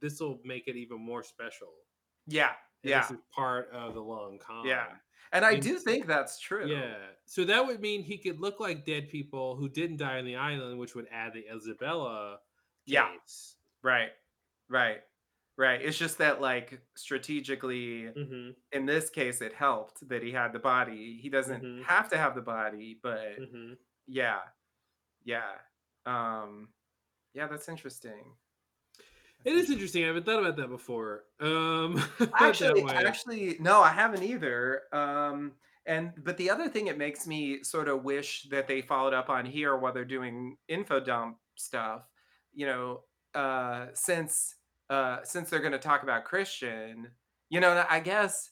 [0.00, 1.68] this will make it even more special.
[2.26, 2.50] yeah,
[2.82, 4.66] And yeah, This is part of the long con.
[4.66, 4.86] yeah.
[5.32, 6.66] And I And do think that's true.
[6.66, 6.94] Yeah.
[7.26, 10.36] So that would mean he could look like dead people who didn't die on the
[10.36, 12.38] island, which would add the Isabella
[12.86, 13.10] Yeah.
[13.82, 14.10] Right.
[14.68, 15.02] Right.
[15.56, 15.82] Right.
[15.82, 18.56] It's just that like strategically Mhm.
[18.72, 21.18] in this case it helped that he had the body.
[21.20, 21.82] He doesn't Mhm.
[21.82, 23.78] have to have the body, but Mhm.
[24.06, 24.42] yeah.
[25.24, 25.60] Yeah.
[26.06, 26.74] Um
[27.34, 28.38] yeah, that's interesting.
[29.44, 30.04] It is interesting.
[30.04, 31.26] I haven't thought about that before.
[31.40, 33.06] Um, that Actually, way.
[33.06, 34.82] actually, no, I haven't either.
[34.94, 39.14] Um, and but the other thing it makes me sort of wish that they followed
[39.14, 42.06] up on here while they're doing info dump stuff.
[42.52, 43.04] You know,
[43.34, 44.56] uh, since
[44.90, 47.12] uh, since they're going to talk about Christian,
[47.50, 48.50] you know, I guess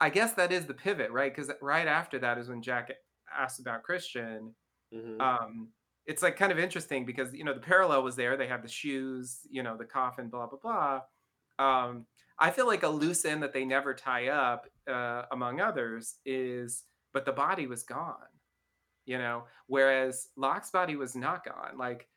[0.00, 1.34] I guess that is the pivot, right?
[1.34, 2.92] Because right after that is when Jack
[3.32, 4.54] asks about Christian.
[4.92, 5.20] Mhm.
[5.20, 5.72] Um,
[6.06, 8.36] it's like kind of interesting because you know the parallel was there.
[8.36, 11.02] They have the shoes, you know, the coffin, blah blah blah.
[11.58, 12.06] Um,
[12.38, 16.84] I feel like a loose end that they never tie up, uh, among others, is
[17.12, 18.26] but the body was gone.
[19.06, 21.78] You know, whereas Locke's body was not gone.
[21.78, 22.08] Like,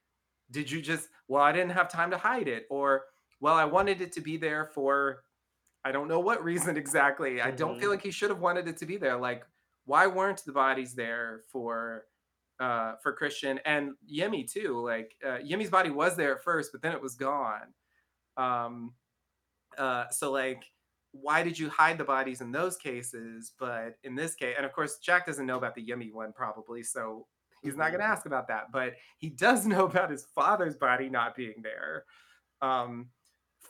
[0.52, 1.10] did you just?
[1.28, 3.06] Well, I didn't have time to hide it, or
[3.42, 5.24] well, I wanted it to be there for
[5.84, 7.42] I don't know what reason exactly.
[7.42, 7.94] I don't feel Mhm.
[7.94, 9.18] like he should have wanted it to be there.
[9.18, 9.46] Like,
[9.86, 12.08] why weren't the bodies there for
[12.60, 14.80] uh for Christian and Yemi too?
[14.86, 17.74] Like uh Yemi's body was there at first, but then it was gone.
[18.38, 18.94] Um
[19.78, 20.64] uh so like
[21.14, 23.52] why did you hide the bodies in those cases?
[23.60, 26.84] But in this case, and of course, Jack doesn't know about the Yemi one probably,
[26.84, 27.28] so
[27.64, 28.12] he's not going to Mhm.
[28.12, 28.72] ask about that.
[28.72, 32.06] But he does know about his father's body not being there,
[32.62, 33.10] um,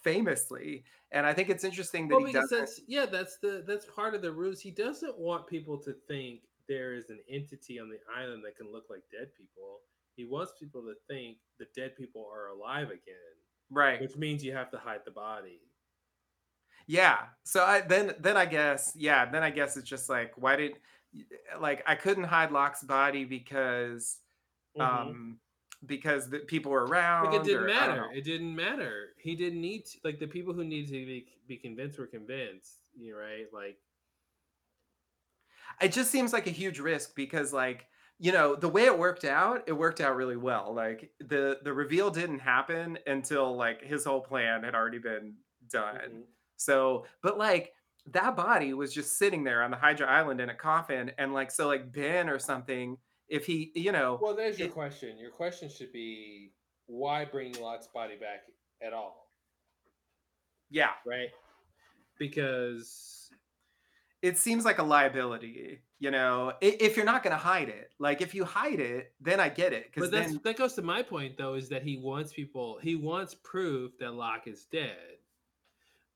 [0.02, 0.86] famously.
[1.12, 2.58] And I think it's interesting that Well, he doesn't.
[2.60, 4.62] that's yeah, that's the that's part of the ruse.
[4.62, 8.72] He doesn't want people to think there is an entity on the island that can
[8.72, 9.82] look like dead people.
[10.16, 13.36] He wants people to think the dead people are alive again,
[13.70, 14.02] Right.
[14.02, 15.62] which means you have to hide the body.
[16.88, 17.28] Yeah.
[17.44, 20.80] So I then then I guess yeah then I guess it's just like why did
[21.60, 24.20] like I couldn't hide Locke's body because
[24.78, 24.82] Mhm.
[24.82, 25.42] um
[25.86, 27.32] because the people were around.
[27.32, 28.10] Like it didn't or, matter.
[28.14, 29.10] It didn't matter.
[29.18, 32.90] He didn't need to, like the people who needed to be, be convinced were convinced.
[32.96, 33.46] You know, right?
[33.54, 33.78] Like
[35.82, 37.88] It just seems like a huge risk because like
[38.20, 41.74] you know the way it worked out it worked out really well like the the
[41.74, 45.36] reveal didn't happen until like his whole plan had already been
[45.70, 46.24] done Mhm.
[46.58, 47.74] so but like
[48.08, 51.50] that body was just sitting there on the hydra island in a coffin and like
[51.52, 52.98] so like ben or something
[53.32, 55.18] if he you know Well, there's your it- question.
[55.18, 56.52] Your question should be
[56.86, 58.42] why bring Locke's body back
[58.86, 59.28] at all,
[60.70, 61.30] yeah right?
[62.20, 63.30] Because
[64.22, 68.22] it seems like a liability you know if you're not going to hide it like
[68.22, 71.02] if you hide it then i get it because but then that goes to my
[71.02, 74.98] point though is that he wants people he wants proof that Locke is dead.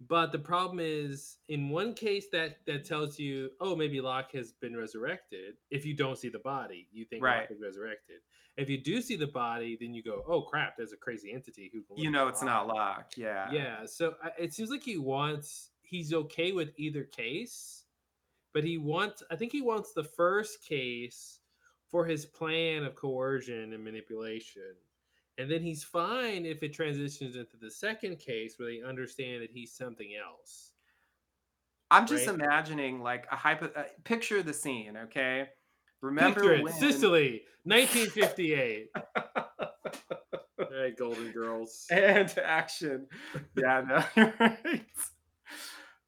[0.01, 4.51] But the problem is in one case that that tells you, oh, maybe Locke has
[4.51, 5.55] been resurrected.
[5.72, 7.41] If you don't see the body, you think Right.
[7.41, 8.17] Locke is resurrected.
[8.57, 11.69] If you do see the body, then you go, oh crap, there's a crazy entity
[11.73, 15.72] who you know it's not locked yeah Yeah, so I- it seems like he wants
[15.81, 17.85] he's okay with either case,
[18.53, 21.39] but he wants I think he wants the first case
[21.89, 24.76] for his plan of coercion and manipulation.
[25.38, 29.52] And then he's fine if it transitions into the second case where they understand that
[29.52, 30.72] he's something else.
[31.91, 32.36] I'm just Right.
[32.36, 33.68] imagining like a hypo.
[33.76, 35.49] Uh, picture the scene, okay?
[36.02, 38.90] Remember Picture when Sicily, 1958.
[38.95, 41.86] All right, Golden Girls.
[41.91, 43.07] and action?
[43.56, 43.82] Yeah,
[44.16, 44.86] no, right.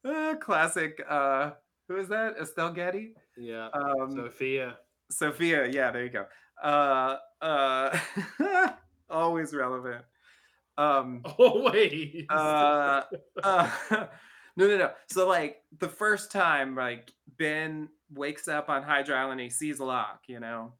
[0.04, 1.02] Uh, classic.
[1.08, 1.52] Uh,
[1.88, 2.36] who is that?
[2.40, 3.14] Estelle Getty.
[3.36, 3.68] Yeah.
[3.72, 4.78] Um, Sophia.
[5.10, 5.66] Sophia.
[5.68, 6.26] Yeah, there you go.
[6.62, 7.98] Uh, uh,
[9.10, 10.04] always relevant.
[10.76, 12.24] Um, Always.
[12.30, 13.02] uh,
[13.42, 13.70] uh,
[14.56, 14.90] no, no, no.
[15.10, 19.80] So like the first time, like Ben wakes up on Hydra Island and he sees
[19.80, 20.74] Locke, you know,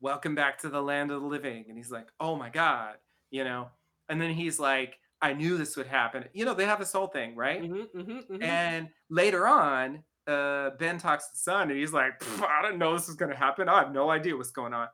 [0.00, 1.64] welcome back to the land of the living.
[1.68, 2.96] And he's like, oh my God,
[3.30, 3.68] you know,
[4.10, 6.26] and then he's like, I knew this would happen.
[6.34, 7.62] You know, they have this whole thing, right?
[7.62, 12.76] Mm-hmm, And later on, uh, Ben talks to the Son and he's like, I don't
[12.78, 13.66] know this is going to happen.
[13.68, 14.88] I have no idea what's going on.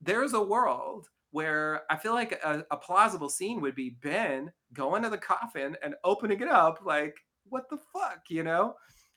[0.00, 5.02] There's a world where I feel like a, a plausible scene would be Ben going
[5.02, 7.14] to the coffin and opening it up, like,
[7.48, 8.74] what the fuck, you know?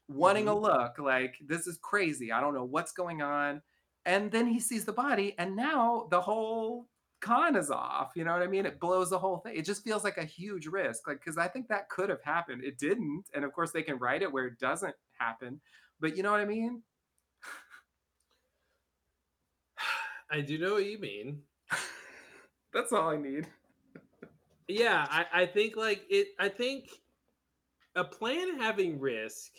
[0.07, 0.63] Wanting a mm-hmm.
[0.63, 2.31] look, like, this is crazy.
[2.31, 3.61] I don't know what's going on.
[4.05, 6.87] And then he sees the body, and now the whole
[7.21, 8.11] con is off.
[8.15, 8.65] You know what I mean?
[8.65, 9.55] It blows the whole thing.
[9.55, 11.07] It just feels like a huge risk.
[11.07, 12.63] Like, because I think that could have happened.
[12.63, 13.25] It didn't.
[13.33, 15.61] And of course, they can write it where it doesn't happen.
[15.99, 16.81] But you know what I mean?
[20.31, 21.41] I do know what you mean.
[22.73, 23.47] That's all I need.
[24.67, 26.29] yeah, I, I think like it.
[26.39, 26.89] I think
[27.95, 29.51] a plan having risk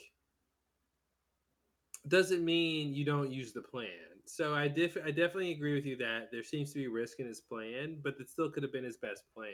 [2.08, 3.88] doesn't mean you don't use the plan.
[4.26, 7.26] So I def- I definitely agree with you that there seems to be risk in
[7.26, 9.52] his plan, but it still could have been his best plan.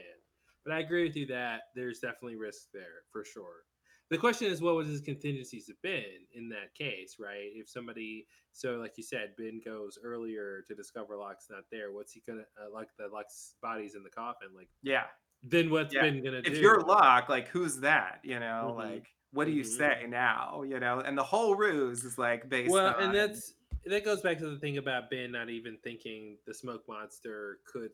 [0.64, 3.64] But I agree with you that there's definitely risk there for sure.
[4.08, 7.50] The question is, what would his contingencies have been in that case, right?
[7.54, 11.92] If somebody, so like you said, Ben goes earlier to discover Locke's not there.
[11.92, 12.88] What's he gonna uh, like?
[12.98, 14.48] The Locke's body's in the coffin.
[14.56, 15.04] Like, Yeah.
[15.42, 16.02] then what's Yeah.
[16.02, 16.52] Ben gonna do?
[16.52, 18.20] If you're Locke, like, who's that?
[18.22, 18.76] You know, Mhm.
[18.76, 19.76] like, what do you Mhm.
[19.76, 20.62] say now?
[20.62, 23.02] You know, and the whole ruse is like based well, on.
[23.02, 23.54] and that's
[23.86, 27.92] that goes back to the thing about Ben not even thinking the smoke monster could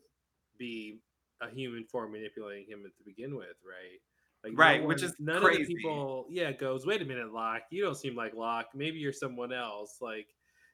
[0.57, 1.01] be
[1.41, 3.99] a human form manipulating him to begin with, right?
[4.43, 6.85] Like, no Right, which is none of the people, yeah, goes.
[6.85, 7.63] Wait a minute, Locke.
[7.71, 8.67] You don't seem like Locke.
[8.75, 9.97] Maybe you're someone else.
[10.01, 10.27] Like,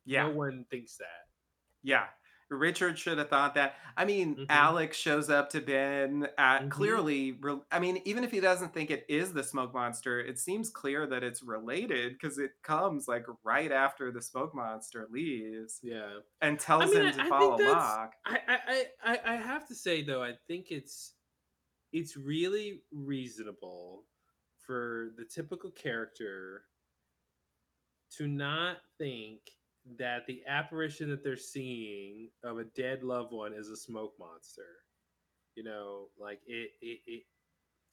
[0.06, 0.24] Yeah.
[0.28, 1.28] no one thinks that.
[1.84, 2.08] Yeah.
[2.52, 3.76] Richard should have thought that.
[3.96, 4.46] I mean, Mhm.
[4.50, 6.72] Alex shows up to Ben at Mhm.
[6.72, 7.34] clearly.
[7.34, 10.72] re- I mean, even if he doesn't think it is the smoke monster, it seems
[10.72, 16.22] clear that it's related because it comes like right after the smoke monster leaves Yeah.
[16.42, 18.16] and tells I mean, him I- to I follow Locke.
[18.26, 21.14] I, I, I- I have to say though, I think it's
[21.92, 24.04] it's really reasonable
[24.66, 26.64] for the typical character
[28.18, 29.40] to not think
[29.98, 34.84] that the apparition that they're seeing of a dead loved one is a smoke monster.
[35.56, 37.24] You know, like it it, it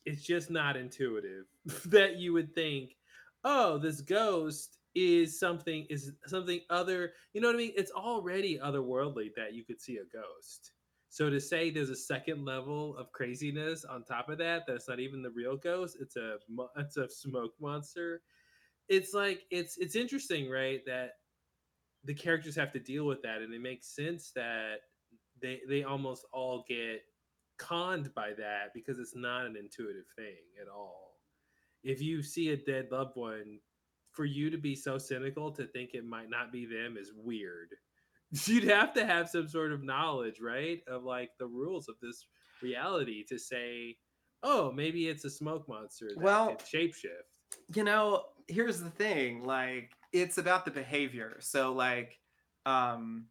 [0.04, 1.46] it's just not intuitive
[1.86, 2.96] that you would think,
[3.44, 7.12] oh, this ghost is something is something other.
[7.32, 7.72] You know what I mean?
[7.76, 10.72] It's already otherworldly that you could see a ghost.
[11.16, 15.00] So to say there's a second level of craziness on top of that, that's not
[15.00, 15.96] even the real ghost.
[15.98, 16.36] It's a
[16.76, 18.20] it's a smoke monster.
[18.90, 20.84] It's like it's it's interesting, right?
[20.84, 21.12] That
[22.04, 24.80] the characters have to deal with that, and it makes sense that
[25.40, 27.00] they they almost all get
[27.56, 31.14] conned by that because it's not an intuitive thing at all.
[31.82, 33.60] If you see a dead loved one,
[34.12, 37.70] for you to be so cynical to think it might not be them is weird.
[38.46, 40.80] You'd have to have some sort of knowledge, right?
[40.88, 42.26] Of like the rules of this
[42.62, 43.96] reality to say,
[44.42, 47.26] oh, maybe it's a smoke monster that Well- can shapeshift.
[47.74, 52.18] you know here's the thing like it's about the behavior so like
[52.64, 53.26] um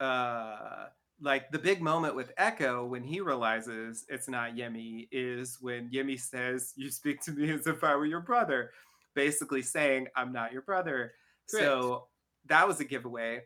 [0.00, 0.86] uh
[1.20, 6.18] like the big moment with Eko when he realizes it's not yemi is when yemi
[6.20, 8.70] says you speak to me as if i were your brother
[9.14, 11.12] basically saying i'm not your brother
[11.46, 12.06] so
[12.46, 13.40] that was a giveaway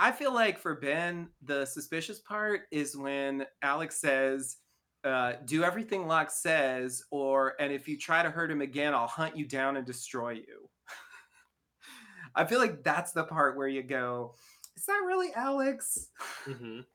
[0.00, 4.56] i feel like for ben the suspicious part is when alex says
[5.02, 9.06] uh, do everything Locke says, or and if you try to hurt him again, I'll
[9.06, 10.68] hunt you down and destroy you.
[12.34, 14.34] I feel like that's the part where you go,
[14.76, 16.08] is that really Alex?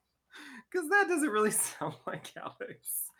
[0.70, 3.10] Because that doesn't really sound like Alex.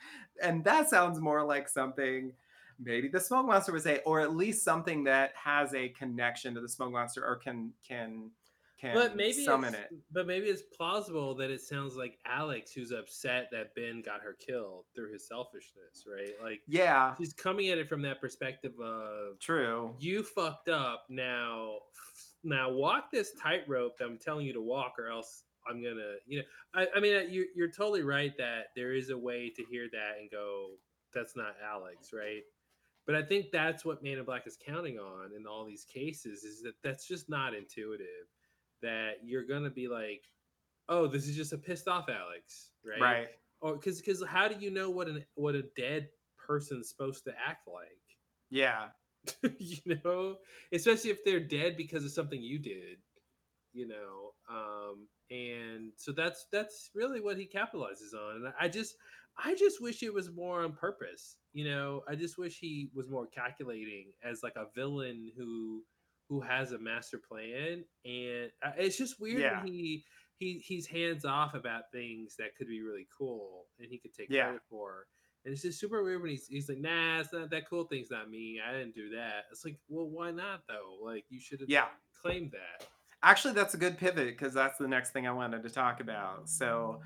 [0.42, 2.32] And that sounds more like something
[2.78, 6.60] maybe the smoke monster would say, or at least something that has a connection to
[6.60, 8.30] the smoke monster or can can
[8.80, 9.90] can but maybe summon it.
[10.12, 14.34] But maybe it's plausible that it sounds like Alex, who's upset that Ben got her
[14.34, 16.34] killed through his selfishness, right?
[16.42, 17.14] Like, Yeah.
[17.16, 19.94] she's coming at it from that perspective of True.
[19.98, 21.04] You fucked up.
[21.08, 21.78] Now,
[22.44, 26.38] now walk this tightrope that I'm telling you to walk, or else I'm gonna, you
[26.38, 26.44] know.
[26.74, 30.18] I, I mean, you're you're totally right that there is a way to hear that
[30.20, 30.68] and go,
[31.12, 32.42] that's not Alex, right?
[33.06, 36.44] But I think that's what Man in Black is counting on in all these cases
[36.44, 38.26] is that that's just not intuitive.
[38.82, 40.22] That you're gonna be like,
[40.88, 43.00] oh, this is just a pissed off Alex, right?
[43.00, 43.28] Right.
[43.60, 46.08] Or because because how do you know what an what a dead
[46.46, 47.90] person's supposed to act like?
[48.50, 48.88] Yeah.
[49.58, 50.36] you know,
[50.72, 52.98] especially if they're dead because of something you did,
[53.72, 54.32] you know.
[54.48, 58.36] Um, and so that's that's really what he capitalizes on.
[58.36, 58.94] And I just
[59.42, 61.36] I just wish it was more on purpose.
[61.52, 65.82] You know, I just wish he was more calculating as like a villain who
[66.28, 69.64] who has a master plan, and uh, it's just weird Yeah.
[69.64, 70.04] he
[70.38, 74.28] he he's hands off about things that could be really cool and he could take
[74.30, 74.44] Yeah.
[74.44, 75.06] credit for.
[75.44, 78.10] And it's just super weird when he's he's like, nah, it's not that cool thing's
[78.10, 78.60] not me.
[78.60, 79.44] I didn't do that.
[79.52, 80.98] It's like, well, why not though?
[81.02, 81.86] Like you should have Yeah.
[82.20, 82.86] claimed that.
[83.22, 86.48] Actually, that's a good pivot because that's the next thing I wanted to talk about.
[86.50, 87.00] So,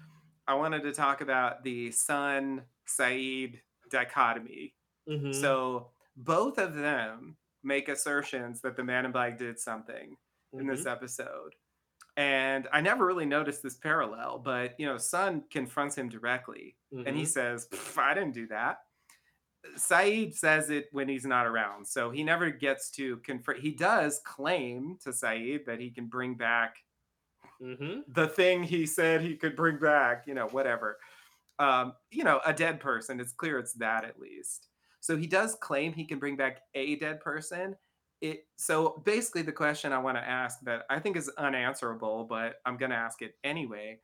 [0.48, 3.60] I wanted to talk about the Sun Sayid
[3.90, 4.74] dichotomy.
[5.08, 5.32] Mhm.
[5.34, 10.16] So, both of them make assertions that the Man in Black did something
[10.52, 10.92] in this Mhm.
[10.92, 11.54] episode.
[12.16, 17.16] And I never really noticed this parallel, but you know, Sun confronts him directly and
[17.16, 17.28] he Mhm.
[17.28, 18.78] says, I didn't do that.
[19.76, 21.86] Sayid says it when he's not around.
[21.86, 23.60] So he never gets to confront.
[23.60, 26.82] He does claim to Sayid that he can bring back
[27.60, 28.04] Mhm.
[28.08, 30.98] the thing he said he could bring back, you know, whatever.
[31.58, 33.20] Um, you know, a dead person.
[33.20, 34.69] It's clear it's that at least.
[35.00, 37.76] So he does claim he can bring back a dead person.
[38.20, 42.56] It so basically the question I want to ask that I think is unanswerable, but
[42.66, 43.98] I'm going to ask it anyway.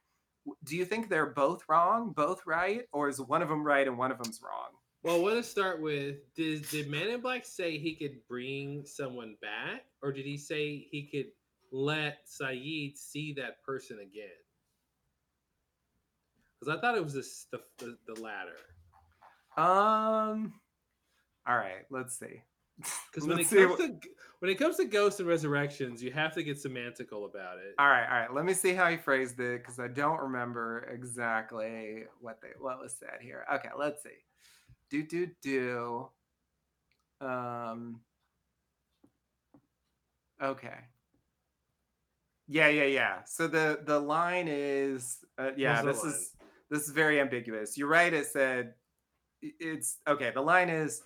[0.65, 3.99] Do you think they're both wrong, both right, or is one of them right and
[3.99, 4.71] one of them's wrong?
[5.03, 8.85] Well, I want to start with did did Man in Black say he could bring
[8.87, 11.27] someone back, or did he say he could
[11.71, 14.29] let Sayid see that person again?
[16.59, 18.57] Because I thought it was this, the, the the latter.
[19.57, 20.55] Um
[21.47, 22.43] all right, let's see.
[23.11, 24.09] Because when it comes what- to
[24.41, 27.75] when it comes to ghosts and resurrections, you have to get semantical about it.
[27.79, 28.35] All right, all right.
[28.35, 32.79] Let me see how he phrased it because I don't remember exactly what they what
[32.79, 33.47] was said here.
[33.55, 34.11] Okay, let's see.
[34.91, 36.09] Do do do.
[37.27, 38.01] Um.
[40.43, 40.79] Okay.
[42.49, 43.25] Yeah, yeah, yeah.
[43.25, 45.83] So the the line is uh, yeah.
[45.83, 46.33] What's This is
[46.71, 47.79] this is very ambiguous.
[47.79, 48.13] You're right.
[48.13, 48.75] It said
[49.41, 50.31] it's okay.
[50.35, 51.03] The line is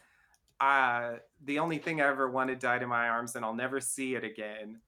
[0.61, 4.15] uh the only thing I ever wanted died in my arms and I'll never see
[4.15, 4.81] it again.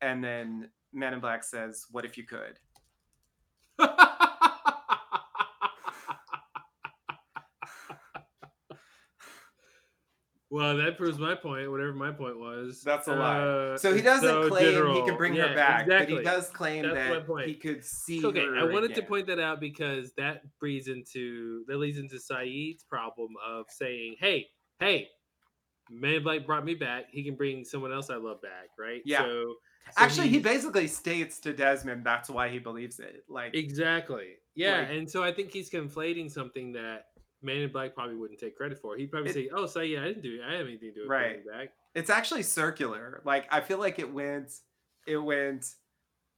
[0.00, 2.58] And then Man in Black says, What if you could?
[10.48, 11.70] Well, that proves my point.
[11.70, 12.80] Whatever my point was.
[12.82, 13.40] That's a lie.
[13.40, 15.04] Uh, so he doesn't so claim he general.
[15.04, 18.46] can bring Yeah, her back, but he does claim That's that he could see okay,
[18.46, 18.56] her.
[18.56, 23.34] I wanted to point that out because that breeds into that leads into Sayid's problem
[23.44, 24.48] of saying, "Hey,
[24.80, 25.08] hey,
[25.90, 27.04] Man Black brought me back.
[27.10, 29.20] He can bring someone else I love back, right?" Yeah.
[29.22, 29.54] So, so
[29.96, 33.24] Actually, he he- basically states to Desmond that's why he believes it.
[33.28, 37.06] Like exactly, yeah, Like- and so I think he's conflating something that
[37.42, 38.96] Man in Black probably wouldn't take credit for.
[38.96, 40.40] He'd probably It- say, "Oh, so yeah, I didn't do it.
[40.42, 41.44] I have anything to do with Right.
[41.44, 43.22] bringing back." it's actually circular.
[43.24, 44.52] Like I feel like it went,
[45.06, 45.64] it went.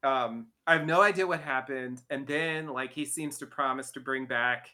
[0.05, 4.01] Um, I have no idea what happened, and then like he seems to promise to
[4.01, 4.69] bring back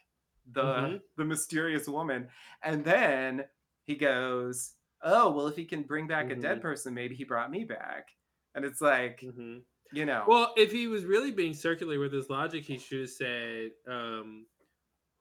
[0.51, 1.01] the Mhm.
[1.17, 2.29] the mysterious woman,
[2.61, 3.45] and then
[3.85, 6.61] he goes, "Oh well, if he can bring back a dead Mhm.
[6.61, 8.07] person, maybe he brought me back."
[8.55, 9.65] And it's like, Mhm.
[9.91, 13.09] you know, Well, if he was really being circular with his logic, he should have
[13.11, 14.47] said, um,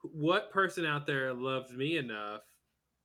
[0.03, 2.43] "What person out there loved me enough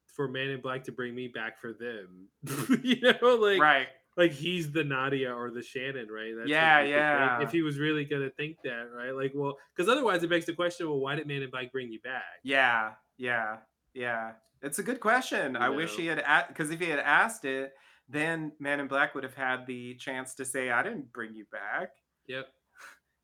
[0.07, 2.29] for Man in Black to bring me back for them?"
[2.83, 3.89] you know, like right.
[4.17, 6.35] like he's the Nadia or the Shannon, right?
[6.37, 7.39] That's Yeah, he could think, yeah.
[7.39, 9.11] If he was really gonna think that, right?
[9.15, 11.91] Like, well, because otherwise it begs the question: Well, why did Man in Black bring
[11.91, 12.23] you back?
[12.43, 13.61] Yeah, yeah,
[13.93, 14.31] yeah.
[14.61, 15.55] It's a good question.
[15.55, 17.73] I wish he had asked because if he had asked it,
[18.09, 21.45] then Man in Black would have had the chance to say, "I didn't bring you
[21.51, 21.91] back.
[22.27, 22.47] Yep.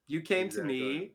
[0.07, 0.77] You came Exactly.
[0.79, 1.11] to me."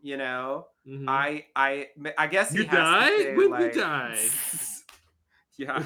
[0.00, 1.06] You know, Mhm.
[1.08, 3.10] I, I, I guess he You died?
[3.18, 4.30] say, When like- you died?
[5.58, 5.84] yeah,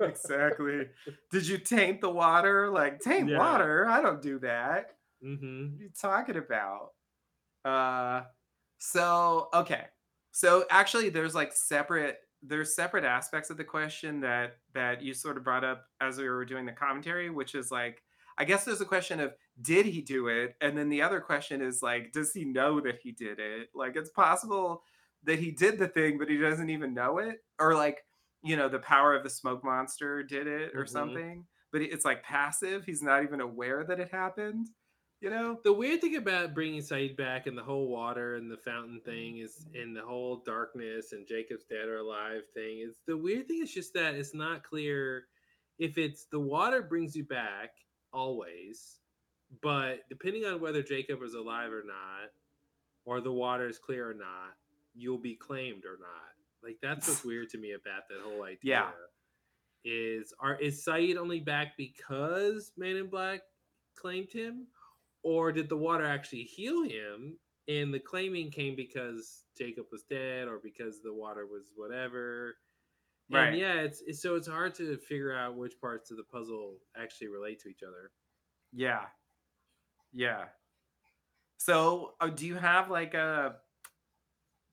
[0.00, 0.88] exactly.
[1.30, 2.70] Did you taint the water?
[2.70, 3.38] Like taint Yeah.
[3.38, 3.86] water?
[3.86, 4.96] I don't do that.
[5.22, 5.64] Mm-hmm.
[5.64, 6.92] What are you talking about?
[7.64, 8.22] Uh
[8.78, 9.84] so okay.
[10.30, 15.36] So actually there's like separate there's separate aspects of the question that that you sort
[15.36, 18.02] of brought up as we were doing the commentary, which is like
[18.38, 20.56] I guess there's a question of did he do it?
[20.60, 23.68] And then the other question is like, does he know that he did it?
[23.74, 24.82] Like it's possible
[25.24, 27.44] that he did the thing, but he doesn't even know it.
[27.58, 28.04] Or like,
[28.42, 30.86] you know, the power of the smoke monster did it or Mhm.
[30.86, 31.46] something.
[31.70, 32.84] But it's like passive.
[32.84, 34.68] He's not even aware that it happened.
[35.22, 35.60] You know?
[35.62, 39.10] The weird thing about bringing Sayid back and the whole water and the fountain mm-hmm.
[39.10, 43.46] thing is, and the whole darkness and Jacob's dead or alive thing is the weird
[43.46, 45.26] thing is just that it's not clear
[45.78, 47.70] if it's the water brings you back
[48.12, 48.98] always,
[49.62, 52.30] but depending on whether Jacob is alive or not,
[53.04, 54.54] or the water is clear or not,
[54.94, 56.32] you'll be claimed or not.
[56.64, 58.58] Like that's what's weird to me about that whole idea.
[58.62, 58.90] Yeah.
[59.84, 63.40] Is are is Sayid only back because Man in Black
[63.96, 64.66] claimed him,
[65.22, 67.36] or did the water actually heal him?
[67.68, 72.56] And the claiming came because Jacob was dead, or because the water was whatever.
[73.30, 73.48] Right.
[73.48, 76.74] And yeah, it's, it's so it's hard to figure out which parts of the puzzle
[77.00, 78.10] actually relate to each other.
[78.72, 79.02] Yeah.
[80.12, 80.44] Yeah.
[81.58, 83.54] So, uh, do you have like a?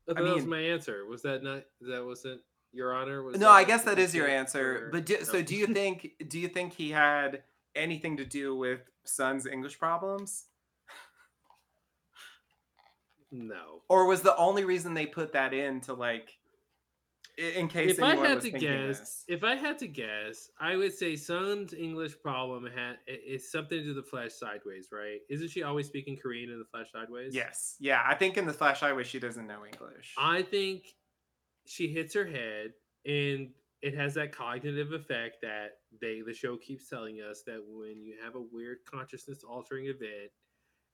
[0.07, 1.05] I I thought that was mean- my answer.
[1.05, 1.63] Was that not?
[1.81, 3.21] That wasn't your honor?
[3.21, 4.87] Was No, I guess that is your answer.
[4.87, 6.13] or- But do, so, do you think?
[6.27, 7.43] Do you think he had
[7.79, 10.45] anything to do with Sun's English problems,
[13.31, 13.81] no.
[13.89, 16.37] or was the only reason they put that in to like,
[17.37, 19.23] in case If I had was to guess, this?
[19.27, 23.81] if I had to guess, I would say Sun's English problem had is something to
[23.83, 25.19] do with the Flash Sideways, right?
[25.29, 27.33] Isn't she always speaking Korean in the Flash Sideways?
[27.33, 27.77] Yes.
[27.79, 30.15] Yeah, I think in the Flash Highway she doesn't know English.
[30.17, 30.83] I think
[31.65, 32.73] she hits her head,
[33.05, 33.51] and
[33.81, 38.15] it has that cognitive effect that they the show keeps telling us that when you
[38.23, 40.31] have a weird consciousness altering event,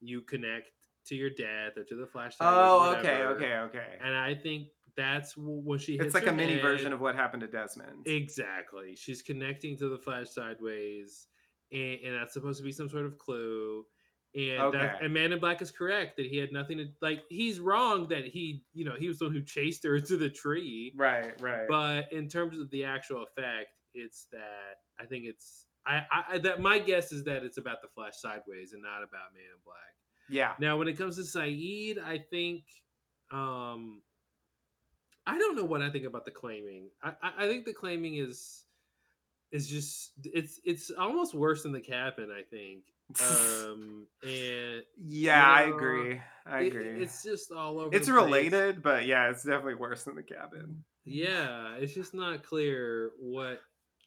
[0.02, 0.70] you connect
[1.08, 2.38] to your death or to the Flash.
[2.38, 3.98] Sideways Oh, okay, okay, okay.
[4.04, 4.68] And I think
[4.98, 8.06] that's when she hits It's like a mini head- version of what happened to Desmond.
[8.08, 8.96] Exactly.
[8.96, 11.28] She's connecting to the flash sideways,
[11.72, 13.84] and, and that's supposed to be some sort of clue.
[14.36, 15.06] And that, Okay.
[15.06, 17.24] and Man in Black is correct that he had nothing to like.
[17.30, 20.30] He's wrong that he, you know, he was the one who chased her to the
[20.30, 20.94] tree.
[20.98, 21.68] Right, right.
[21.70, 26.38] But in terms of the actual effect, it's that I think it's I, I I-
[26.40, 29.62] that my guess is that it's about the flash sideways and not about Man in
[29.64, 29.78] Black.
[30.30, 30.52] yeah.
[30.60, 32.64] Now, when it comes to Sayid, I think
[33.32, 34.02] um
[35.28, 36.90] I don't know what I think about the claiming.
[37.02, 38.64] I, I, I think the claiming is
[39.52, 42.84] is just it's it's almost worse than the cabin, I think.
[43.22, 46.22] Um and Yeah, I you know, agree.
[46.46, 47.02] I it- agree.
[47.04, 48.24] it's just all over It's the place.
[48.26, 50.84] related, but yeah, it's definitely worse than the cabin.
[51.06, 53.62] Yeah, it's just not clear what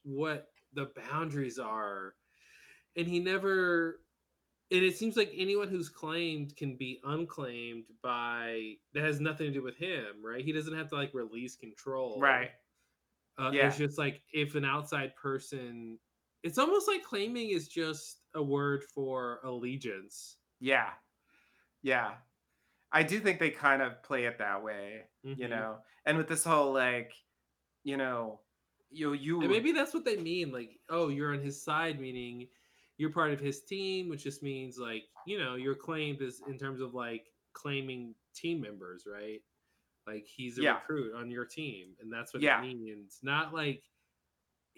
[0.05, 2.15] what the boundaries are.
[2.97, 4.01] And he never
[4.71, 9.53] and it seems like anyone who's claimed can be unclaimed by that has nothing to
[9.53, 10.45] do with him, right?
[10.45, 12.21] He doesn't have to like release control.
[12.21, 12.51] Right.
[13.39, 13.69] Uh, Yeah.
[13.69, 15.99] It's just like if an outside person,
[16.43, 20.39] it's almost like claiming is just a word for allegiance.
[20.61, 20.95] Yeah.
[21.83, 22.17] Yeah.
[22.93, 25.05] I do think they kind of play it that way,
[25.37, 25.51] you Mhm.
[25.51, 25.83] know.
[26.07, 27.13] And with this whole like,
[27.85, 28.43] you know,
[28.91, 30.51] you you And maybe that's what they mean.
[30.53, 32.49] Like, oh, you're on his side, meaning
[32.99, 36.59] you're part of his team, which just means like, you know, you're claimed as in
[36.59, 39.43] terms of like claiming team members, right?
[40.07, 40.81] Like he's a Yeah.
[40.81, 42.61] recruit on your team, and that's what Yeah.
[42.63, 43.21] it means.
[43.23, 43.85] Not like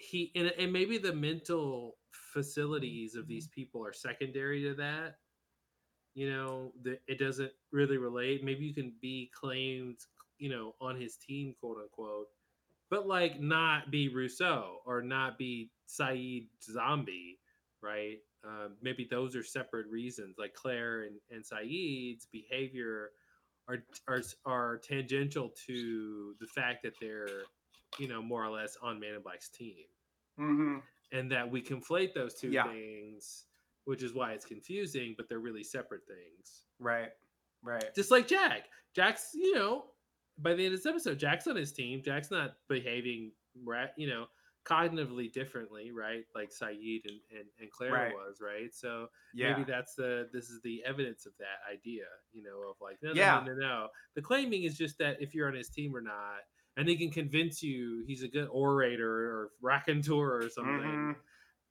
[0.00, 5.16] he and, and maybe the mental facilities of these people are secondary to that.
[6.14, 8.42] You know, that it doesn't really relate.
[8.42, 9.98] Maybe you can be claimed,
[10.38, 12.26] you know, on his team, quote unquote,
[12.90, 17.38] but like not be Rousseau or not be Sayid Zombie,
[17.80, 18.18] right?
[18.44, 20.36] Um, maybe those are separate reasons.
[20.38, 23.12] Like Claire and, and Sayid's behavior
[23.68, 27.42] are, are are tangential to the fact that they're,
[27.98, 29.84] you know, more or less on Man in Black's team,
[30.40, 30.78] hmm
[31.12, 32.62] and that we conflate those two Yeah.
[32.64, 33.46] things,
[33.84, 35.14] which is why it's confusing.
[35.16, 36.62] But they're really separate things.
[36.78, 37.10] Right.
[37.62, 37.92] Right.
[37.96, 38.68] Just like Jack.
[38.94, 39.86] Jack's, you know,
[40.38, 42.00] by the end of this episode, Jack's on his team.
[42.02, 43.32] Jack's not behaving,
[43.64, 44.26] right, you know,
[44.64, 46.24] cognitively differently, right?
[46.34, 48.12] Like Sayid and, and, and Claire Right.
[48.14, 48.72] was, right?
[48.72, 49.56] So Yeah.
[49.56, 53.10] maybe that's the this is the evidence of that idea, you know, of like, no,
[53.10, 53.42] no, Yeah.
[53.44, 53.88] no, no, no.
[54.14, 56.40] The claiming is just that if you're on his team or not,
[56.80, 61.16] and he can convince you he's a good orator or raconteur or something, Mhm.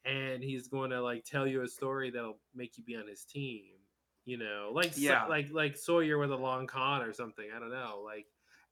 [0.06, 3.26] and he's going to like tell you a story that'll make you be on his
[3.26, 3.74] team
[4.26, 5.26] you know like Yeah.
[5.26, 8.28] like like sawyer with a long con or something i don't know like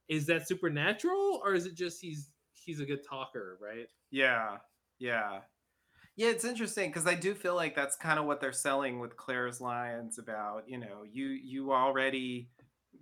[0.09, 4.57] is that supernatural or is it just he's he's a good talker right Yeah.
[4.99, 5.41] Yeah.
[6.15, 9.15] Yeah, it's interesting because I do feel like that's kind of what they're selling with
[9.17, 12.49] Claire's lines about, you know, you you already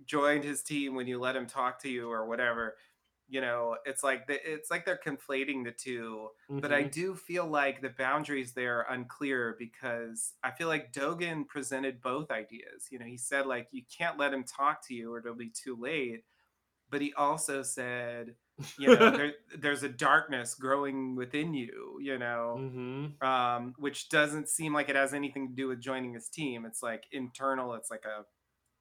[0.04, 2.76] joined his team when you let him talk to you or whatever.
[3.28, 6.90] You know, it's like the, it's like they're conflating the 2 but I Mhm.
[6.90, 12.30] do feel like the boundaries there are unclear because I feel like Dogen presented both
[12.30, 12.88] ideas.
[12.90, 15.50] You know, he said like you can't let him talk to you or it'll be
[15.50, 16.24] too late.
[16.88, 18.36] But he also said,
[18.76, 23.06] you know, there, there's a darkness growing within you, you know, mm-hmm.
[23.20, 26.64] um, which doesn't seem like it has anything to do with joining his team.
[26.66, 27.74] It's like internal.
[27.74, 28.24] It's like a,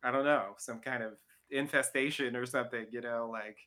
[0.04, 1.14] I don't know, some kind of
[1.50, 3.58] infestation or something, you know, like,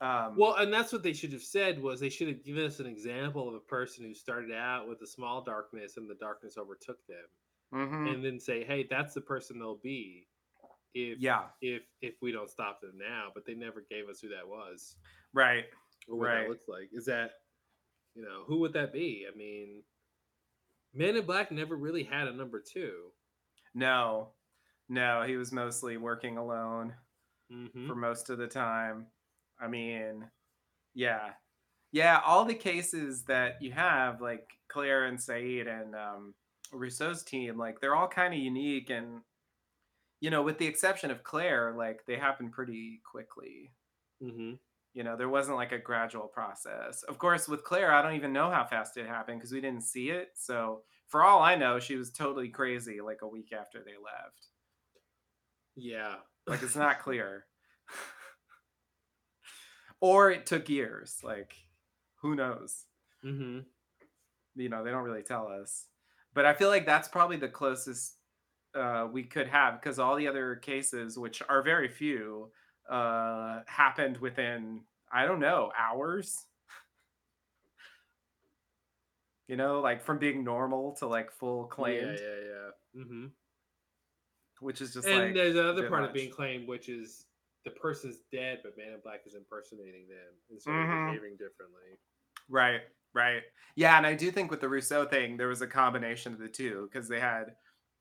[0.00, 2.80] um, well and that's what they should have said was they should have given us
[2.80, 6.58] an example of a person who started out with a small darkness and the darkness
[6.58, 7.24] overtook them
[7.72, 8.12] mhm.
[8.14, 10.28] and then say hey that's the person they'll be
[10.94, 11.44] if Yeah.
[11.60, 14.96] if if we don't stop them now but they never gave us who that was
[15.32, 15.64] right.
[16.08, 16.42] or what Right.
[16.42, 16.88] that looks like.
[16.92, 17.32] Is that,
[18.14, 19.26] you know, who would that be?
[19.30, 19.82] I mean,
[20.94, 23.12] Men in Black never really had a number two.
[23.74, 24.32] No,
[24.88, 26.94] no, he was mostly working alone
[27.52, 27.86] Mhm.
[27.86, 29.10] for most of the time.
[29.60, 30.28] I mean,
[30.94, 31.30] yeah,
[31.92, 36.34] Yeah, all the cases that you have, like Claire and Sayid and um,
[36.72, 39.22] Rousseau's team, like they're all kind of unique, and
[40.20, 43.72] you know, with the exception of Claire, like they happen pretty quickly.
[44.22, 44.54] Mm-hmm.
[44.94, 47.02] You know, there wasn't like a gradual process.
[47.02, 49.82] Of course, with Claire, I don't even know how fast it happened because we didn't
[49.84, 50.30] see it.
[50.34, 54.48] So, for all I know, she was totally crazy like a week after they left.
[55.76, 56.14] Yeah.
[56.46, 57.44] Like it's not clear.
[60.00, 61.18] or it took years.
[61.22, 61.54] Like,
[62.22, 62.84] who knows?
[63.24, 63.60] Mm-hmm.
[64.56, 65.86] You know, they don't really tell us.
[66.34, 68.14] But I feel like that's probably the closest
[68.74, 72.50] uh, we could have because all the other cases, which are very few,
[72.90, 76.44] uh, happened within I don't know hours.
[79.48, 82.50] you know, like from being normal to like full claimed, Yeah, yeah,
[82.96, 83.02] yeah.
[83.02, 83.26] Mm-hmm.
[84.60, 86.08] which is just and like there's another part much.
[86.10, 87.26] of being claimed, which is
[87.66, 91.08] the person's dead, but Man in Black is impersonating them and sort Mhm.
[91.08, 91.98] of behaving differently.
[92.48, 92.82] Right,
[93.12, 93.42] right.
[93.74, 96.48] Yeah, and I do think with the Rousseau thing, there was a combination of the
[96.48, 97.56] two because they had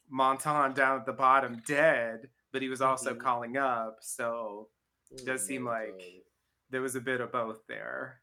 [0.07, 3.19] Montand down at the bottom dead, but he was also Mhm.
[3.19, 4.03] calling up.
[4.03, 4.69] So
[5.09, 5.99] it does seem like
[6.69, 8.21] there was a bit of both there.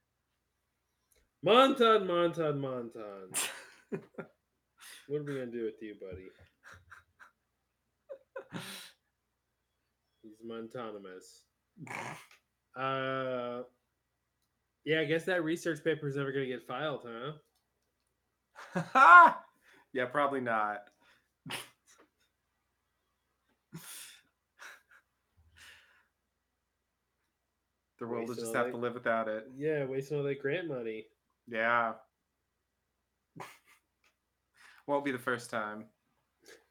[1.42, 3.34] Montand, Montand, Montand.
[5.08, 6.30] what are we gonna do with you, buddy?
[10.22, 11.42] He's Montanimous.
[12.76, 13.62] Uh,
[14.84, 17.06] yeah, I guess that research paper is never gonna get filed,
[18.74, 19.34] huh?
[19.92, 20.84] yeah, probably not.
[27.98, 29.46] the world will just have that- to live without it.
[29.56, 31.06] Yeah, wasting all that grant money.
[31.48, 31.94] Yeah.
[34.86, 35.84] Won't be the first time.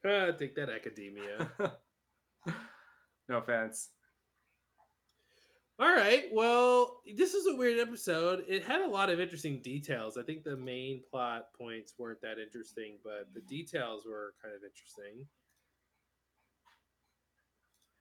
[0.06, 1.52] Ah, take that, academia.
[3.32, 3.92] No offense.
[5.80, 6.26] All right.
[6.34, 8.44] Well, this is a weird episode.
[8.46, 10.18] It had a lot of interesting details.
[10.18, 14.62] I think the main plot points weren't that interesting, but the details were kind of
[14.66, 15.26] interesting.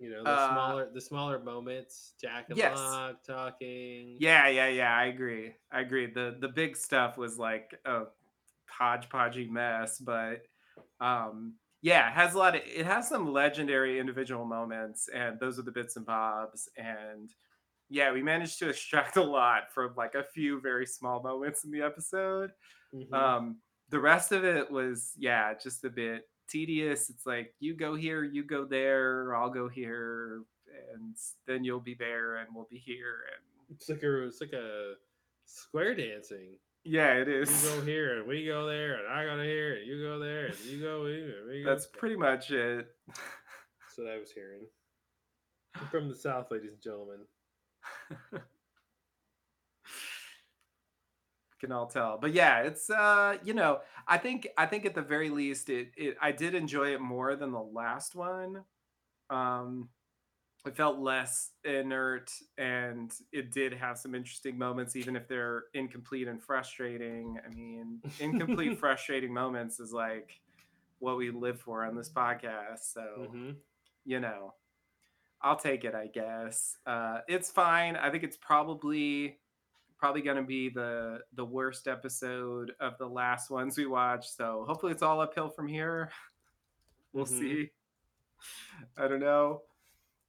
[0.00, 2.76] You know, the Uh, smaller the smaller moments, Jack and Yes.
[2.76, 4.16] Locke talking.
[4.18, 4.96] Yeah, yeah, yeah.
[4.96, 5.54] I agree.
[5.70, 6.06] I agree.
[6.06, 8.06] The the big stuff was like a
[8.68, 10.42] hodgepodgey mess, but
[11.00, 15.58] um yeah, it has a lot of it has some legendary individual moments, and those
[15.58, 16.68] are the bits and bobs.
[16.76, 17.34] And
[17.88, 21.70] yeah, we managed to extract a lot from like a few very small moments in
[21.70, 22.52] the episode.
[22.92, 23.12] Mhm.
[23.12, 27.10] Um, the rest of it was yeah, just a bit tedious.
[27.10, 30.44] It's like you go here, you go there, I'll go here,
[30.92, 31.16] and
[31.46, 34.94] then you'll be there, and we'll be here, and It's like a it's like a
[35.44, 36.58] square dancing.
[36.84, 37.64] Yeah, it is.
[37.64, 40.18] You go here and we go there and I go to here and you go
[40.18, 41.70] there and you go here and we go.
[41.70, 42.88] That's pretty much it.
[43.06, 44.62] That's what I was hearing.
[45.74, 47.20] I'm from the South, ladies and gentlemen.
[51.60, 52.18] can all tell.
[52.20, 55.90] But yeah, it's uh, you know, I think I think at the very least it
[55.96, 58.64] it I did enjoy it more than the last one.
[59.28, 59.90] Um
[60.66, 66.28] it felt less inert and it did have some interesting moments even if they're incomplete
[66.28, 67.38] and frustrating.
[67.44, 70.38] I mean, incomplete frustrating moments is like
[70.98, 72.92] what we live for on this podcast.
[72.92, 73.56] So, Mhm.
[74.04, 74.54] you know,
[75.40, 76.76] I'll take it, I guess.
[76.84, 77.96] Uh, it's fine.
[77.96, 79.38] I think it's probably
[79.96, 84.34] probably going to be the the worst episode of the last ones we watched.
[84.34, 86.10] So hopefully it's all uphill from here.
[87.12, 87.28] We'll Mhm.
[87.28, 87.70] see.
[88.96, 89.62] I don't know.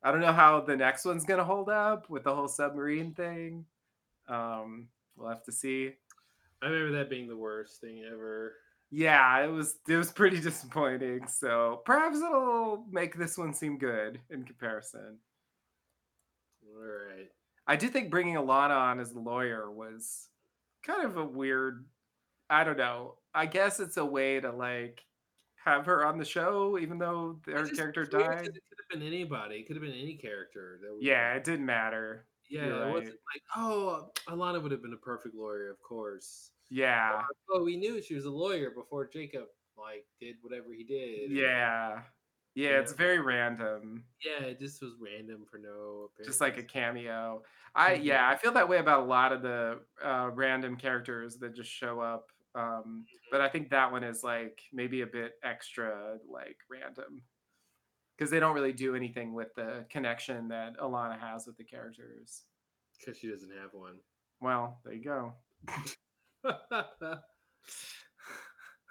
[0.04, 3.14] I don't know how the next one's going to hold up with the whole submarine
[3.14, 3.66] thing.
[4.28, 5.92] Um, we'll have to see.
[6.62, 8.54] I remember that being the worst thing ever.
[8.90, 11.28] Yeah, it was it was pretty disappointing.
[11.28, 15.18] So perhaps it'll make this one seem good in comparison.
[16.66, 17.30] All right.
[17.68, 20.28] I do think bringing Ilana on as the lawyer was
[20.84, 21.86] kind of a weird.
[22.50, 23.16] I don't know.
[23.34, 25.02] I guess it's a way to like
[25.64, 28.56] have her on the show, even though her character it's weird 'cause died.
[28.56, 29.58] It could have been anybody.
[29.60, 30.80] It could have been any character.
[30.82, 32.28] That Yeah, it didn't matter.
[32.50, 32.92] Yeah, You're it right.
[32.92, 36.52] wasn't like, oh, Ilana would have been a perfect lawyer, of course.
[36.70, 39.48] Yeah, Oh, we knew she was a lawyer before Jacob
[39.78, 41.32] like did whatever he did.
[41.32, 42.04] yeah,
[42.56, 42.80] yeah.
[42.80, 44.06] It's very random.
[44.24, 46.10] yeah, it just was random for no.
[46.14, 47.44] Apparent just like a cameo.
[47.74, 48.04] I Mhm.
[48.04, 51.70] yeah, I feel that way about a lot of the uh, random characters that just
[51.72, 52.32] show up.
[52.56, 57.22] Um, but I think that one is like maybe a bit extra like random
[58.18, 62.44] because they don't really do anything with the connection that Ilana has with the characters.
[63.00, 63.96] because she doesn't have one.
[64.42, 65.34] Well, there you go.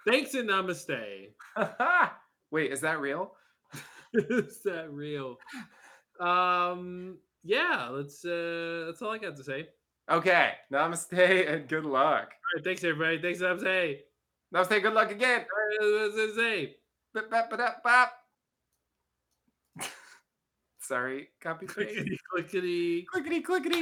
[0.07, 1.27] Thanks and namaste.
[2.51, 3.33] Wait, is that real?
[4.13, 5.37] Is that real?
[6.19, 8.25] Um, yeah, let's.
[8.25, 9.67] uh That's all I got to say.
[10.09, 10.51] Okay.
[10.71, 12.31] Namaste and good luck.
[12.31, 13.21] All right, thanks everybody.
[13.21, 13.97] Thanks, Namaste.
[14.53, 14.81] Namaste.
[14.81, 15.45] Good luck again.
[15.81, 16.73] Namaste.
[17.13, 18.13] Bip, bap, ba-dap, bop.
[20.79, 21.29] Sorry.
[21.41, 21.65] Copy.
[21.65, 23.03] Clickety, clickety.
[23.03, 23.81] Clickety, clickety.